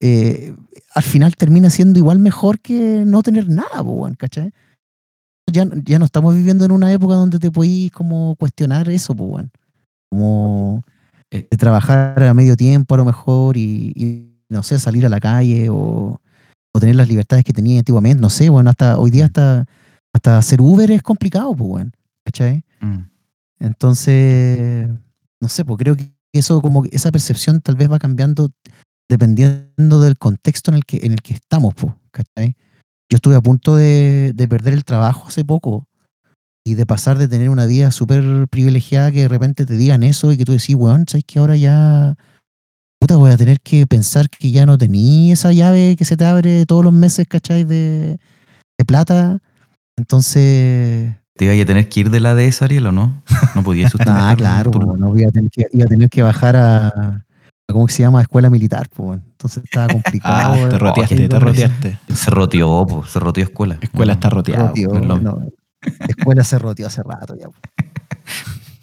eh, 0.02 0.56
al 0.96 1.04
final 1.04 1.36
termina 1.36 1.70
siendo 1.70 2.00
igual 2.00 2.20
mejor 2.20 2.60
que 2.62 3.04
no 3.06 3.24
tener 3.24 3.50
nada, 3.50 3.82
weón, 3.82 4.16
¿cachai? 4.16 4.52
Ya, 5.52 5.68
ya 5.84 6.00
no 6.00 6.06
estamos 6.06 6.34
viviendo 6.36 6.64
en 6.66 6.72
una 6.72 6.92
época 6.94 7.16
donde 7.16 7.40
te 7.40 7.52
podís 7.52 7.92
como 7.92 8.36
cuestionar 8.38 8.88
eso, 8.90 9.14
pues. 9.16 9.46
Como 10.10 10.84
Eh. 11.32 11.48
de 11.50 11.58
trabajar 11.58 12.22
a 12.24 12.34
medio 12.34 12.56
tiempo 12.56 12.94
a 12.96 13.00
lo 13.00 13.06
mejor 13.06 13.58
y, 13.58 13.92
y, 13.96 14.33
no 14.54 14.64
sé, 14.64 14.80
salir 14.80 15.06
a 15.06 15.10
la 15.10 15.20
calle 15.20 15.70
o, 15.70 16.22
o 16.74 16.80
tener 16.80 16.96
las 16.96 17.08
libertades 17.08 17.44
que 17.44 17.54
tenía 17.54 17.80
antiguamente, 17.80 18.22
no 18.22 18.30
sé, 18.30 18.50
bueno, 18.50 18.70
hasta 18.70 18.98
hoy 18.98 19.12
día 19.12 19.26
hasta, 19.26 19.66
hasta 20.14 20.38
hacer 20.38 20.62
Uber 20.62 20.90
es 20.92 21.02
complicado, 21.02 21.56
pues, 21.56 21.70
weón, 21.70 21.94
¿cachai? 22.26 22.64
Mm. 22.82 23.00
Entonces, 23.60 24.90
no 25.40 25.50
sé, 25.50 25.66
pues 25.66 25.78
creo 25.78 25.96
que 25.96 26.12
eso 26.34 26.62
como 26.62 26.84
esa 26.86 27.12
percepción 27.12 27.62
tal 27.62 27.76
vez 27.76 27.92
va 27.92 28.00
cambiando 28.00 28.50
dependiendo 29.10 30.02
del 30.02 30.18
contexto 30.18 30.72
en 30.72 30.76
el 30.76 30.86
que, 30.86 31.02
en 31.04 31.12
el 31.12 31.22
que 31.22 31.34
estamos, 31.34 31.74
pues, 31.76 31.94
¿cachai? 32.12 32.56
Yo 33.10 33.18
estuve 33.18 33.36
a 33.36 33.42
punto 33.42 33.76
de, 33.76 34.32
de 34.34 34.48
perder 34.48 34.74
el 34.74 34.86
trabajo 34.86 35.28
hace 35.28 35.46
poco 35.46 35.88
y 36.66 36.76
de 36.76 36.86
pasar 36.86 37.18
de 37.18 37.28
tener 37.28 37.50
una 37.50 37.66
vida 37.66 37.92
súper 37.92 38.48
privilegiada 38.48 39.12
que 39.12 39.22
de 39.22 39.28
repente 39.28 39.66
te 39.66 39.76
digan 39.76 40.02
eso 40.02 40.32
y 40.32 40.38
que 40.38 40.46
tú 40.46 40.54
decís, 40.54 40.76
weón, 40.76 41.06
¿sabes 41.08 41.26
que 41.26 41.38
ahora 41.38 41.56
ya 41.56 42.16
puta, 43.04 43.18
voy 43.18 43.32
a 43.32 43.38
tener 43.38 43.60
que 43.60 43.86
pensar 43.86 44.30
que 44.30 44.50
ya 44.52 44.66
no 44.66 44.78
tení 44.78 45.34
esa 45.34 45.52
llave 45.52 45.98
que 45.98 46.06
se 46.06 46.16
te 46.16 46.24
abre 46.24 46.66
todos 46.66 46.86
los 46.86 46.94
meses, 46.94 47.28
¿cachai? 47.28 47.66
De, 47.66 48.18
de 48.78 48.86
plata. 48.86 49.40
Entonces, 49.98 51.14
¿Te 51.36 51.44
iba 51.44 51.62
a 51.62 51.66
tener 51.66 51.90
que 51.90 52.00
ir 52.00 52.10
de 52.10 52.22
la 52.22 52.34
DS, 52.34 52.62
Ariel, 52.62 52.88
o 52.88 52.92
no? 52.94 53.22
No 53.56 53.64
podía 53.64 53.90
sustentar 53.90 54.16
Ah, 54.32 54.36
claro, 54.38 54.72
no 54.98 55.10
voy 55.10 55.26
a 55.26 55.32
tener 55.32 55.52
que, 55.52 55.68
iba 55.74 55.84
a 55.84 55.88
tener 55.88 56.10
que 56.10 56.22
bajar 56.24 56.56
a, 56.56 56.88
a 56.88 57.26
¿cómo 57.74 57.88
que 57.88 57.92
se 57.94 58.04
llama? 58.04 58.22
Escuela 58.22 58.50
militar, 58.50 58.88
pues. 58.96 59.20
Entonces 59.32 59.66
estaba 59.66 59.88
complicado. 59.92 60.54
Ah, 60.66 60.70
te 60.70 60.80
roteaste, 60.80 61.16
te 61.16 61.28
no- 61.28 61.40
roteaste. 61.42 62.00
Se 62.16 62.32
roteó, 62.32 62.86
po, 62.88 63.06
se 63.06 63.20
roteó 63.20 63.44
escuela. 63.44 63.80
Escuela 63.82 64.14
está 64.14 64.30
roteada. 64.30 64.72
no 64.78 65.20
no. 65.20 65.42
Escuela 66.08 66.46
se 66.46 66.58
roteó 66.58 66.88
hace 66.88 67.04
rato 67.04 67.36
ya. 67.36 67.48
po. 67.48 67.56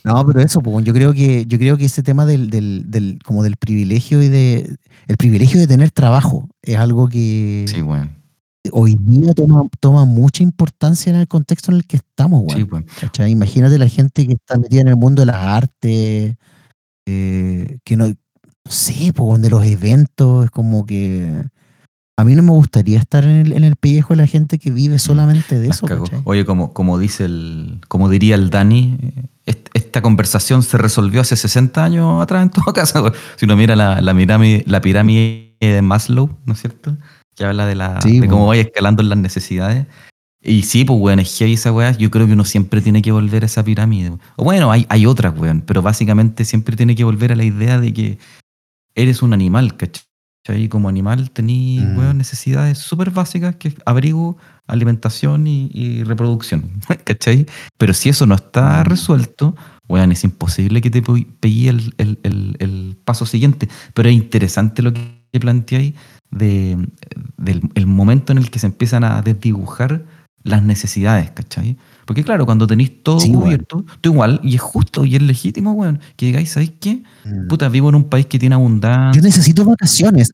No, 0.05 0.27
pero 0.27 0.41
eso, 0.41 0.61
pues, 0.63 0.85
yo 0.85 0.93
creo 0.93 1.13
que, 1.13 1.47
yo 1.47 1.59
creo 1.59 1.77
que 1.77 1.85
ese 1.85 2.03
tema 2.03 2.27
del, 2.27 2.51
del, 2.51 2.91
del, 2.91 3.19
como 3.25 3.43
del 3.43 3.57
privilegio 3.57 4.23
y 4.23 4.29
de, 4.29 4.77
el 5.07 5.17
privilegio 5.17 5.61
de 5.61 5.67
tener 5.67 5.91
trabajo 5.91 6.49
es 6.63 6.77
algo 6.77 7.09
que 7.09 7.67
Sí, 7.69 7.83
hoy 8.73 8.97
día 9.01 9.33
toma, 9.35 9.63
toma 9.81 10.05
mucha 10.05 10.43
importancia 10.43 11.11
en 11.11 11.19
el 11.19 11.29
contexto 11.29 11.71
en 11.71 11.79
el 11.79 11.87
que 11.87 11.97
estamos, 11.97 12.43
weón. 12.43 12.57
Sí, 12.57 12.63
weón. 12.63 12.87
¿Cachai? 13.01 13.31
Imagínate 13.31 13.79
la 13.79 13.89
gente 13.89 14.27
que 14.27 14.35
está 14.35 14.59
metida 14.59 14.83
en 14.83 14.89
el 14.89 14.97
mundo 14.97 15.23
de 15.23 15.27
las 15.27 15.37
artes, 15.37 16.37
eh, 17.07 17.79
que 17.85 17.97
no, 17.97 18.09
no 18.09 18.15
sé, 18.69 19.13
pues, 19.15 19.41
de 19.41 19.51
los 19.51 19.65
eventos, 19.65 20.45
es 20.45 20.51
como 20.51 20.85
que 20.85 21.45
a 22.21 22.25
mí 22.25 22.35
no 22.35 22.43
me 22.43 22.51
gustaría 22.51 22.99
estar 22.99 23.25
en 23.25 23.47
el, 23.47 23.53
en 23.55 23.65
el 23.65 23.77
pellejo 23.77 24.13
de 24.13 24.19
la 24.19 24.27
gente 24.27 24.59
que 24.59 24.71
vive 24.71 24.99
solamente 24.99 25.59
de 25.59 25.69
eso. 25.69 25.87
Oye, 26.25 26.45
como, 26.45 26.75
como 26.75 26.99
dice 26.99 27.25
el, 27.25 27.81
como 27.89 28.11
diría 28.11 28.35
el 28.35 28.51
Dani, 28.51 28.99
esta 29.91 30.03
conversación 30.03 30.63
se 30.63 30.79
resolvió 30.79 31.21
hace 31.21 31.35
60 31.37 31.85
años 31.85 32.23
atrás 32.23 32.43
en 32.43 32.51
todo 32.51 32.73
caso. 32.73 33.13
Si 33.37 33.45
uno 33.45 33.57
mira 33.57 33.75
la, 33.77 34.01
la 34.01 34.15
pirámide, 34.15 34.63
la 34.67 34.81
pirámide 34.81 35.55
de 35.61 35.83
Maslow, 35.83 36.31
¿no 36.47 36.53
es 36.53 36.61
cierto? 36.61 36.97
Que 37.37 37.45
habla 37.45 37.67
de 37.67 37.75
la 37.75 38.01
Sí, 38.01 38.21
de 38.21 38.29
cómo 38.29 38.47
vaya 38.47 38.63
escalando 38.63 39.03
las 39.03 39.19
necesidades. 39.19 39.87
Y 40.43 40.63
sí, 40.63 40.85
pues 40.85 40.99
weón, 40.99 41.19
es 41.21 41.37
heavy 41.37 41.55
esa 41.55 41.73
weá. 41.73 41.91
Yo 41.93 42.11
creo 42.11 42.27
que 42.27 42.33
uno 42.33 42.45
siempre 42.45 42.81
tiene 42.81 43.03
que 43.03 43.13
volver 43.13 43.43
a 43.43 43.47
esa 43.47 43.63
pirámide. 43.63 44.13
O 44.37 44.45
bueno, 44.45 44.71
hay, 44.73 44.87
hay 44.89 45.05
otras, 45.07 45.37
weón, 45.39 45.61
pero 45.67 45.83
básicamente 45.83 46.45
siempre 46.47 46.77
tiene 46.77 46.95
que 46.95 47.05
volver 47.05 47.33
a 47.33 47.37
la 47.37 47.45
idea 47.45 47.79
de 47.79 47.93
que 47.93 48.19
eres 48.95 49.21
un 49.23 49.33
animal, 49.35 49.77
¿cachai? 49.77 50.05
Y 50.49 50.69
como 50.69 50.89
animal 50.89 51.31
tenés, 51.31 51.85
Mm. 51.85 51.99
weón, 51.99 52.19
necesidades 52.19 52.79
súper 52.79 53.11
básicas 53.11 53.57
que 53.57 53.69
es 53.69 53.75
abrigo, 53.85 54.37
alimentación 54.67 55.47
y, 55.47 55.71
y 55.75 56.05
reproducción, 56.05 56.81
¿cachai? 57.05 57.47
Pero 57.77 57.93
si 57.93 58.09
eso 58.09 58.25
no 58.27 58.35
está 58.37 58.81
Mm. 58.83 58.87
resuelto, 58.87 59.55
weón, 59.91 60.13
es 60.13 60.25
imposible 60.25 60.81
que 60.81 60.91
te 60.91 61.03
pe- 61.03 61.27
pegue 61.41 61.69
el, 61.69 61.95
el- 61.99 62.19
el- 62.23 62.57
el 62.61 62.97
paso 63.05 63.27
siguiente. 63.27 63.69
Pero 63.95 64.09
es 64.09 64.15
interesante 64.15 64.83
lo 64.83 64.93
que 64.93 65.41
planteáis 65.41 65.95
de, 66.31 66.77
del 67.37 67.61
el 67.75 67.87
momento 67.87 68.33
en 68.33 68.39
el 68.39 68.51
que 68.51 68.59
se 68.59 68.67
empiezan 68.67 69.05
a 69.05 69.21
desdibujar 69.23 70.05
las 70.43 70.63
necesidades, 70.63 71.31
¿cachai? 71.33 71.77
Porque 72.11 72.25
claro, 72.25 72.45
cuando 72.45 72.67
tenéis 72.67 73.05
todo 73.05 73.21
Sí, 73.21 73.33
cubierto, 73.33 73.85
tú 74.01 74.11
igual, 74.11 74.41
y 74.43 74.57
es 74.57 74.61
justo 74.61 75.05
y 75.05 75.15
es 75.15 75.23
legítimo, 75.23 75.75
weón, 75.75 76.01
que 76.17 76.27
digáis, 76.27 76.51
¿sabéis 76.51 76.73
qué? 76.81 77.05
Mm. 77.25 77.47
Puta, 77.47 77.69
vivo 77.69 77.89
en 77.89 77.95
un 77.95 78.03
país 78.03 78.27
que 78.27 78.37
tiene 78.37 78.57
abundancia. 78.57 79.23
Yo 79.23 79.25
necesito 79.25 79.65
vacaciones, 79.65 80.33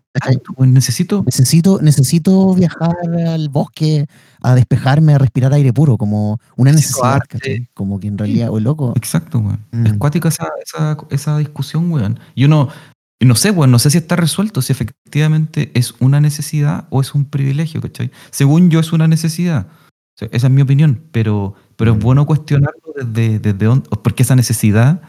necesito. 0.59 1.23
Necesito, 1.27 1.79
necesito 1.83 2.55
viajar 2.55 2.97
al 3.29 3.51
bosque 3.51 4.07
a 4.41 4.55
despejarme, 4.55 5.13
a 5.13 5.19
respirar 5.19 5.53
aire 5.53 5.71
puro, 5.75 5.99
como 5.99 6.41
una 6.57 6.73
necesidad. 6.73 7.21
Como 7.75 8.01
que 8.01 8.09
en 8.09 8.17
realidad, 8.17 8.49
o 8.49 8.59
loco. 8.59 8.95
Exacto, 8.97 9.41
weón. 9.41 9.61
Mm. 9.73 9.87
Es 9.87 9.93
cuática 9.99 10.31
esa, 10.31 10.49
esa, 10.65 10.97
esa 11.11 11.37
discusión, 11.37 11.93
weón. 11.93 12.19
Y 12.35 12.47
uno, 12.47 12.71
no 13.21 13.35
sé, 13.35 13.51
weón, 13.51 13.71
no 13.71 13.79
sé 13.79 13.91
si 13.91 13.99
está 13.99 14.17
resuelto, 14.17 14.63
si 14.63 14.73
efectivamente 14.73 15.73
es 15.75 15.95
una 16.01 16.23
necesidad 16.23 16.87
o 16.89 17.03
es 17.03 17.15
un 17.15 17.27
privilegio, 17.27 17.83
¿cachai? 17.83 18.11
Según 18.31 18.71
yo 18.71 18.81
es 18.81 18.95
una 18.95 19.09
necesidad. 19.09 19.67
Sea, 20.19 20.29
esa 20.33 20.47
es 20.47 20.53
mi 20.53 20.63
opinión, 20.63 21.03
pero, 21.13 21.55
pero 21.77 21.93
es 21.93 21.97
Mm. 21.99 22.01
bueno 22.01 22.27
cuestionarlo 22.27 22.81
desde, 22.97 23.39
desde 23.39 23.67
dónde, 23.67 23.89
porque 24.03 24.23
esa 24.23 24.35
necesidad 24.37 25.03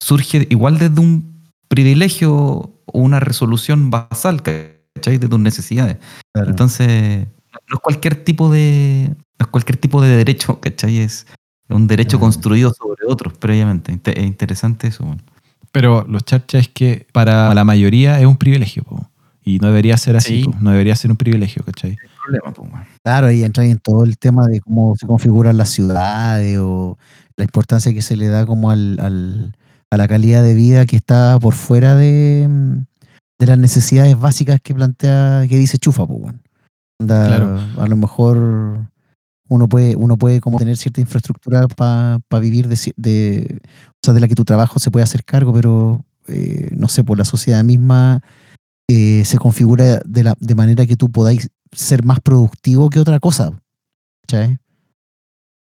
surge 0.00 0.46
igual 0.50 0.78
desde 0.78 1.00
un 1.00 1.32
privilegio 1.68 2.34
o 2.34 2.98
una 2.98 3.20
resolución 3.20 3.90
basal, 3.90 4.42
¿cachai? 4.42 5.18
De 5.18 5.28
tus 5.28 5.38
necesidades. 5.40 5.96
Claro. 6.32 6.50
Entonces, 6.50 7.26
no 7.70 7.76
es 7.76 7.80
cualquier 7.80 8.16
tipo 8.24 8.50
de. 8.50 9.08
No 9.38 9.44
es 9.44 9.46
cualquier 9.46 9.76
tipo 9.76 10.02
de 10.02 10.08
derecho, 10.16 10.60
¿cachai? 10.60 10.98
Es 10.98 11.26
un 11.68 11.86
derecho 11.86 12.18
construido 12.20 12.72
sobre 12.74 13.06
otros 13.06 13.32
previamente. 13.38 13.98
Es 14.04 14.24
interesante 14.24 14.88
eso. 14.88 15.04
weón. 15.04 15.22
Pero 15.70 16.04
los 16.06 16.24
charchas 16.24 16.62
es 16.62 16.68
que 16.68 17.06
para 17.12 17.54
la 17.54 17.64
mayoría 17.64 18.20
es 18.20 18.26
un 18.26 18.36
privilegio, 18.36 18.82
po. 18.82 19.08
y 19.44 19.58
no 19.58 19.68
debería 19.68 19.96
ser 19.96 20.14
así, 20.16 20.42
Sí. 20.42 20.48
po. 20.48 20.54
no 20.60 20.70
debería 20.70 20.94
ser 20.94 21.10
un 21.10 21.16
privilegio, 21.16 21.64
¿cachai? 21.64 21.96
problema, 22.22 22.52
pues, 22.52 22.68
weón. 22.70 22.71
Claro, 23.04 23.26
ahí 23.26 23.42
entra 23.42 23.64
en 23.64 23.78
todo 23.78 24.04
el 24.04 24.16
tema 24.18 24.46
de 24.46 24.60
cómo 24.60 24.94
se 24.96 25.06
configuran 25.06 25.56
las 25.56 25.70
ciudades 25.70 26.58
o 26.60 26.98
la 27.36 27.44
importancia 27.44 27.92
que 27.92 28.02
se 28.02 28.16
le 28.16 28.28
da 28.28 28.46
como 28.46 28.70
al, 28.70 28.98
al- 29.00 29.56
a 29.90 29.96
la 29.96 30.08
calidad 30.08 30.42
de 30.42 30.54
vida 30.54 30.86
que 30.86 30.96
está 30.96 31.38
por 31.40 31.54
fuera 31.54 31.96
de, 31.96 32.46
mm, 32.48 32.84
de 33.40 33.46
las 33.46 33.58
necesidades 33.58 34.18
básicas 34.18 34.60
que 34.62 34.74
plantea, 34.74 35.44
que 35.48 35.58
dice 35.58 35.78
Chufa, 35.78 36.06
pues, 36.06 36.34
Claro. 36.98 37.58
A 37.78 37.88
lo 37.88 37.96
mejor 37.96 38.86
uno 39.48 39.68
puede, 39.68 39.96
uno 39.96 40.16
puede 40.16 40.40
como 40.40 40.58
tener 40.58 40.76
cierta 40.76 41.00
infraestructura 41.00 41.66
para 41.66 42.20
vivir 42.40 42.68
de, 42.68 42.78
de, 42.96 43.58
o 43.90 43.98
sea, 44.02 44.14
de 44.14 44.20
la 44.20 44.28
que 44.28 44.36
tu 44.36 44.44
trabajo 44.44 44.78
se 44.78 44.90
puede 44.92 45.02
hacer 45.02 45.24
cargo, 45.24 45.52
pero 45.52 46.04
eh, 46.28 46.68
no 46.70 46.86
sé, 46.88 47.02
por 47.02 47.18
la 47.18 47.24
sociedad 47.24 47.64
misma 47.64 48.22
eh, 48.88 49.24
se 49.24 49.38
configura 49.38 50.00
de, 50.04 50.22
la, 50.24 50.36
de 50.38 50.54
manera 50.54 50.86
que 50.86 50.96
tú 50.96 51.10
podáis 51.10 51.48
ser 51.72 52.04
más 52.04 52.20
productivo 52.20 52.90
que 52.90 53.00
otra 53.00 53.18
cosa. 53.18 53.52
¿Cachai? 54.22 54.58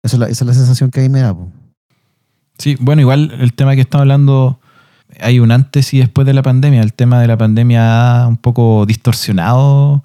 Esa 0.03 0.27
es 0.27 0.41
la, 0.41 0.53
sensación 0.53 0.89
que 0.89 1.01
ahí 1.01 1.09
me 1.09 1.21
da. 1.21 1.33
po. 1.33 1.51
Sí, 2.57 2.75
bueno, 2.79 3.01
igual 3.01 3.31
el 3.39 3.53
tema 3.53 3.75
que 3.75 3.81
estamos 3.81 4.01
hablando, 4.01 4.59
hay 5.19 5.39
un 5.39 5.51
antes 5.51 5.93
y 5.93 5.99
después 5.99 6.25
de 6.25 6.33
la 6.33 6.41
pandemia. 6.41 6.81
El 6.81 6.93
tema 6.93 7.19
de 7.21 7.27
la 7.27 7.37
pandemia 7.37 8.23
ha 8.23 8.27
un 8.27 8.37
poco 8.37 8.85
distorsionado 8.85 10.03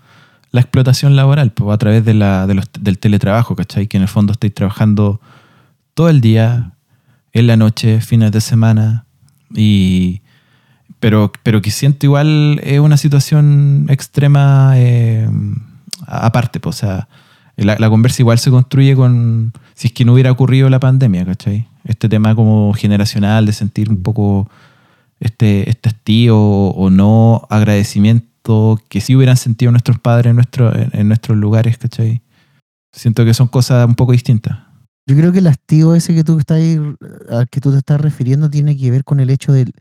la 0.52 0.60
explotación 0.60 1.16
laboral 1.16 1.52
pues, 1.52 1.74
a 1.74 1.78
través 1.78 2.04
de 2.04 2.14
la, 2.14 2.46
del 2.46 2.98
teletrabajo, 2.98 3.56
¿cachai? 3.56 3.88
Que 3.88 3.96
en 3.96 4.02
el 4.02 4.08
fondo 4.08 4.32
estáis 4.32 4.54
trabajando 4.54 5.20
todo 5.94 6.08
el 6.08 6.20
día, 6.20 6.72
en 7.32 7.46
la 7.46 7.56
noche, 7.56 8.00
fines 8.00 8.32
de 8.32 8.40
semana, 8.40 9.06
y, 9.54 10.22
pero, 11.00 11.32
pero 11.42 11.60
que 11.62 11.70
siento 11.70 12.06
igual 12.06 12.60
es 12.62 12.80
una 12.80 12.96
situación 12.96 13.86
extrema 13.88 14.72
eh, 14.76 15.28
aparte, 16.06 16.60
pues, 16.60 16.76
o 16.76 16.78
sea, 16.78 17.08
la, 17.56 17.76
la 17.78 17.88
conversa 17.88 18.22
igual 18.22 18.38
se 18.38 18.50
construye 18.50 18.94
con 18.94 19.52
si 19.74 19.88
es 19.88 19.92
que 19.92 20.04
no 20.04 20.12
hubiera 20.12 20.30
ocurrido 20.32 20.68
la 20.70 20.80
pandemia, 20.80 21.24
¿cachai? 21.24 21.68
Este 21.84 22.08
tema 22.08 22.34
como 22.34 22.72
generacional 22.74 23.46
de 23.46 23.52
sentir 23.52 23.88
un 23.90 24.02
poco 24.02 24.48
este, 25.20 25.68
este 25.70 25.88
hastío 25.88 26.36
o 26.38 26.90
no 26.90 27.46
agradecimiento 27.48 28.80
que 28.88 29.00
sí 29.00 29.16
hubieran 29.16 29.36
sentido 29.36 29.70
nuestros 29.72 29.98
padres 29.98 30.30
en, 30.30 30.36
nuestro, 30.36 30.74
en, 30.76 30.90
en 30.92 31.08
nuestros 31.08 31.36
lugares, 31.38 31.78
¿cachai? 31.78 32.22
Siento 32.92 33.24
que 33.24 33.34
son 33.34 33.48
cosas 33.48 33.86
un 33.86 33.94
poco 33.94 34.12
distintas. 34.12 34.58
Yo 35.08 35.16
creo 35.16 35.32
que 35.32 35.38
el 35.38 35.46
hastío 35.46 35.94
ese 35.94 36.14
que 36.14 36.24
tú 36.24 36.38
estás 36.38 36.58
ahí- 36.58 36.80
al 37.30 37.48
que 37.48 37.60
tú 37.60 37.70
te 37.72 37.78
estás 37.78 38.00
refiriendo 38.00 38.50
tiene 38.50 38.76
que 38.76 38.90
ver 38.90 39.04
con 39.04 39.20
el 39.20 39.30
hecho 39.30 39.52
del- 39.52 39.72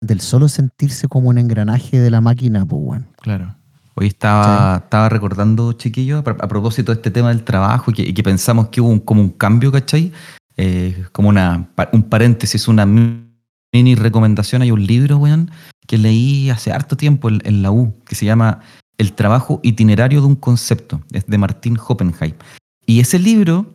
del 0.00 0.20
solo 0.20 0.48
sentirse 0.48 1.06
como 1.08 1.28
un 1.28 1.38
engranaje 1.38 2.00
de 2.00 2.10
la 2.10 2.20
máquina, 2.20 2.66
pues, 2.66 2.82
weón. 2.84 3.06
Claro. 3.20 3.54
Hoy 3.94 4.06
estaba, 4.06 4.76
estaba 4.84 5.08
recordando, 5.08 5.72
chiquillos, 5.74 6.20
a, 6.26 6.48
propósito 6.48 6.92
de 6.92 6.96
este 6.96 7.10
tema 7.10 7.28
del 7.28 7.44
trabajo 7.44 7.90
y 7.90 7.94
que, 7.94 8.02
y 8.02 8.12
que 8.14 8.22
pensamos 8.22 8.68
que 8.68 8.80
hubo 8.80 8.88
un- 8.88 9.00
como 9.00 9.20
un 9.20 9.28
cambio, 9.30 9.70
¿cachai? 9.70 10.12
Eh, 10.56 11.04
como 11.12 11.28
una, 11.28 11.68
un 11.92 12.02
paréntesis, 12.04 12.68
una 12.68 12.86
mi- 12.86 13.26
mini 13.72 13.94
recomendación. 13.94 14.62
Hay 14.62 14.70
un 14.70 14.86
libro, 14.86 15.18
weón, 15.18 15.50
que 15.86 15.98
leí 15.98 16.48
hace 16.50 16.72
harto 16.72 16.96
tiempo 16.96 17.28
en, 17.28 17.40
en 17.44 17.62
la 17.62 17.70
U, 17.70 17.94
que 18.06 18.14
se 18.14 18.24
llama 18.24 18.60
El 18.98 19.12
trabajo 19.12 19.60
itinerario 19.62 20.20
de 20.20 20.26
un 20.26 20.36
concepto. 20.36 21.02
Es 21.12 21.26
de 21.26 21.38
Martín 21.38 21.78
Hoppenheim. 21.86 22.34
Y 22.86 23.00
ese 23.00 23.18
libro 23.18 23.66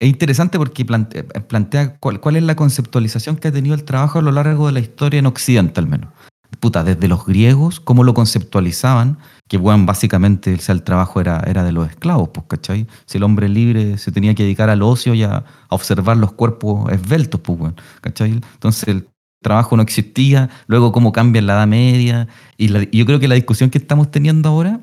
es 0.00 0.08
interesante 0.08 0.58
porque 0.58 0.84
plante- 0.84 1.22
plantea 1.22 1.96
cuál, 1.98 2.20
cuál 2.20 2.36
es 2.36 2.42
la 2.42 2.56
conceptualización 2.56 3.36
que 3.36 3.48
ha 3.48 3.52
tenido 3.52 3.74
el 3.74 3.84
trabajo 3.84 4.18
a 4.18 4.22
lo 4.22 4.32
largo 4.32 4.66
de 4.66 4.72
la 4.72 4.80
historia 4.80 5.18
en 5.18 5.26
Occidente, 5.26 5.78
al 5.78 5.86
menos. 5.86 6.10
Puta, 6.58 6.84
desde 6.84 7.08
los 7.08 7.24
griegos, 7.24 7.80
cómo 7.80 8.04
lo 8.04 8.12
conceptualizaban, 8.12 9.18
que 9.48 9.56
bueno, 9.56 9.86
básicamente 9.86 10.54
o 10.54 10.58
sea, 10.58 10.74
el 10.74 10.82
trabajo 10.82 11.20
era, 11.20 11.42
era 11.46 11.64
de 11.64 11.72
los 11.72 11.88
esclavos, 11.88 12.30
pues, 12.30 12.46
¿cachai? 12.48 12.86
Si 13.06 13.18
el 13.18 13.24
hombre 13.24 13.48
libre 13.48 13.96
se 13.98 14.12
tenía 14.12 14.34
que 14.34 14.42
dedicar 14.42 14.68
al 14.68 14.82
ocio 14.82 15.14
y 15.14 15.22
a, 15.22 15.36
a 15.36 15.44
observar 15.68 16.16
los 16.16 16.32
cuerpos 16.32 16.90
esbeltos, 16.92 17.40
pues, 17.40 17.58
bueno, 17.58 17.76
¿cachai? 18.00 18.32
Entonces 18.32 18.88
el 18.88 19.08
trabajo 19.42 19.76
no 19.76 19.82
existía, 19.82 20.50
luego 20.66 20.92
cómo 20.92 21.12
cambia 21.12 21.38
en 21.38 21.46
la 21.46 21.54
Edad 21.54 21.66
Media, 21.66 22.28
y, 22.58 22.68
la- 22.68 22.82
y 22.82 22.98
yo 22.98 23.06
creo 23.06 23.20
que 23.20 23.28
la 23.28 23.36
discusión 23.36 23.70
que 23.70 23.78
estamos 23.78 24.10
teniendo 24.10 24.48
ahora 24.50 24.80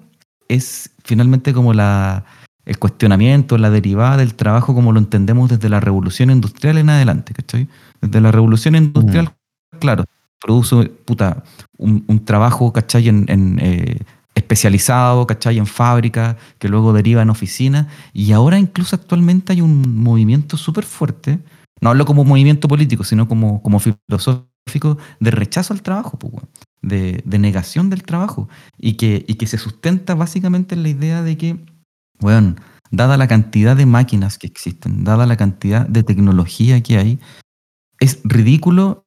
es 0.47 0.89
finalmente 1.03 1.53
como 1.53 1.73
la, 1.73 2.25
el 2.65 2.79
cuestionamiento, 2.79 3.57
la 3.57 3.69
derivada 3.69 4.17
del 4.17 4.33
trabajo 4.35 4.73
como 4.73 4.91
lo 4.93 4.99
entendemos 4.99 5.49
desde 5.49 5.69
la 5.69 5.79
revolución 5.79 6.31
industrial 6.31 6.77
en 6.79 6.89
adelante, 6.89 7.33
¿cachai? 7.33 7.67
Desde 8.01 8.19
la 8.21 8.31
revolución 8.31 8.75
industrial, 8.75 9.33
claro, 9.79 10.05
produce 10.39 10.89
puta, 11.05 11.43
un, 11.77 12.05
un 12.07 12.25
trabajo. 12.25 12.73
En, 12.93 13.25
en, 13.27 13.59
eh, 13.61 13.99
especializado, 14.37 15.25
¿cachai? 15.25 15.57
En 15.57 15.65
fábrica, 15.65 16.37
que 16.59 16.69
luego 16.69 16.93
deriva 16.93 17.21
en 17.21 17.29
oficina. 17.29 17.87
Y 18.13 18.31
ahora 18.31 18.59
incluso 18.59 18.95
actualmente 18.95 19.53
hay 19.53 19.61
un 19.61 19.97
movimiento 19.97 20.57
súper 20.57 20.85
fuerte, 20.85 21.39
no 21.81 21.89
hablo 21.89 22.05
como 22.05 22.23
movimiento 22.23 22.67
político, 22.67 23.03
sino 23.03 23.27
como, 23.27 23.61
como 23.61 23.79
filosófico, 23.79 24.97
de 25.19 25.31
rechazo 25.31 25.73
al 25.73 25.81
trabajo, 25.81 26.19
pues, 26.19 26.33
de, 26.81 27.21
de 27.25 27.39
negación 27.39 27.89
del 27.89 28.03
trabajo. 28.03 28.47
Y 28.77 28.93
que, 28.93 29.25
y 29.27 29.35
que 29.35 29.47
se 29.47 29.57
sustenta 29.57 30.15
básicamente 30.15 30.75
en 30.75 30.83
la 30.83 30.89
idea 30.89 31.23
de 31.23 31.37
que, 31.37 31.65
bueno, 32.19 32.55
dada 32.91 33.17
la 33.17 33.27
cantidad 33.27 33.75
de 33.75 33.85
máquinas 33.85 34.37
que 34.37 34.47
existen, 34.47 35.03
dada 35.03 35.25
la 35.25 35.37
cantidad 35.37 35.87
de 35.87 36.03
tecnología 36.03 36.81
que 36.81 36.97
hay, 36.97 37.19
es 37.99 38.19
ridículo 38.23 39.06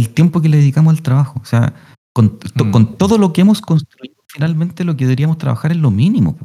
el 0.00 0.08
tiempo 0.08 0.40
que 0.40 0.48
le 0.48 0.56
dedicamos 0.56 0.92
al 0.94 1.02
trabajo. 1.02 1.40
O 1.42 1.44
sea, 1.44 1.74
con, 2.12 2.38
to- 2.38 2.64
Mm. 2.64 2.70
con 2.72 2.96
todo 2.96 3.18
lo 3.18 3.32
que 3.32 3.40
hemos 3.42 3.60
construido, 3.60 4.14
finalmente 4.26 4.84
lo 4.84 4.96
que 4.96 5.04
deberíamos 5.04 5.38
trabajar 5.38 5.70
es 5.72 5.78
lo 5.78 5.90
mínimo. 5.90 6.36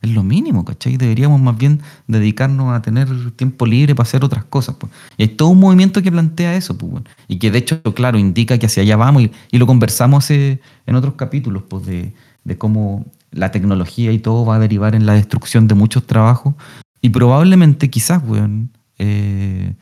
Es 0.00 0.10
lo 0.10 0.22
mínimo, 0.22 0.64
¿cachai? 0.64 0.96
Deberíamos 0.96 1.40
más 1.40 1.56
bien 1.58 1.80
dedicarnos 2.06 2.72
a 2.72 2.80
tener 2.82 3.08
tiempo 3.32 3.66
libre 3.66 3.94
para 3.96 4.06
hacer 4.06 4.22
otras 4.24 4.44
cosas. 4.44 4.76
pues. 4.78 4.92
Y 5.16 5.22
hay 5.24 5.28
todo 5.30 5.48
un 5.48 5.58
movimiento 5.58 6.00
que 6.02 6.12
plantea 6.12 6.54
eso, 6.54 6.78
pues, 6.78 7.02
y 7.26 7.38
que 7.40 7.50
de 7.50 7.58
hecho, 7.58 7.82
claro, 7.94 8.16
indica 8.16 8.58
que 8.58 8.66
hacia 8.66 8.82
allá 8.84 8.96
vamos, 8.96 9.22
y, 9.22 9.32
y 9.50 9.58
lo 9.58 9.66
conversamos 9.66 10.30
eh, 10.30 10.60
en 10.86 10.94
otros 10.94 11.14
capítulos, 11.14 11.64
pues, 11.68 11.84
de, 11.86 12.12
de 12.44 12.56
cómo 12.56 13.06
la 13.32 13.50
tecnología 13.50 14.12
y 14.12 14.20
todo 14.20 14.44
va 14.46 14.54
a 14.56 14.58
derivar 14.60 14.94
en 14.94 15.04
la 15.04 15.14
destrucción 15.14 15.66
de 15.66 15.74
muchos 15.74 16.06
trabajos, 16.06 16.54
y 17.02 17.08
probablemente, 17.10 17.90
quizás, 17.90 18.22
weón, 18.24 18.70
eh, 18.98 19.74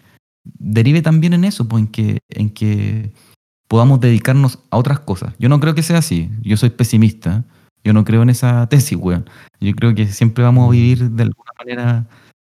derive 0.77 1.03
también 1.03 1.33
en 1.33 1.45
eso, 1.45 1.67
pues, 1.67 1.83
en 1.83 1.89
que, 1.89 2.19
en 2.29 2.51
que 2.51 3.13
podamos 3.69 3.99
dedicarnos 4.01 4.61
a 4.71 4.77
otras 4.77 5.01
cosas. 5.01 5.35
Yo 5.41 5.49
no 5.49 5.59
creo 5.59 5.75
que 5.75 5.83
sea 5.83 5.99
así, 5.99 6.31
yo 6.43 6.57
soy 6.57 6.71
pesimista, 6.71 7.45
yo 7.85 7.93
no 7.93 8.05
creo 8.05 8.23
en 8.23 8.31
esa 8.31 8.69
tesis, 8.69 8.99
weón. 9.01 9.25
Yo 9.61 9.75
creo 9.75 9.95
que 9.95 10.07
siempre 10.07 10.45
vamos 10.45 10.69
a 10.69 10.73
vivir 10.73 11.11
de 11.11 11.23
alguna 11.25 11.51
manera 11.59 12.07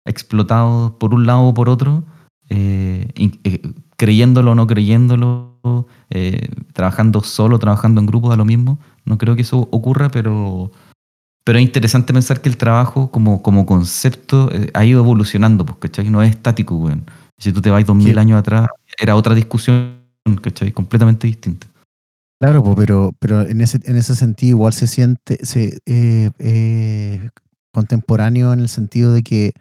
explotados 0.06 0.92
por 1.00 1.14
un 1.14 1.26
lado 1.26 1.42
o 1.44 1.54
por 1.54 1.70
otro, 1.70 2.04
eh, 2.50 3.08
in- 3.16 3.40
eh, 3.44 3.62
creyéndolo 3.98 4.52
o 4.52 4.56
no 4.56 4.68
creyéndolo, 4.68 5.88
eh, 6.10 6.50
trabajando 6.74 7.22
solo, 7.22 7.60
trabajando 7.60 8.02
en 8.02 8.08
grupo, 8.08 8.30
da 8.30 8.36
lo 8.36 8.46
mismo. 8.46 8.80
No 9.06 9.18
creo 9.18 9.36
que 9.36 9.42
eso 9.44 9.60
ocurra, 9.72 10.10
pero, 10.10 10.72
pero 11.46 11.58
es 11.60 11.64
interesante 11.66 12.14
pensar 12.14 12.42
que 12.42 12.50
el 12.50 12.58
trabajo 12.58 13.12
como, 13.12 13.42
como 13.42 13.66
concepto 13.66 14.50
ha 14.74 14.86
ido 14.86 15.00
evolucionando, 15.02 15.66
pues, 15.66 15.78
¿cachai? 15.80 16.10
No 16.10 16.22
es 16.24 16.32
estático, 16.32 16.76
weón. 16.76 17.06
Si 17.44 17.52
tú 17.52 17.60
te 17.62 17.70
vas 17.70 17.86
dos 17.86 17.96
mil 17.98 18.18
años 18.18 18.39
atrás, 18.39 18.70
era 18.98 19.18
otra 19.18 19.36
discusión, 19.36 19.98
¿cachai? 20.41 20.72
Completamente 20.72 21.28
distinta. 21.28 21.68
Claro, 22.41 22.64
pero, 22.76 23.12
pero 23.20 23.41
en, 23.41 23.60
ese, 23.60 23.80
en 23.84 23.98
ese 23.98 24.16
sentido 24.16 24.52
igual 24.58 24.72
se 24.72 24.88
siente 24.88 25.46
se, 25.46 25.80
eh, 25.86 26.30
eh, 26.39 27.30
contemporáneo 27.74 28.54
en 28.54 28.62
el 28.62 28.70
sentido 28.70 29.12
de 29.14 29.24
que, 29.24 29.52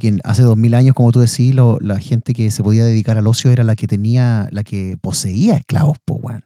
que 0.00 0.16
hace 0.22 0.42
dos 0.42 0.56
mil 0.56 0.74
años, 0.74 0.94
como 0.94 1.10
tú 1.10 1.18
decís, 1.18 1.54
lo- 1.56 1.80
la 1.80 1.98
gente 1.98 2.34
que 2.34 2.52
se 2.52 2.62
podía 2.62 2.84
dedicar 2.84 3.18
al 3.18 3.26
ocio 3.26 3.50
era 3.50 3.64
la 3.64 3.74
que 3.74 3.88
tenía, 3.88 4.48
la 4.52 4.62
que 4.62 4.96
poseía 5.00 5.56
esclavos, 5.56 5.98
po, 6.04 6.14
weón. 6.14 6.44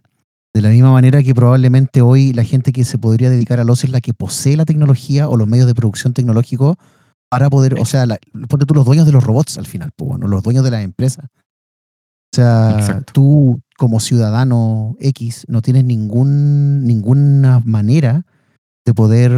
De 0.55 0.63
la 0.63 0.71
misma 0.71 0.91
manera 0.93 1.23
que 1.23 1.35
probablemente 1.35 2.01
hoy 2.01 2.33
la 2.33 2.45
gente 2.45 2.73
que 2.73 2.85
se 2.85 2.97
podría 2.97 3.29
dedicar 3.29 3.61
al 3.61 3.69
ocio 3.69 3.89
es 3.89 3.93
la 3.93 4.01
que 4.01 4.15
posee 4.15 4.57
la 4.57 4.65
tecnología 4.65 5.29
o 5.29 5.37
los 5.37 5.49
medios 5.49 5.67
de 5.67 5.75
producción 5.75 6.15
tecnológicos 6.15 6.77
para 7.33 7.49
poder, 7.49 7.81
o 7.81 7.87
sea, 7.87 8.05
la, 8.05 8.19
ponte 8.47 8.67
tú 8.67 8.75
los 8.75 8.85
dueños 8.85 9.07
de 9.07 9.13
los 9.13 9.25
robots 9.25 9.57
al 9.57 9.65
final, 9.67 9.91
po, 9.97 10.05
bueno, 10.05 10.29
los 10.29 10.43
dueños 10.43 10.63
de 10.65 10.71
las 10.71 10.85
empresas. 10.85 11.25
O 11.25 12.37
sea, 12.37 12.77
Exacto. 12.79 13.11
tú 13.15 13.61
como 13.79 14.01
ciudadano 14.01 14.97
X 15.01 15.47
no 15.49 15.63
tienes 15.63 15.85
ningún, 15.85 16.85
ninguna 16.85 17.63
manera 17.65 18.27
de 18.85 18.93
poder 18.93 19.33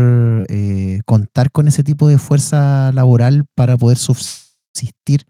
eh, 0.48 1.02
contar 1.06 1.52
con 1.52 1.68
ese 1.68 1.84
tipo 1.84 2.08
de 2.08 2.18
fuerza 2.18 2.90
laboral 2.92 3.44
para 3.54 3.76
poder 3.76 3.96
subsistir 3.96 5.24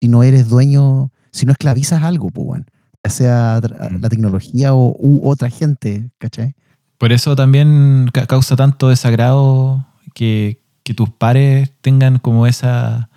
si 0.00 0.06
no 0.08 0.22
eres 0.22 0.48
dueño, 0.48 1.10
si 1.32 1.44
no 1.44 1.50
esclavizas 1.50 2.04
algo, 2.04 2.30
pues, 2.30 2.46
bueno, 2.46 2.64
ya 3.04 3.10
sea 3.10 3.60
Mm. 3.90 4.00
la 4.00 4.08
tecnología 4.08 4.74
o 4.74 4.94
u 4.96 5.28
otra 5.28 5.50
gente, 5.50 6.10
¿cachai? 6.18 6.54
Por 6.98 7.10
eso 7.10 7.34
también 7.34 8.08
ca- 8.12 8.26
causa 8.26 8.54
tanto 8.54 8.90
desagrado 8.90 9.86
que, 10.14 10.62
que 10.86 10.94
tus 10.94 11.10
pares 11.10 11.72
tengan 11.80 12.18
como 12.20 12.46
esa, 12.46 13.08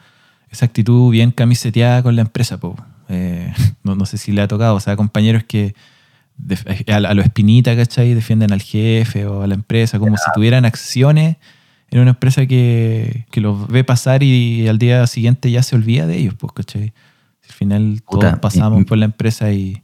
esa 0.50 0.66
actitud 0.66 1.12
bien 1.12 1.30
camiseteada 1.30 2.02
con 2.02 2.16
la 2.16 2.24
empresa. 2.24 2.60
po. 2.60 2.76
Eh, 3.10 3.54
no, 3.84 3.94
no 3.96 4.06
sé 4.08 4.18
si 4.18 4.32
le 4.32 4.42
ha 4.42 4.48
tocado, 4.48 4.74
o 4.74 4.80
sea, 4.80 4.96
compañeros 4.96 5.44
que 5.48 5.76
def- 6.36 6.66
a, 6.90 6.96
a 6.96 7.14
lo 7.14 7.22
espinita, 7.22 7.76
¿cachai? 7.76 8.16
Defienden 8.16 8.52
al 8.52 8.62
jefe 8.64 9.28
o 9.28 9.44
a 9.44 9.48
la 9.48 9.54
empresa 9.54 10.00
como 10.00 10.18
si 10.18 10.24
tuvieran 10.34 10.66
acciones 10.66 11.38
en 11.92 12.00
una 12.00 12.10
empresa 12.12 12.48
que, 12.48 13.26
que 13.32 13.40
los 13.40 13.68
ve 13.68 13.84
pasar 13.84 14.24
y 14.24 14.68
al 14.68 14.80
día 14.80 15.06
siguiente 15.06 15.52
ya 15.52 15.62
se 15.62 15.76
olvida 15.76 16.08
de 16.08 16.18
ellos, 16.18 16.34
pues, 16.40 16.52
¿cachai? 16.54 16.94
Al 17.48 17.52
final 17.54 18.02
Puta, 18.10 18.28
todos 18.30 18.40
pasamos 18.40 18.82
y- 18.82 18.86
por 18.86 18.98
la 18.98 19.06
empresa 19.06 19.52
y, 19.52 19.84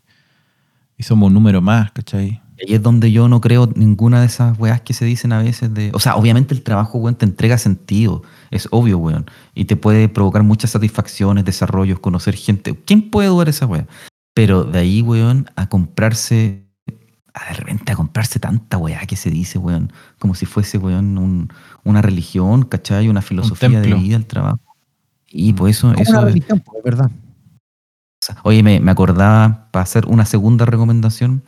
y 0.98 1.04
somos 1.04 1.28
un 1.28 1.34
número 1.36 1.62
más, 1.62 1.92
¿cachai? 1.92 2.42
Ahí 2.58 2.74
es 2.76 2.82
donde 2.82 3.12
yo 3.12 3.28
no 3.28 3.42
creo 3.42 3.70
ninguna 3.76 4.22
de 4.22 4.28
esas 4.28 4.58
weas 4.58 4.80
que 4.82 4.94
se 4.94 5.04
dicen 5.04 5.34
a 5.34 5.40
veces 5.44 5.74
de... 5.74 5.92
O 5.94 6.00
sea, 6.00 6.16
obviamente 6.16 6.54
el 6.54 6.62
trabajo, 6.64 6.98
weón, 7.00 7.16
te 7.16 7.26
entrega 7.26 7.58
sentido. 7.58 8.24
Es 8.50 8.68
obvio, 8.72 8.98
weón. 8.98 9.26
Y 9.54 9.66
te 9.66 9.76
puede 9.76 10.08
provocar 10.08 10.44
muchas 10.44 10.72
satisfacciones, 10.72 11.44
desarrollos, 11.44 12.00
conocer 12.00 12.36
gente. 12.36 12.74
¿Quién 12.86 13.10
puede 13.10 13.28
dudar 13.28 13.50
esa 13.50 13.66
wea? 13.66 13.88
Pero 14.34 14.64
de 14.64 14.80
ahí, 14.80 15.02
weón, 15.02 15.48
a 15.56 15.68
comprarse... 15.68 16.64
A 17.34 17.50
de 17.50 17.56
repente 17.56 17.92
a 17.92 17.96
comprarse 17.98 18.40
tanta 18.40 18.78
weá 18.78 19.06
que 19.06 19.18
se 19.18 19.30
dice, 19.30 19.58
weón. 19.58 19.92
Como 20.20 20.36
si 20.36 20.46
fuese, 20.46 20.78
weón, 20.78 21.18
un- 21.18 21.50
una 21.84 22.02
religión, 22.02 22.64
¿cachai? 22.64 23.10
Una 23.10 23.22
filosofía 23.22 23.82
de 23.82 23.94
vida, 23.96 24.16
el 24.16 24.26
trabajo. 24.26 24.62
Y 25.28 25.52
pues 25.52 25.76
eso... 25.78 25.92
Eso 25.94 26.12
una 26.12 26.22
religión, 26.22 26.62
pues, 26.66 26.78
es 26.78 26.84
verdad. 26.86 27.12
Oye, 28.44 28.64
me, 28.64 28.80
me 28.80 28.92
acordaba 28.92 29.68
para 29.72 29.84
hacer 29.84 30.06
una 30.08 30.26
segunda 30.26 30.66
recomendación. 30.66 31.44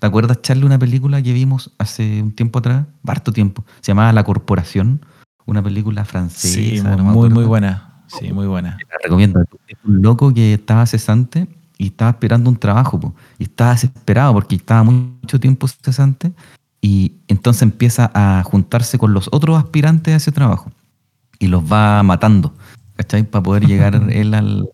¿Te 0.00 0.06
acuerdas, 0.06 0.40
Charlie, 0.40 0.64
una 0.64 0.78
película 0.78 1.20
que 1.22 1.34
vimos 1.34 1.72
hace 1.76 2.22
un 2.22 2.32
tiempo 2.32 2.58
atrás? 2.60 2.86
Harto 3.06 3.32
tiempo. 3.32 3.66
Se 3.82 3.92
llamaba 3.92 4.12
La 4.14 4.24
Corporación. 4.24 5.04
Una 5.44 5.62
película 5.62 6.06
francesa. 6.06 6.54
Sí, 6.54 6.80
no 6.82 6.96
muy, 7.04 7.10
acuerdo. 7.10 7.34
muy 7.34 7.44
buena. 7.44 8.02
Sí, 8.06 8.32
muy 8.32 8.46
buena. 8.46 8.78
La 8.90 8.96
recomiendo. 9.04 9.40
Es 9.68 9.76
un 9.84 10.00
loco 10.00 10.32
que 10.32 10.54
estaba 10.54 10.86
cesante 10.86 11.48
y 11.76 11.88
estaba 11.88 12.12
esperando 12.12 12.48
un 12.48 12.56
trabajo. 12.56 12.98
po. 12.98 13.14
Y 13.38 13.44
estaba 13.44 13.72
desesperado 13.72 14.32
porque 14.32 14.56
estaba 14.56 14.84
mucho 14.84 15.38
tiempo 15.38 15.68
cesante. 15.68 16.32
Y 16.80 17.16
entonces 17.28 17.60
empieza 17.60 18.10
a 18.14 18.42
juntarse 18.42 18.96
con 18.96 19.12
los 19.12 19.28
otros 19.32 19.58
aspirantes 19.58 20.14
a 20.14 20.16
ese 20.16 20.32
trabajo. 20.32 20.72
Y 21.38 21.48
los 21.48 21.62
va 21.70 22.02
matando. 22.02 22.54
¿Cachai? 22.96 23.24
Para 23.24 23.42
poder 23.42 23.66
llegar 23.66 23.94
él 24.10 24.32
al, 24.32 24.70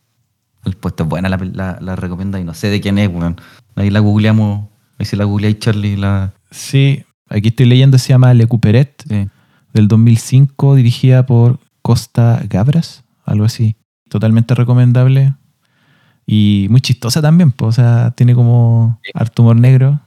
al 0.63 0.75
puesto. 0.75 1.03
Es 1.03 1.09
buena 1.09 1.29
la, 1.29 1.37
la, 1.37 1.79
la 1.81 1.97
recomiendo 1.97 2.39
y 2.39 2.45
no 2.45 2.55
sé 2.55 2.69
de 2.69 2.81
quién 2.81 2.97
es, 2.99 3.09
weón. 3.09 3.41
Ahí 3.75 3.91
la 3.91 3.99
googleamos. 3.99 4.69
Ahí 4.99 5.07
se 5.07 5.17
la 5.17 5.25
googleáis, 5.25 5.59
Charlie. 5.59 5.97
La, 5.97 6.33
Sí, 6.51 7.05
aquí 7.29 7.49
estoy 7.49 7.67
leyendo, 7.67 7.99
se 7.99 8.09
llama 8.11 8.35
Le 8.35 8.47
Couperet, 8.47 9.03
sí. 9.09 9.29
del 9.73 9.89
2005, 9.89 10.75
dirigida 10.75 11.27
por 11.27 11.59
Costa 11.83 12.43
Gabras, 12.49 13.05
algo 13.25 13.45
así. 13.45 13.77
Totalmente 14.09 14.55
recomendable. 14.55 15.35
Y 16.27 16.67
muy 16.71 16.81
chistosa 16.81 17.23
también, 17.23 17.53
pues, 17.53 17.69
o 17.69 17.73
sea, 17.73 18.11
tiene 18.13 18.35
como 18.35 19.01
harto 19.15 19.43
humor 19.43 19.57
negro. 19.57 20.01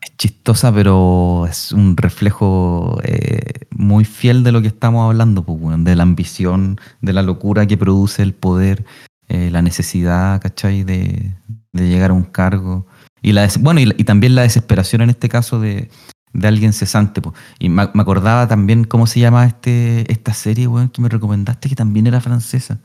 Es 0.00 0.16
chistosa, 0.16 0.72
pero 0.72 1.46
es 1.48 1.72
un 1.72 1.96
reflejo 1.96 2.98
eh, 3.04 3.66
muy 3.70 4.04
fiel 4.04 4.44
de 4.44 4.52
lo 4.52 4.60
que 4.60 4.68
estamos 4.68 5.08
hablando, 5.08 5.44
pues, 5.44 5.58
weón, 5.60 5.84
de 5.84 5.96
la 5.96 6.02
ambición, 6.02 6.78
de 7.00 7.12
la 7.12 7.22
locura 7.22 7.66
que 7.66 7.76
produce 7.76 8.22
el 8.22 8.34
poder, 8.34 8.84
eh, 9.28 9.50
la 9.50 9.62
necesidad, 9.62 10.40
¿cachai? 10.40 10.84
De, 10.84 11.34
de 11.72 11.88
llegar 11.88 12.10
a 12.10 12.14
un 12.14 12.24
cargo. 12.24 12.86
Y 13.22 13.32
la 13.32 13.48
bueno, 13.60 13.80
y, 13.80 13.84
y 13.96 14.04
también 14.04 14.34
la 14.34 14.42
desesperación 14.42 15.02
en 15.02 15.10
este 15.10 15.28
caso 15.28 15.60
de, 15.60 15.88
de 16.32 16.48
alguien 16.48 16.72
cesante. 16.72 17.20
po. 17.20 17.34
Y 17.58 17.68
me, 17.68 17.88
me 17.94 18.02
acordaba 18.02 18.48
también 18.48 18.84
cómo 18.84 19.06
se 19.06 19.20
llama 19.20 19.46
este, 19.46 20.10
esta 20.10 20.34
serie, 20.34 20.66
weón, 20.66 20.88
que 20.88 21.02
me 21.02 21.08
recomendaste, 21.08 21.68
que 21.68 21.76
también 21.76 22.06
era 22.06 22.20
francesa, 22.20 22.78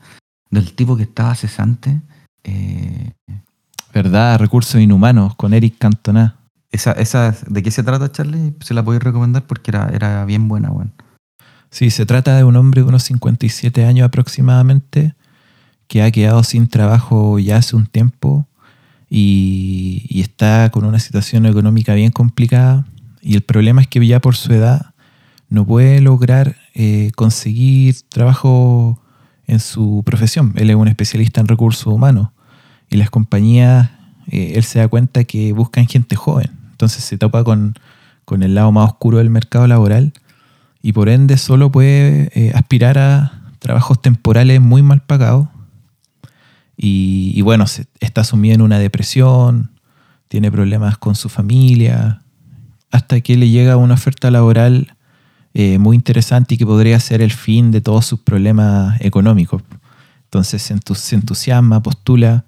del 0.50 0.72
tipo 0.74 0.96
que 0.96 1.04
estaba 1.04 1.34
cesante. 1.34 2.00
Eh, 2.44 3.12
¿Verdad? 3.92 4.38
Recursos 4.38 4.80
inhumanos 4.80 5.34
con 5.34 5.54
Eric 5.54 5.76
Cantona. 5.78 6.36
esa, 6.70 6.92
esa, 6.92 7.34
¿De 7.46 7.62
qué 7.62 7.70
se 7.70 7.82
trata, 7.82 8.12
Charlie? 8.12 8.54
Se 8.60 8.74
la 8.74 8.84
podéis 8.84 9.02
recomendar 9.02 9.46
porque 9.46 9.70
era, 9.70 9.90
era 9.92 10.24
bien 10.24 10.48
buena, 10.48 10.70
weón. 10.70 10.92
Sí, 11.70 11.90
se 11.90 12.06
trata 12.06 12.36
de 12.36 12.44
un 12.44 12.56
hombre 12.56 12.82
de 12.82 12.88
unos 12.88 13.02
57 13.04 13.84
años 13.84 14.06
aproximadamente 14.06 15.14
que 15.86 16.02
ha 16.02 16.10
quedado 16.10 16.42
sin 16.42 16.68
trabajo 16.68 17.38
ya 17.38 17.56
hace 17.56 17.76
un 17.76 17.86
tiempo 17.86 18.46
y, 19.10 20.20
está 20.20 20.70
con 20.70 20.84
una 20.84 20.98
situación 20.98 21.46
económica 21.46 21.94
bien 21.94 22.10
complicada 22.10 22.86
y 23.22 23.34
el 23.34 23.42
problema 23.42 23.80
es 23.80 23.88
que 23.88 24.04
ya 24.06 24.20
por 24.20 24.36
su 24.36 24.52
edad 24.52 24.94
no 25.48 25.66
puede 25.66 26.00
lograr 26.00 26.56
eh, 26.74 27.10
conseguir 27.16 27.96
trabajo 28.08 29.00
en 29.46 29.60
su 29.60 30.02
profesión. 30.04 30.52
Él 30.56 30.70
es 30.70 30.76
un 30.76 30.88
especialista 30.88 31.40
en 31.40 31.48
recursos 31.48 31.86
humanos 31.86 32.28
y 32.90 32.96
las 32.96 33.10
compañías, 33.10 33.90
eh, 34.28 34.52
él 34.56 34.64
se 34.64 34.78
da 34.78 34.88
cuenta 34.88 35.24
que 35.24 35.52
buscan 35.52 35.86
gente 35.86 36.16
joven. 36.16 36.50
Entonces 36.72 37.02
se 37.02 37.16
topa 37.16 37.44
con, 37.44 37.74
con 38.24 38.42
el 38.42 38.54
lado 38.54 38.70
más 38.72 38.90
oscuro 38.90 39.18
del 39.18 39.30
mercado 39.30 39.66
laboral 39.66 40.12
y 40.82 40.92
por 40.92 41.08
ende 41.08 41.38
solo 41.38 41.72
puede 41.72 42.30
eh, 42.34 42.52
aspirar 42.54 42.98
a 42.98 43.32
trabajos 43.58 44.00
temporales 44.00 44.60
muy 44.60 44.82
mal 44.82 45.02
pagados. 45.02 45.48
Y, 46.80 47.42
bueno, 47.42 47.64
está 47.98 48.22
sumido 48.22 48.54
en 48.54 48.62
una 48.62 48.78
depresión, 48.78 49.72
tiene 50.28 50.52
problemas 50.52 50.96
con 50.96 51.16
su 51.16 51.28
familia, 51.28 52.22
hasta 52.92 53.20
que 53.20 53.36
le 53.36 53.50
llega 53.50 53.76
una 53.76 53.94
oferta 53.94 54.30
laboral 54.30 54.94
eh, 55.54 55.78
muy 55.78 55.96
interesante 55.96 56.54
y 56.54 56.58
que 56.58 56.64
podría 56.64 57.00
ser 57.00 57.20
el 57.20 57.32
fin 57.32 57.72
de 57.72 57.80
todos 57.80 58.06
sus 58.06 58.20
problemas 58.20 59.00
económicos. 59.00 59.62
Entonces 60.24 60.62
se 60.62 61.14
entusiasma, 61.14 61.82
postula, 61.82 62.44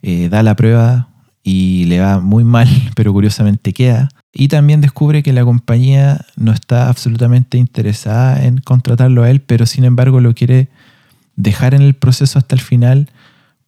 eh, 0.00 0.30
da 0.30 0.42
la 0.42 0.56
prueba 0.56 1.10
y 1.42 1.84
le 1.84 2.00
va 2.00 2.20
muy 2.20 2.44
mal, 2.44 2.68
pero 2.96 3.12
curiosamente 3.12 3.74
queda. 3.74 4.08
Y 4.32 4.48
también 4.48 4.80
descubre 4.80 5.22
que 5.22 5.34
la 5.34 5.44
compañía 5.44 6.24
no 6.36 6.52
está 6.52 6.88
absolutamente 6.88 7.58
interesada 7.58 8.42
en 8.46 8.58
contratarlo 8.58 9.24
a 9.24 9.30
él, 9.30 9.42
pero 9.42 9.66
sin 9.66 9.84
embargo 9.84 10.20
lo 10.20 10.34
quiere 10.34 10.70
dejar 11.36 11.74
en 11.74 11.82
el 11.82 11.94
proceso 11.94 12.38
hasta 12.38 12.54
el 12.54 12.62
final 12.62 13.10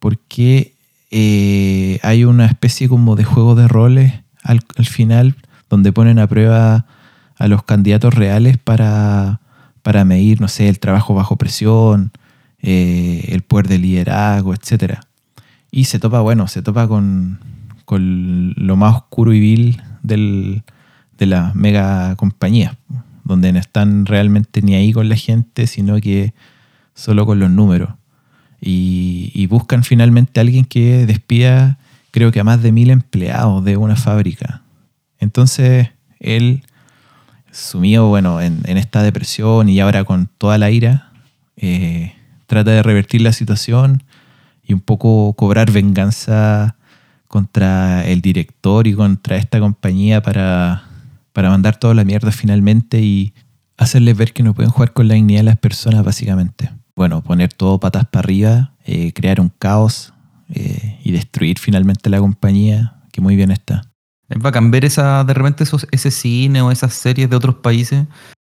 porque 0.01 0.74
eh, 1.12 2.01
hay 2.03 2.24
una 2.24 2.46
especie 2.46 2.88
como 2.88 3.14
de 3.14 3.24
juego 3.24 3.55
de 3.55 3.68
roles 3.68 4.14
al, 4.42 4.61
al 4.76 4.86
final 4.86 5.36
donde 5.68 5.92
ponen 5.92 6.18
a 6.18 6.26
prueba 6.26 6.86
a 7.38 7.48
los 7.48 7.62
candidatos 7.62 8.12
reales 8.12 8.59
para, 8.59 9.40
para 9.82 10.05
medir, 10.05 10.40
no 10.40 10.48
sé, 10.48 10.68
el 10.68 10.78
trabajo 10.78 11.14
bajo 11.14 11.36
presión, 11.36 12.11
eh, 12.61 13.24
el 13.28 13.40
poder 13.40 13.68
de 13.68 13.78
liderazgo, 13.78 14.53
etc. 14.53 14.98
Y 15.70 15.84
se 15.84 15.98
topa, 15.98 16.20
bueno, 16.20 16.48
se 16.48 16.61
topa 16.61 16.86
con, 16.86 17.38
con 17.86 18.53
lo 18.57 18.76
más 18.76 18.96
oscuro 18.96 19.32
y 19.32 19.40
vil 19.40 19.82
del, 20.03 20.64
de 21.16 21.26
las 21.26 21.55
mega 21.55 22.14
compañías, 22.16 22.76
donde 23.24 23.53
no 23.53 23.59
están 23.59 24.05
realmente 24.05 24.61
ni 24.61 24.74
ahí 24.74 24.92
con 24.92 25.09
la 25.09 25.16
gente, 25.16 25.66
sino 25.66 25.98
que 26.01 26.34
solo 26.94 27.24
con 27.24 27.38
los 27.38 27.51
números. 27.51 27.90
Y, 28.61 29.46
buscan 29.46 29.82
finalmente 29.82 30.38
a 30.38 30.42
alguien 30.42 30.64
que 30.64 31.06
despida, 31.06 31.78
creo 32.12 32.30
que 32.30 32.38
a 32.38 32.44
más 32.44 32.62
de 32.62 32.70
mil 32.70 32.90
empleados 32.90 33.64
de 33.64 33.76
una 33.76 33.96
fábrica. 33.96 34.62
Entonces, 35.18 35.88
él, 36.20 36.62
sumido 37.50 38.06
bueno, 38.08 38.40
en, 38.40 38.61
en 38.64 38.76
esta 38.76 39.02
depresión 39.02 39.68
y 39.68 39.80
ahora 39.80 40.04
con 40.04 40.28
toda 40.38 40.56
la 40.56 40.70
ira, 40.70 41.11
eh, 41.56 42.14
trata 42.46 42.70
de 42.70 42.82
revertir 42.82 43.20
la 43.20 43.32
situación 43.32 44.02
y 44.64 44.72
un 44.72 44.80
poco 44.80 45.34
cobrar 45.34 45.70
venganza 45.70 46.76
contra 47.28 48.04
el 48.06 48.22
director 48.22 48.86
y 48.86 48.94
contra 48.94 49.36
esta 49.36 49.61
compañía 49.61 50.22
para, 50.22 50.84
para 51.32 51.50
mandar 51.50 51.76
toda 51.76 51.94
la 51.94 52.04
mierda 52.04 52.32
finalmente 52.32 53.00
y 53.00 53.34
hacerles 53.76 54.16
ver 54.16 54.32
que 54.32 54.42
no 54.42 54.54
pueden 54.54 54.72
jugar 54.72 54.92
con 54.92 55.06
la 55.06 55.14
dignidad 55.14 55.40
de 55.40 55.44
las 55.44 55.58
personas 55.58 56.04
básicamente. 56.04 56.70
Bueno, 57.01 57.22
poner 57.22 57.51
todo 57.55 57.80
patas 57.80 58.05
para 58.05 58.26
arriba, 58.26 58.74
eh, 58.84 59.14
crear 59.14 59.40
un 59.40 59.48
caos 59.48 60.12
eh, 60.51 61.01
y 61.03 61.12
destruir 61.12 61.59
finalmente 61.59 62.11
la 62.11 62.18
compañía, 62.18 63.01
que 63.11 63.22
muy 63.22 63.36
bien 63.36 63.51
está. 63.51 63.90
Es 64.28 64.38
bacán 64.38 64.70
ver 64.70 64.84
esa, 64.84 65.24
de 65.24 65.32
repente 65.32 65.64
esos, 65.64 65.86
ese 65.92 66.11
cine 66.11 66.61
o 66.61 66.70
esas 66.70 66.92
series 66.92 67.30
de 67.30 67.36
otros 67.36 67.55
países, 67.55 68.05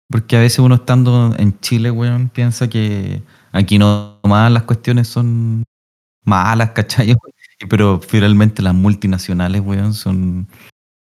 porque 0.10 0.36
a 0.36 0.40
veces 0.40 0.58
uno 0.58 0.74
estando 0.74 1.36
en 1.38 1.60
Chile, 1.60 1.92
weón, 1.92 2.30
piensa 2.30 2.68
que 2.68 3.22
aquí 3.52 3.78
no 3.78 4.18
más 4.24 4.52
las 4.52 4.64
cuestiones 4.64 5.08
son 5.08 5.64
malas, 6.26 6.72
¿cachai? 6.72 7.16
Pero 7.70 8.02
finalmente 8.02 8.64
las 8.64 8.74
multinacionales, 8.74 9.62
weón, 9.62 9.94
son, 9.94 10.48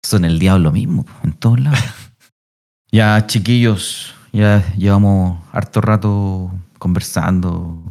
son 0.01 0.23
el 0.23 0.39
diablo 0.39 0.71
mismo, 0.71 1.05
en 1.25 1.33
todos 1.33 1.59
lados. 1.59 1.77
ya, 2.89 3.27
chiquillos, 3.27 4.15
ya 4.31 4.65
llevamos 4.77 5.41
harto 5.51 5.81
rato 5.81 6.49
conversando, 6.83 7.81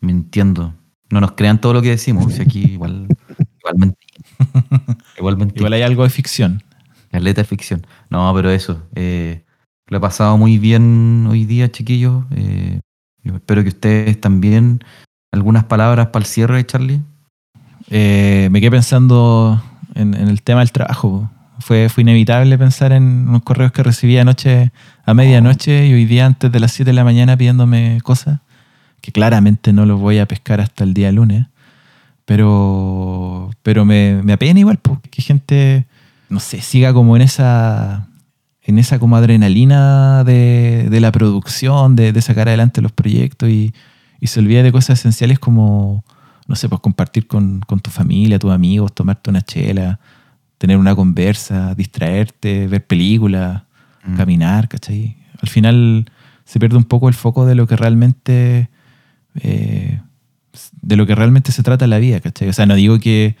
mintiendo. 0.00 0.74
No 1.10 1.20
nos 1.20 1.32
crean 1.32 1.60
todo 1.60 1.74
lo 1.74 1.82
que 1.82 1.90
decimos, 1.90 2.32
si 2.34 2.42
aquí 2.42 2.60
igual, 2.72 3.06
igual 3.60 3.74
mentimos. 3.76 3.98
Igual 5.18 5.36
mentimos. 5.36 5.56
Igual 5.58 5.72
hay 5.74 5.82
algo 5.82 6.02
de 6.04 6.10
ficción. 6.10 6.62
Caleta 7.10 7.40
de 7.42 7.46
ficción. 7.46 7.86
No, 8.10 8.32
pero 8.34 8.50
eso. 8.50 8.82
eh, 8.94 9.44
lo 9.86 9.98
he 9.98 10.00
pasado 10.00 10.36
muy 10.36 10.58
bien 10.58 11.26
hoy 11.28 11.44
día, 11.44 11.70
chiquillos. 11.70 12.24
eh, 12.32 12.80
espero 13.24 13.62
que 13.62 13.68
ustedes 13.70 14.20
también. 14.20 14.80
¿Algunas 15.32 15.64
palabras 15.64 16.08
para 16.08 16.22
el 16.22 16.26
cierre, 16.26 16.64
Charlie? 16.66 17.00
Eh, 17.90 18.48
me 18.50 18.60
quedé 18.60 18.70
pensando 18.70 19.62
en, 19.94 20.14
en 20.14 20.28
el 20.28 20.42
tema 20.42 20.60
del 20.60 20.72
trabajo. 20.72 21.30
Fue, 21.58 21.88
fue 21.88 22.02
inevitable 22.02 22.56
pensar 22.56 22.92
en 22.92 23.28
unos 23.28 23.42
correos 23.42 23.72
que 23.72 23.82
recibí 23.82 24.16
anoche 24.18 24.70
a 25.04 25.14
medianoche 25.14 25.86
y 25.86 25.92
hoy 25.92 26.04
día 26.04 26.26
antes 26.26 26.52
de 26.52 26.60
las 26.60 26.72
7 26.72 26.90
de 26.90 26.94
la 26.94 27.04
mañana 27.04 27.36
pidiéndome 27.36 28.00
cosas 28.02 28.40
que 29.00 29.12
claramente 29.12 29.72
no 29.72 29.86
los 29.86 30.00
voy 30.00 30.18
a 30.18 30.26
pescar 30.26 30.60
hasta 30.60 30.84
el 30.84 30.94
día 30.94 31.10
lunes. 31.12 31.46
Pero, 32.24 33.50
pero 33.62 33.84
me, 33.84 34.22
me 34.22 34.34
apena 34.34 34.60
igual 34.60 34.78
porque 34.78 35.08
que 35.08 35.22
gente, 35.22 35.86
no 36.28 36.40
sé, 36.40 36.60
siga 36.60 36.92
como 36.92 37.16
en 37.16 37.22
esa, 37.22 38.08
en 38.62 38.78
esa 38.78 38.98
como 38.98 39.16
adrenalina 39.16 40.24
de, 40.24 40.88
de 40.90 41.00
la 41.00 41.10
producción, 41.10 41.96
de, 41.96 42.12
de 42.12 42.20
sacar 42.20 42.48
adelante 42.48 42.82
los 42.82 42.92
proyectos 42.92 43.48
y, 43.48 43.72
y 44.20 44.26
se 44.26 44.40
olvida 44.40 44.62
de 44.62 44.72
cosas 44.72 44.98
esenciales 45.00 45.38
como, 45.38 46.04
no 46.46 46.54
sé, 46.56 46.68
pues 46.68 46.80
compartir 46.80 47.26
con, 47.26 47.60
con 47.60 47.80
tu 47.80 47.90
familia, 47.90 48.38
tus 48.38 48.52
amigos, 48.52 48.92
tomarte 48.92 49.30
una 49.30 49.42
chela, 49.42 50.00
tener 50.58 50.76
una 50.76 50.94
conversa, 50.94 51.74
distraerte, 51.74 52.66
ver 52.66 52.86
películas, 52.86 53.62
Mm. 54.04 54.16
caminar, 54.16 54.68
¿cachai? 54.68 55.16
Al 55.42 55.48
final 55.48 56.10
se 56.44 56.58
pierde 56.60 56.76
un 56.76 56.84
poco 56.84 57.08
el 57.08 57.14
foco 57.14 57.46
de 57.46 57.54
lo 57.54 57.66
que 57.66 57.76
realmente 57.76 58.68
eh, 59.40 60.00
de 60.82 60.96
lo 60.96 61.06
que 61.06 61.14
realmente 61.14 61.52
se 61.52 61.62
trata 61.62 61.86
la 61.86 61.98
vida, 61.98 62.20
¿cachai? 62.20 62.48
O 62.48 62.52
sea, 62.52 62.66
no 62.66 62.74
digo 62.74 62.98
que, 62.98 63.36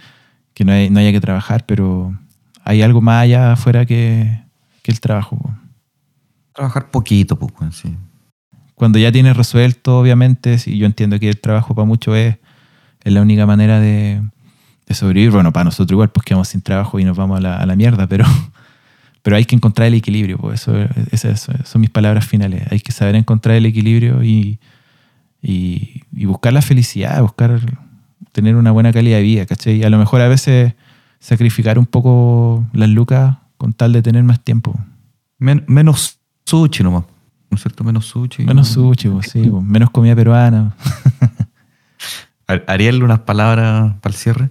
que 0.54 0.64
no, 0.64 0.72
hay- 0.72 0.90
no 0.90 1.00
haya 1.00 1.10
que 1.12 1.20
trabajar, 1.20 1.64
pero 1.66 2.16
hay 2.64 2.82
algo 2.82 3.00
más 3.00 3.22
allá 3.22 3.52
afuera 3.52 3.86
que, 3.86 4.42
que 4.82 4.92
el 4.92 5.00
trabajo. 5.00 5.36
po. 5.38 5.54
Trabajar 6.54 6.90
poquito, 6.90 7.36
pues, 7.38 7.52
weón, 7.58 7.72
sí. 7.72 7.96
Cuando 8.74 8.98
ya 8.98 9.10
tienes 9.10 9.36
resuelto, 9.36 9.98
obviamente, 9.98 10.58
si 10.58 10.76
yo 10.78 10.86
entiendo 10.86 11.18
que 11.18 11.28
el 11.28 11.40
trabajo 11.40 11.74
para 11.74 11.86
muchos 11.86 12.16
es, 12.16 12.36
es 13.02 13.12
la 13.12 13.22
única 13.22 13.46
manera 13.46 13.80
de, 13.80 14.22
de 14.88 14.94
sobrevivir. 14.94 15.30
Bueno, 15.30 15.52
para 15.52 15.64
nosotros 15.64 15.92
igual, 15.94 16.08
pues 16.10 16.24
quedamos 16.24 16.48
sin 16.48 16.62
trabajo 16.62 16.98
y 16.98 17.04
nos 17.04 17.16
vamos 17.16 17.38
a 17.38 17.40
la, 17.40 17.56
a 17.58 17.66
la 17.66 17.76
mierda, 17.76 18.06
pero, 18.06 18.24
pero 19.22 19.36
hay 19.36 19.44
que 19.44 19.54
encontrar 19.54 19.88
el 19.88 19.94
equilibrio. 19.94 20.38
Pues 20.38 20.62
eso, 20.62 20.74
esas 21.12 21.48
son 21.64 21.80
mis 21.80 21.90
palabras 21.90 22.26
finales. 22.26 22.62
Hay 22.70 22.80
que 22.80 22.92
saber 22.92 23.14
encontrar 23.14 23.56
el 23.56 23.66
equilibrio 23.66 24.22
y, 24.24 24.58
y, 25.42 26.02
y 26.12 26.24
buscar 26.24 26.52
la 26.52 26.62
felicidad, 26.62 27.20
buscar 27.22 27.60
tener 28.32 28.56
una 28.56 28.70
buena 28.70 28.92
calidad 28.92 29.18
de 29.18 29.22
vida, 29.22 29.46
¿cachai? 29.46 29.76
Y 29.76 29.84
a 29.84 29.90
lo 29.90 29.98
mejor 29.98 30.20
a 30.20 30.28
veces 30.28 30.74
sacrificar 31.20 31.78
un 31.78 31.86
poco 31.86 32.66
las 32.72 32.88
lucas 32.88 33.36
con 33.56 33.72
tal 33.72 33.92
de 33.92 34.02
tener 34.02 34.22
más 34.22 34.40
tiempo. 34.40 34.78
Men- 35.38 35.64
menos 35.66 36.18
sushi 36.46 36.82
nomás. 36.82 37.04
¿No 37.50 37.56
es 37.56 37.62
cierto? 37.62 37.82
Menos 37.82 38.04
sushi. 38.06 38.44
Menos 38.44 38.68
sushi, 38.68 39.08
pues, 39.08 39.30
sí, 39.30 39.42
pues, 39.50 39.64
menos 39.64 39.90
comida 39.90 40.14
peruana. 40.14 40.74
Ariel, 42.66 43.02
unas 43.02 43.20
palabras 43.20 43.94
para 44.00 44.12
el 44.12 44.18
cierre. 44.18 44.50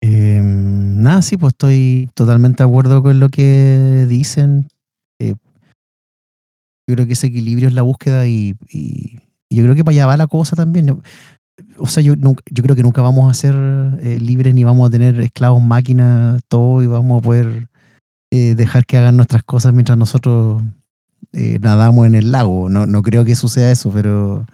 Eh, 0.00 0.40
nada, 0.42 1.22
sí, 1.22 1.36
pues 1.36 1.52
estoy 1.54 2.08
totalmente 2.14 2.62
de 2.62 2.68
acuerdo 2.68 3.02
con 3.02 3.18
lo 3.20 3.28
que 3.28 4.06
dicen. 4.08 4.68
Eh, 5.20 5.34
yo 6.88 6.94
creo 6.94 7.06
que 7.06 7.12
ese 7.14 7.26
equilibrio 7.26 7.68
es 7.68 7.74
la 7.74 7.82
búsqueda 7.82 8.26
y, 8.26 8.54
y- 8.70 9.18
y 9.50 9.56
yo 9.56 9.62
creo 9.64 9.74
que 9.74 9.84
para 9.84 9.92
allá 9.94 10.06
va 10.06 10.16
la 10.16 10.26
cosa 10.26 10.56
también. 10.56 11.00
O 11.78 11.86
sea, 11.86 12.02
yo, 12.02 12.14
nunca- 12.16 12.42
yo 12.50 12.62
creo 12.62 12.76
que 12.76 12.82
nunca 12.82 13.02
vamos 13.02 13.30
a 13.30 13.34
ser 13.34 13.54
eh, 14.02 14.18
libres 14.20 14.54
ni 14.54 14.62
vamos 14.64 14.88
a 14.88 14.90
tener 14.90 15.20
esclavos, 15.20 15.62
máquinas, 15.62 16.40
todo 16.48 16.82
y 16.82 16.86
vamos 16.86 17.18
a 17.20 17.24
poder 17.24 17.68
eh, 18.30 18.54
dejar 18.54 18.84
que 18.86 18.98
hagan 18.98 19.16
nuestras 19.16 19.42
cosas 19.42 19.72
mientras 19.72 19.96
nosotros 19.98 20.62
eh, 21.32 21.58
nadamos 21.60 22.06
en 22.06 22.14
el 22.14 22.30
lago. 22.30 22.68
No, 22.68 22.86
no 22.86 23.02
creo 23.02 23.24
que 23.24 23.34
suceda 23.34 23.70
eso, 23.72 23.90
pero... 23.90 24.46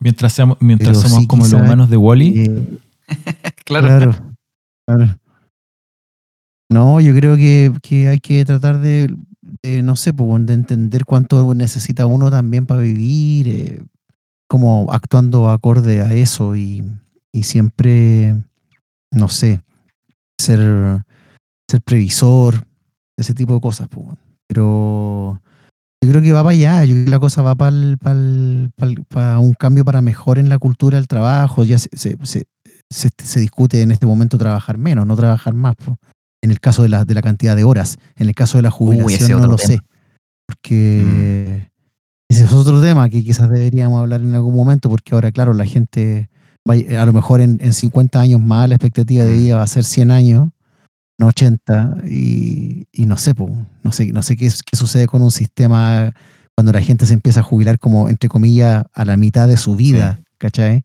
Mientras, 0.00 0.32
seamos, 0.32 0.56
mientras 0.60 0.96
Pero 0.96 1.00
somos 1.08 1.20
sí, 1.22 1.26
como 1.26 1.42
los 1.44 1.52
humanos 1.52 1.90
de 1.90 1.96
Wally, 1.96 2.40
eh, 2.40 2.78
Claro. 3.64 3.86
claro. 3.86 4.27
No, 6.70 7.00
yo 7.00 7.14
creo 7.14 7.36
que, 7.36 7.72
que 7.82 8.08
hay 8.08 8.18
que 8.18 8.44
tratar 8.44 8.80
de, 8.80 9.14
no 9.82 9.96
sé, 9.96 10.12
pues, 10.12 10.46
de 10.46 10.54
entender 10.54 11.04
cuánto 11.04 11.54
necesita 11.54 12.06
uno 12.06 12.30
también 12.30 12.66
para 12.66 12.82
vivir, 12.82 13.48
eh, 13.48 13.82
como 14.48 14.88
actuando 14.92 15.50
acorde 15.50 16.02
a 16.02 16.12
eso 16.14 16.56
y, 16.56 16.84
y 17.32 17.44
siempre, 17.44 18.36
no 19.12 19.28
sé, 19.28 19.62
ser, 20.40 21.02
ser 21.70 21.82
previsor, 21.82 22.66
ese 23.18 23.34
tipo 23.34 23.54
de 23.54 23.60
cosas. 23.60 23.88
pues. 23.88 24.06
Pero 24.48 25.40
yo 26.02 26.10
creo 26.10 26.22
que 26.22 26.32
va 26.32 26.42
para 26.44 26.54
allá, 26.54 26.84
yo 26.84 26.94
creo 26.94 27.04
que 27.06 27.10
la 27.10 27.20
cosa 27.20 27.42
va 27.42 27.54
para, 27.54 27.72
para 29.08 29.38
un 29.38 29.54
cambio 29.54 29.84
para 29.84 30.02
mejor 30.02 30.38
en 30.38 30.48
la 30.48 30.58
cultura 30.58 30.98
del 30.98 31.08
trabajo, 31.08 31.64
ya 31.64 31.78
se, 31.78 31.88
se- 31.96 32.18
se- 32.24 32.46
se, 32.90 33.10
se 33.22 33.40
discute 33.40 33.82
en 33.82 33.90
este 33.90 34.06
momento 34.06 34.38
trabajar 34.38 34.78
menos, 34.78 35.06
no 35.06 35.16
trabajar 35.16 35.54
más. 35.54 35.76
po. 35.76 35.96
En 36.42 36.50
el 36.50 36.60
caso 36.60 36.82
de 36.82 36.88
la, 36.88 37.04
de 37.04 37.14
la 37.14 37.22
cantidad 37.22 37.56
de 37.56 37.64
horas, 37.64 37.98
en 38.16 38.28
el 38.28 38.34
caso 38.34 38.58
de 38.58 38.62
la 38.62 38.70
jubilación 38.70 39.40
no 39.40 39.48
lo 39.48 39.56
tema. 39.56 39.68
sé. 39.74 39.80
Porque 40.46 41.68
ese 42.30 42.44
es 42.44 42.52
otro 42.52 42.80
tema 42.80 43.08
que 43.08 43.22
quizás 43.24 43.50
deberíamos 43.50 44.00
hablar 44.00 44.20
en 44.20 44.34
algún 44.34 44.54
momento, 44.54 44.88
porque 44.88 45.14
ahora, 45.14 45.32
claro, 45.32 45.52
la 45.52 45.64
gente, 45.66 46.30
va 46.68 46.74
a 46.74 47.02
a 47.02 47.06
lo 47.06 47.12
mejor 47.12 47.40
en, 47.40 47.58
en 47.60 47.72
50 47.72 48.20
años 48.20 48.40
más 48.40 48.68
la 48.68 48.76
expectativa 48.76 49.24
de 49.24 49.34
Mm. 49.34 49.38
vida 49.38 49.56
va 49.56 49.62
a 49.62 49.66
ser 49.66 49.84
100 49.84 50.10
años, 50.10 50.48
no 51.18 51.26
80, 51.26 51.98
y, 52.08 52.86
y 52.92 53.06
no 53.06 53.16
sé, 53.16 53.34
po, 53.34 53.50
no 53.82 53.92
sé, 53.92 54.12
no 54.12 54.22
sé 54.22 54.36
qué, 54.36 54.48
qué 54.64 54.76
sucede 54.76 55.06
con 55.06 55.20
un 55.22 55.30
sistema 55.32 56.14
cuando 56.54 56.72
la 56.72 56.80
gente 56.80 57.04
se 57.06 57.14
empieza 57.14 57.40
a 57.40 57.44
jubilar 57.44 57.78
como, 57.78 58.08
entre 58.08 58.28
comillas, 58.28 58.84
a 58.94 59.04
la 59.04 59.16
mitad 59.16 59.48
de 59.48 59.56
su 59.56 59.76
vida, 59.76 60.20
¿cachai? 60.38 60.84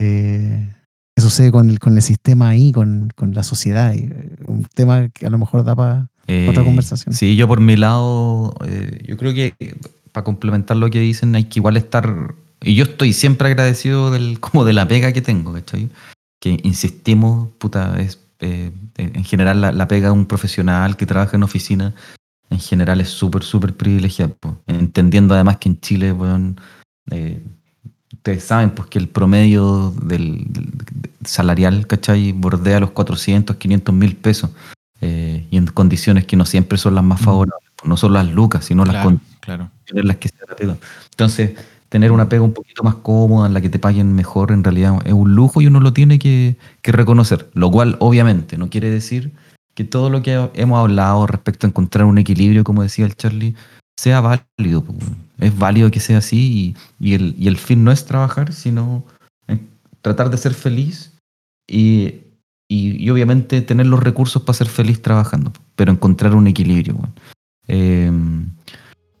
Eh, 0.00 0.74
¿Qué 1.18 1.22
sucede 1.22 1.50
con 1.50 1.68
el, 1.68 1.80
con 1.80 1.96
el 1.96 2.02
sistema 2.02 2.50
ahí, 2.50 2.70
con, 2.70 3.12
con 3.16 3.34
la 3.34 3.42
sociedad? 3.42 3.92
Y, 3.92 4.04
eh, 4.04 4.36
un 4.46 4.62
tema 4.72 5.08
que 5.08 5.26
a 5.26 5.30
lo 5.30 5.36
mejor 5.36 5.64
da 5.64 5.74
para 5.74 6.02
otra 6.22 6.62
Eh, 6.62 6.64
conversación. 6.64 7.12
Sí, 7.12 7.34
yo 7.34 7.48
por 7.48 7.58
mi 7.60 7.74
lado, 7.74 8.54
eh, 8.64 9.02
yo 9.04 9.16
creo 9.16 9.34
que 9.34 9.52
eh, 9.58 9.74
para 10.12 10.22
complementar 10.22 10.76
lo 10.76 10.88
que 10.90 11.00
dicen, 11.00 11.34
hay 11.34 11.46
que 11.46 11.58
igual 11.58 11.76
estar. 11.76 12.36
Y 12.62 12.76
yo 12.76 12.84
estoy 12.84 13.12
siempre 13.12 13.48
agradecido 13.48 14.12
del, 14.12 14.38
como 14.46 14.64
de 14.64 14.74
la 14.74 14.86
pega 14.86 15.12
que 15.12 15.20
tengo, 15.20 15.52
¿cachai? 15.52 15.88
Que 16.38 16.60
insistimos, 16.62 17.48
puta, 17.58 17.98
es 17.98 18.20
eh, 18.38 18.70
en 18.96 19.24
general 19.24 19.60
la, 19.60 19.72
la 19.72 19.88
pega 19.88 20.10
de 20.10 20.12
un 20.12 20.26
profesional 20.26 20.96
que 20.96 21.04
trabaja 21.04 21.36
en 21.36 21.42
oficina, 21.42 21.96
en 22.48 22.60
general 22.60 23.00
es 23.00 23.08
súper, 23.08 23.42
súper 23.42 23.74
privilegiado. 23.74 24.36
po. 24.38 24.56
Entendiendo 24.68 25.34
además 25.34 25.56
que 25.56 25.68
en 25.68 25.80
Chile, 25.80 26.14
eh, 27.10 27.42
ustedes 28.12 28.44
saben 28.44 28.70
pues 28.70 28.88
que 28.88 28.98
el 28.98 29.08
promedio 29.08 29.90
del 30.02 30.46
salarial, 31.28 31.86
¿cachai? 31.86 32.32
Bordea 32.32 32.80
los 32.80 32.90
400, 32.92 33.56
500 33.56 33.94
mil 33.94 34.16
pesos. 34.16 34.50
eh, 35.00 35.46
y 35.52 35.56
en 35.56 35.66
condiciones 35.66 36.24
que 36.26 36.36
no 36.36 36.44
siempre 36.44 36.76
son 36.76 36.96
las 36.96 37.04
más 37.04 37.20
Mm. 37.20 37.24
favorables. 37.24 37.68
No 37.84 37.96
son 37.96 38.12
las 38.14 38.26
lucas, 38.26 38.64
sino 38.64 38.84
las 38.84 39.04
condiciones 39.04 39.38
claro. 39.40 39.70
las 39.92 40.16
que 40.16 40.28
se 40.28 40.34
pega. 40.56 40.76
Entonces, 41.12 41.52
tener 41.88 42.10
una 42.10 42.28
pega 42.28 42.42
un 42.42 42.52
poquito 42.52 42.82
más 42.82 42.96
cómoda, 42.96 43.46
en 43.46 43.54
la 43.54 43.60
que 43.60 43.68
te 43.68 43.78
paguen 43.78 44.12
mejor, 44.16 44.50
en 44.50 44.64
realidad 44.64 44.98
es 45.04 45.12
un 45.12 45.36
lujo 45.36 45.60
y 45.60 45.68
uno 45.68 45.78
lo 45.78 45.92
tiene 45.92 46.18
que, 46.18 46.56
que 46.82 46.90
reconocer. 46.90 47.48
Lo 47.54 47.70
cual, 47.70 47.96
obviamente, 48.00 48.58
no 48.58 48.70
quiere 48.70 48.90
decir 48.90 49.30
que 49.74 49.84
todo 49.84 50.10
lo 50.10 50.20
que 50.22 50.50
hemos 50.54 50.80
hablado 50.80 51.28
respecto 51.28 51.66
a 51.66 51.70
encontrar 51.70 52.04
un 52.04 52.18
equilibrio, 52.18 52.64
como 52.64 52.82
decía 52.82 53.06
el 53.06 53.14
Charlie, 53.14 53.54
sea 53.96 54.20
válido. 54.20 54.84
Es 55.38 55.56
válido 55.56 55.92
que 55.92 56.00
sea 56.00 56.18
así 56.18 56.74
y, 57.00 57.08
y 57.08 57.14
el, 57.14 57.36
y 57.38 57.46
el 57.46 57.56
fin 57.56 57.84
no 57.84 57.92
es 57.92 58.04
trabajar, 58.04 58.52
sino 58.52 59.04
eh, 59.46 59.60
tratar 60.02 60.28
de 60.30 60.38
ser 60.38 60.54
feliz 60.54 61.12
y, 61.68 62.14
y- 62.68 63.08
obviamente 63.10 63.60
tener 63.62 63.86
los 63.86 64.02
recursos 64.02 64.42
para 64.42 64.56
ser 64.56 64.66
feliz 64.68 65.00
trabajando, 65.02 65.52
pero 65.76 65.92
encontrar 65.92 66.34
un 66.34 66.46
equilibrio. 66.48 66.94
weón. 66.94 67.12
Eh, 67.68 68.10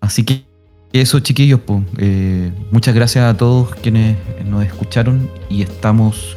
así 0.00 0.24
que 0.24 0.44
eso, 0.92 1.20
chiquillos, 1.20 1.60
po. 1.60 1.84
Eh, 1.98 2.50
muchas 2.72 2.94
gracias 2.94 3.24
a 3.24 3.36
todos 3.36 3.74
quienes 3.76 4.16
nos 4.46 4.64
escucharon 4.64 5.28
y 5.50 5.62
estamos 5.62 6.36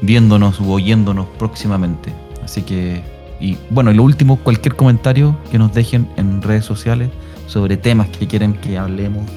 viéndonos 0.00 0.60
u 0.60 0.70
oyéndonos 0.70 1.26
próximamente. 1.38 2.12
Así 2.44 2.62
que, 2.62 3.02
y 3.40 3.56
bueno, 3.70 3.90
y 3.90 3.94
lo 3.94 4.04
último, 4.04 4.36
cualquier 4.36 4.76
comentario 4.76 5.36
que 5.50 5.58
nos 5.58 5.74
dejen 5.74 6.08
en 6.16 6.40
redes 6.40 6.64
sociales 6.64 7.10
sobre 7.46 7.76
temas 7.76 8.08
que 8.08 8.28
quieren 8.28 8.52
que 8.54 8.78
hablemos 8.78 9.28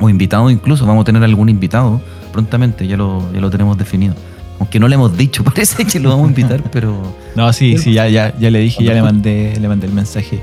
o 0.00 0.08
invitados 0.08 0.52
incluso, 0.52 0.86
vamos 0.86 1.02
a 1.02 1.04
tener 1.06 1.24
algún 1.24 1.48
invitado 1.48 2.00
prontamente, 2.32 2.86
ya 2.86 2.96
lo, 2.96 3.32
ya 3.32 3.40
lo 3.40 3.50
tenemos 3.50 3.76
definido. 3.76 4.14
Aunque 4.60 4.80
no 4.80 4.88
le 4.88 4.94
hemos 4.96 5.16
dicho, 5.16 5.44
parece 5.52 5.84
que 5.84 6.00
lo 6.00 6.10
vamos 6.10 6.26
a 6.26 6.28
invitar, 6.30 6.62
pero 6.70 7.14
No, 7.36 7.52
sí, 7.52 7.78
sí, 7.78 7.92
ya, 7.92 8.08
ya, 8.08 8.36
ya 8.38 8.50
le 8.50 8.58
dije, 8.60 8.82
ya 8.84 8.92
le 8.94 9.02
mandé, 9.02 9.56
le 9.60 9.68
mandé 9.68 9.86
el 9.86 9.92
mensaje 9.92 10.40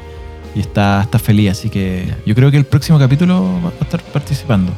y 0.55 0.59
está, 0.61 1.01
está 1.01 1.19
feliz, 1.19 1.51
así 1.51 1.69
que 1.69 2.13
yo 2.25 2.33
creo 2.33 2.49
que 2.49 2.57
el 2.57 2.65
próximo 2.65 2.97
capítulo 2.97 3.43
va 3.63 3.69
a 3.79 3.83
estar 3.83 4.01
participando. 4.01 4.71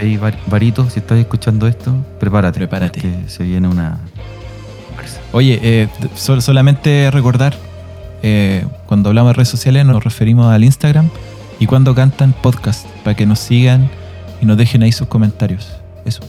ahí, 0.00 0.16
Var- 0.16 0.38
Varito, 0.46 0.88
si 0.90 1.00
estás 1.00 1.18
escuchando 1.18 1.66
esto, 1.66 1.92
prepárate. 2.20 2.58
Prepárate. 2.60 3.00
Que 3.00 3.14
se 3.28 3.42
viene 3.42 3.66
una. 3.66 3.98
Oye, 5.32 5.58
eh, 5.62 5.88
sol- 6.14 6.40
solamente 6.40 7.10
recordar, 7.10 7.56
eh, 8.22 8.64
cuando 8.86 9.08
hablamos 9.10 9.30
de 9.30 9.34
redes 9.34 9.48
sociales 9.48 9.84
nos 9.84 10.02
referimos 10.02 10.46
al 10.52 10.62
Instagram 10.64 11.08
y 11.60 11.66
cuando 11.66 11.94
cantan 11.94 12.32
podcast, 12.32 12.86
para 13.04 13.16
que 13.16 13.26
nos 13.26 13.40
sigan 13.40 13.90
y 14.40 14.46
nos 14.46 14.56
dejen 14.56 14.82
ahí 14.84 14.92
sus 14.92 15.08
comentarios. 15.08 15.68
Eso. 16.04 16.20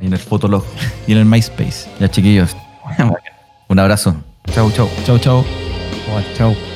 Y 0.00 0.06
en 0.06 0.12
el 0.12 0.18
Fotolog. 0.18 0.64
Y 1.06 1.12
en 1.12 1.18
el 1.18 1.24
MySpace. 1.24 1.88
Ya, 1.98 2.10
chiquillos. 2.10 2.56
Un 3.68 3.78
abrazo. 3.78 4.16
Chau, 4.52 4.70
chau. 4.72 4.88
Chao, 5.04 5.18
chao. 5.18 5.44
Chao. 6.36 6.69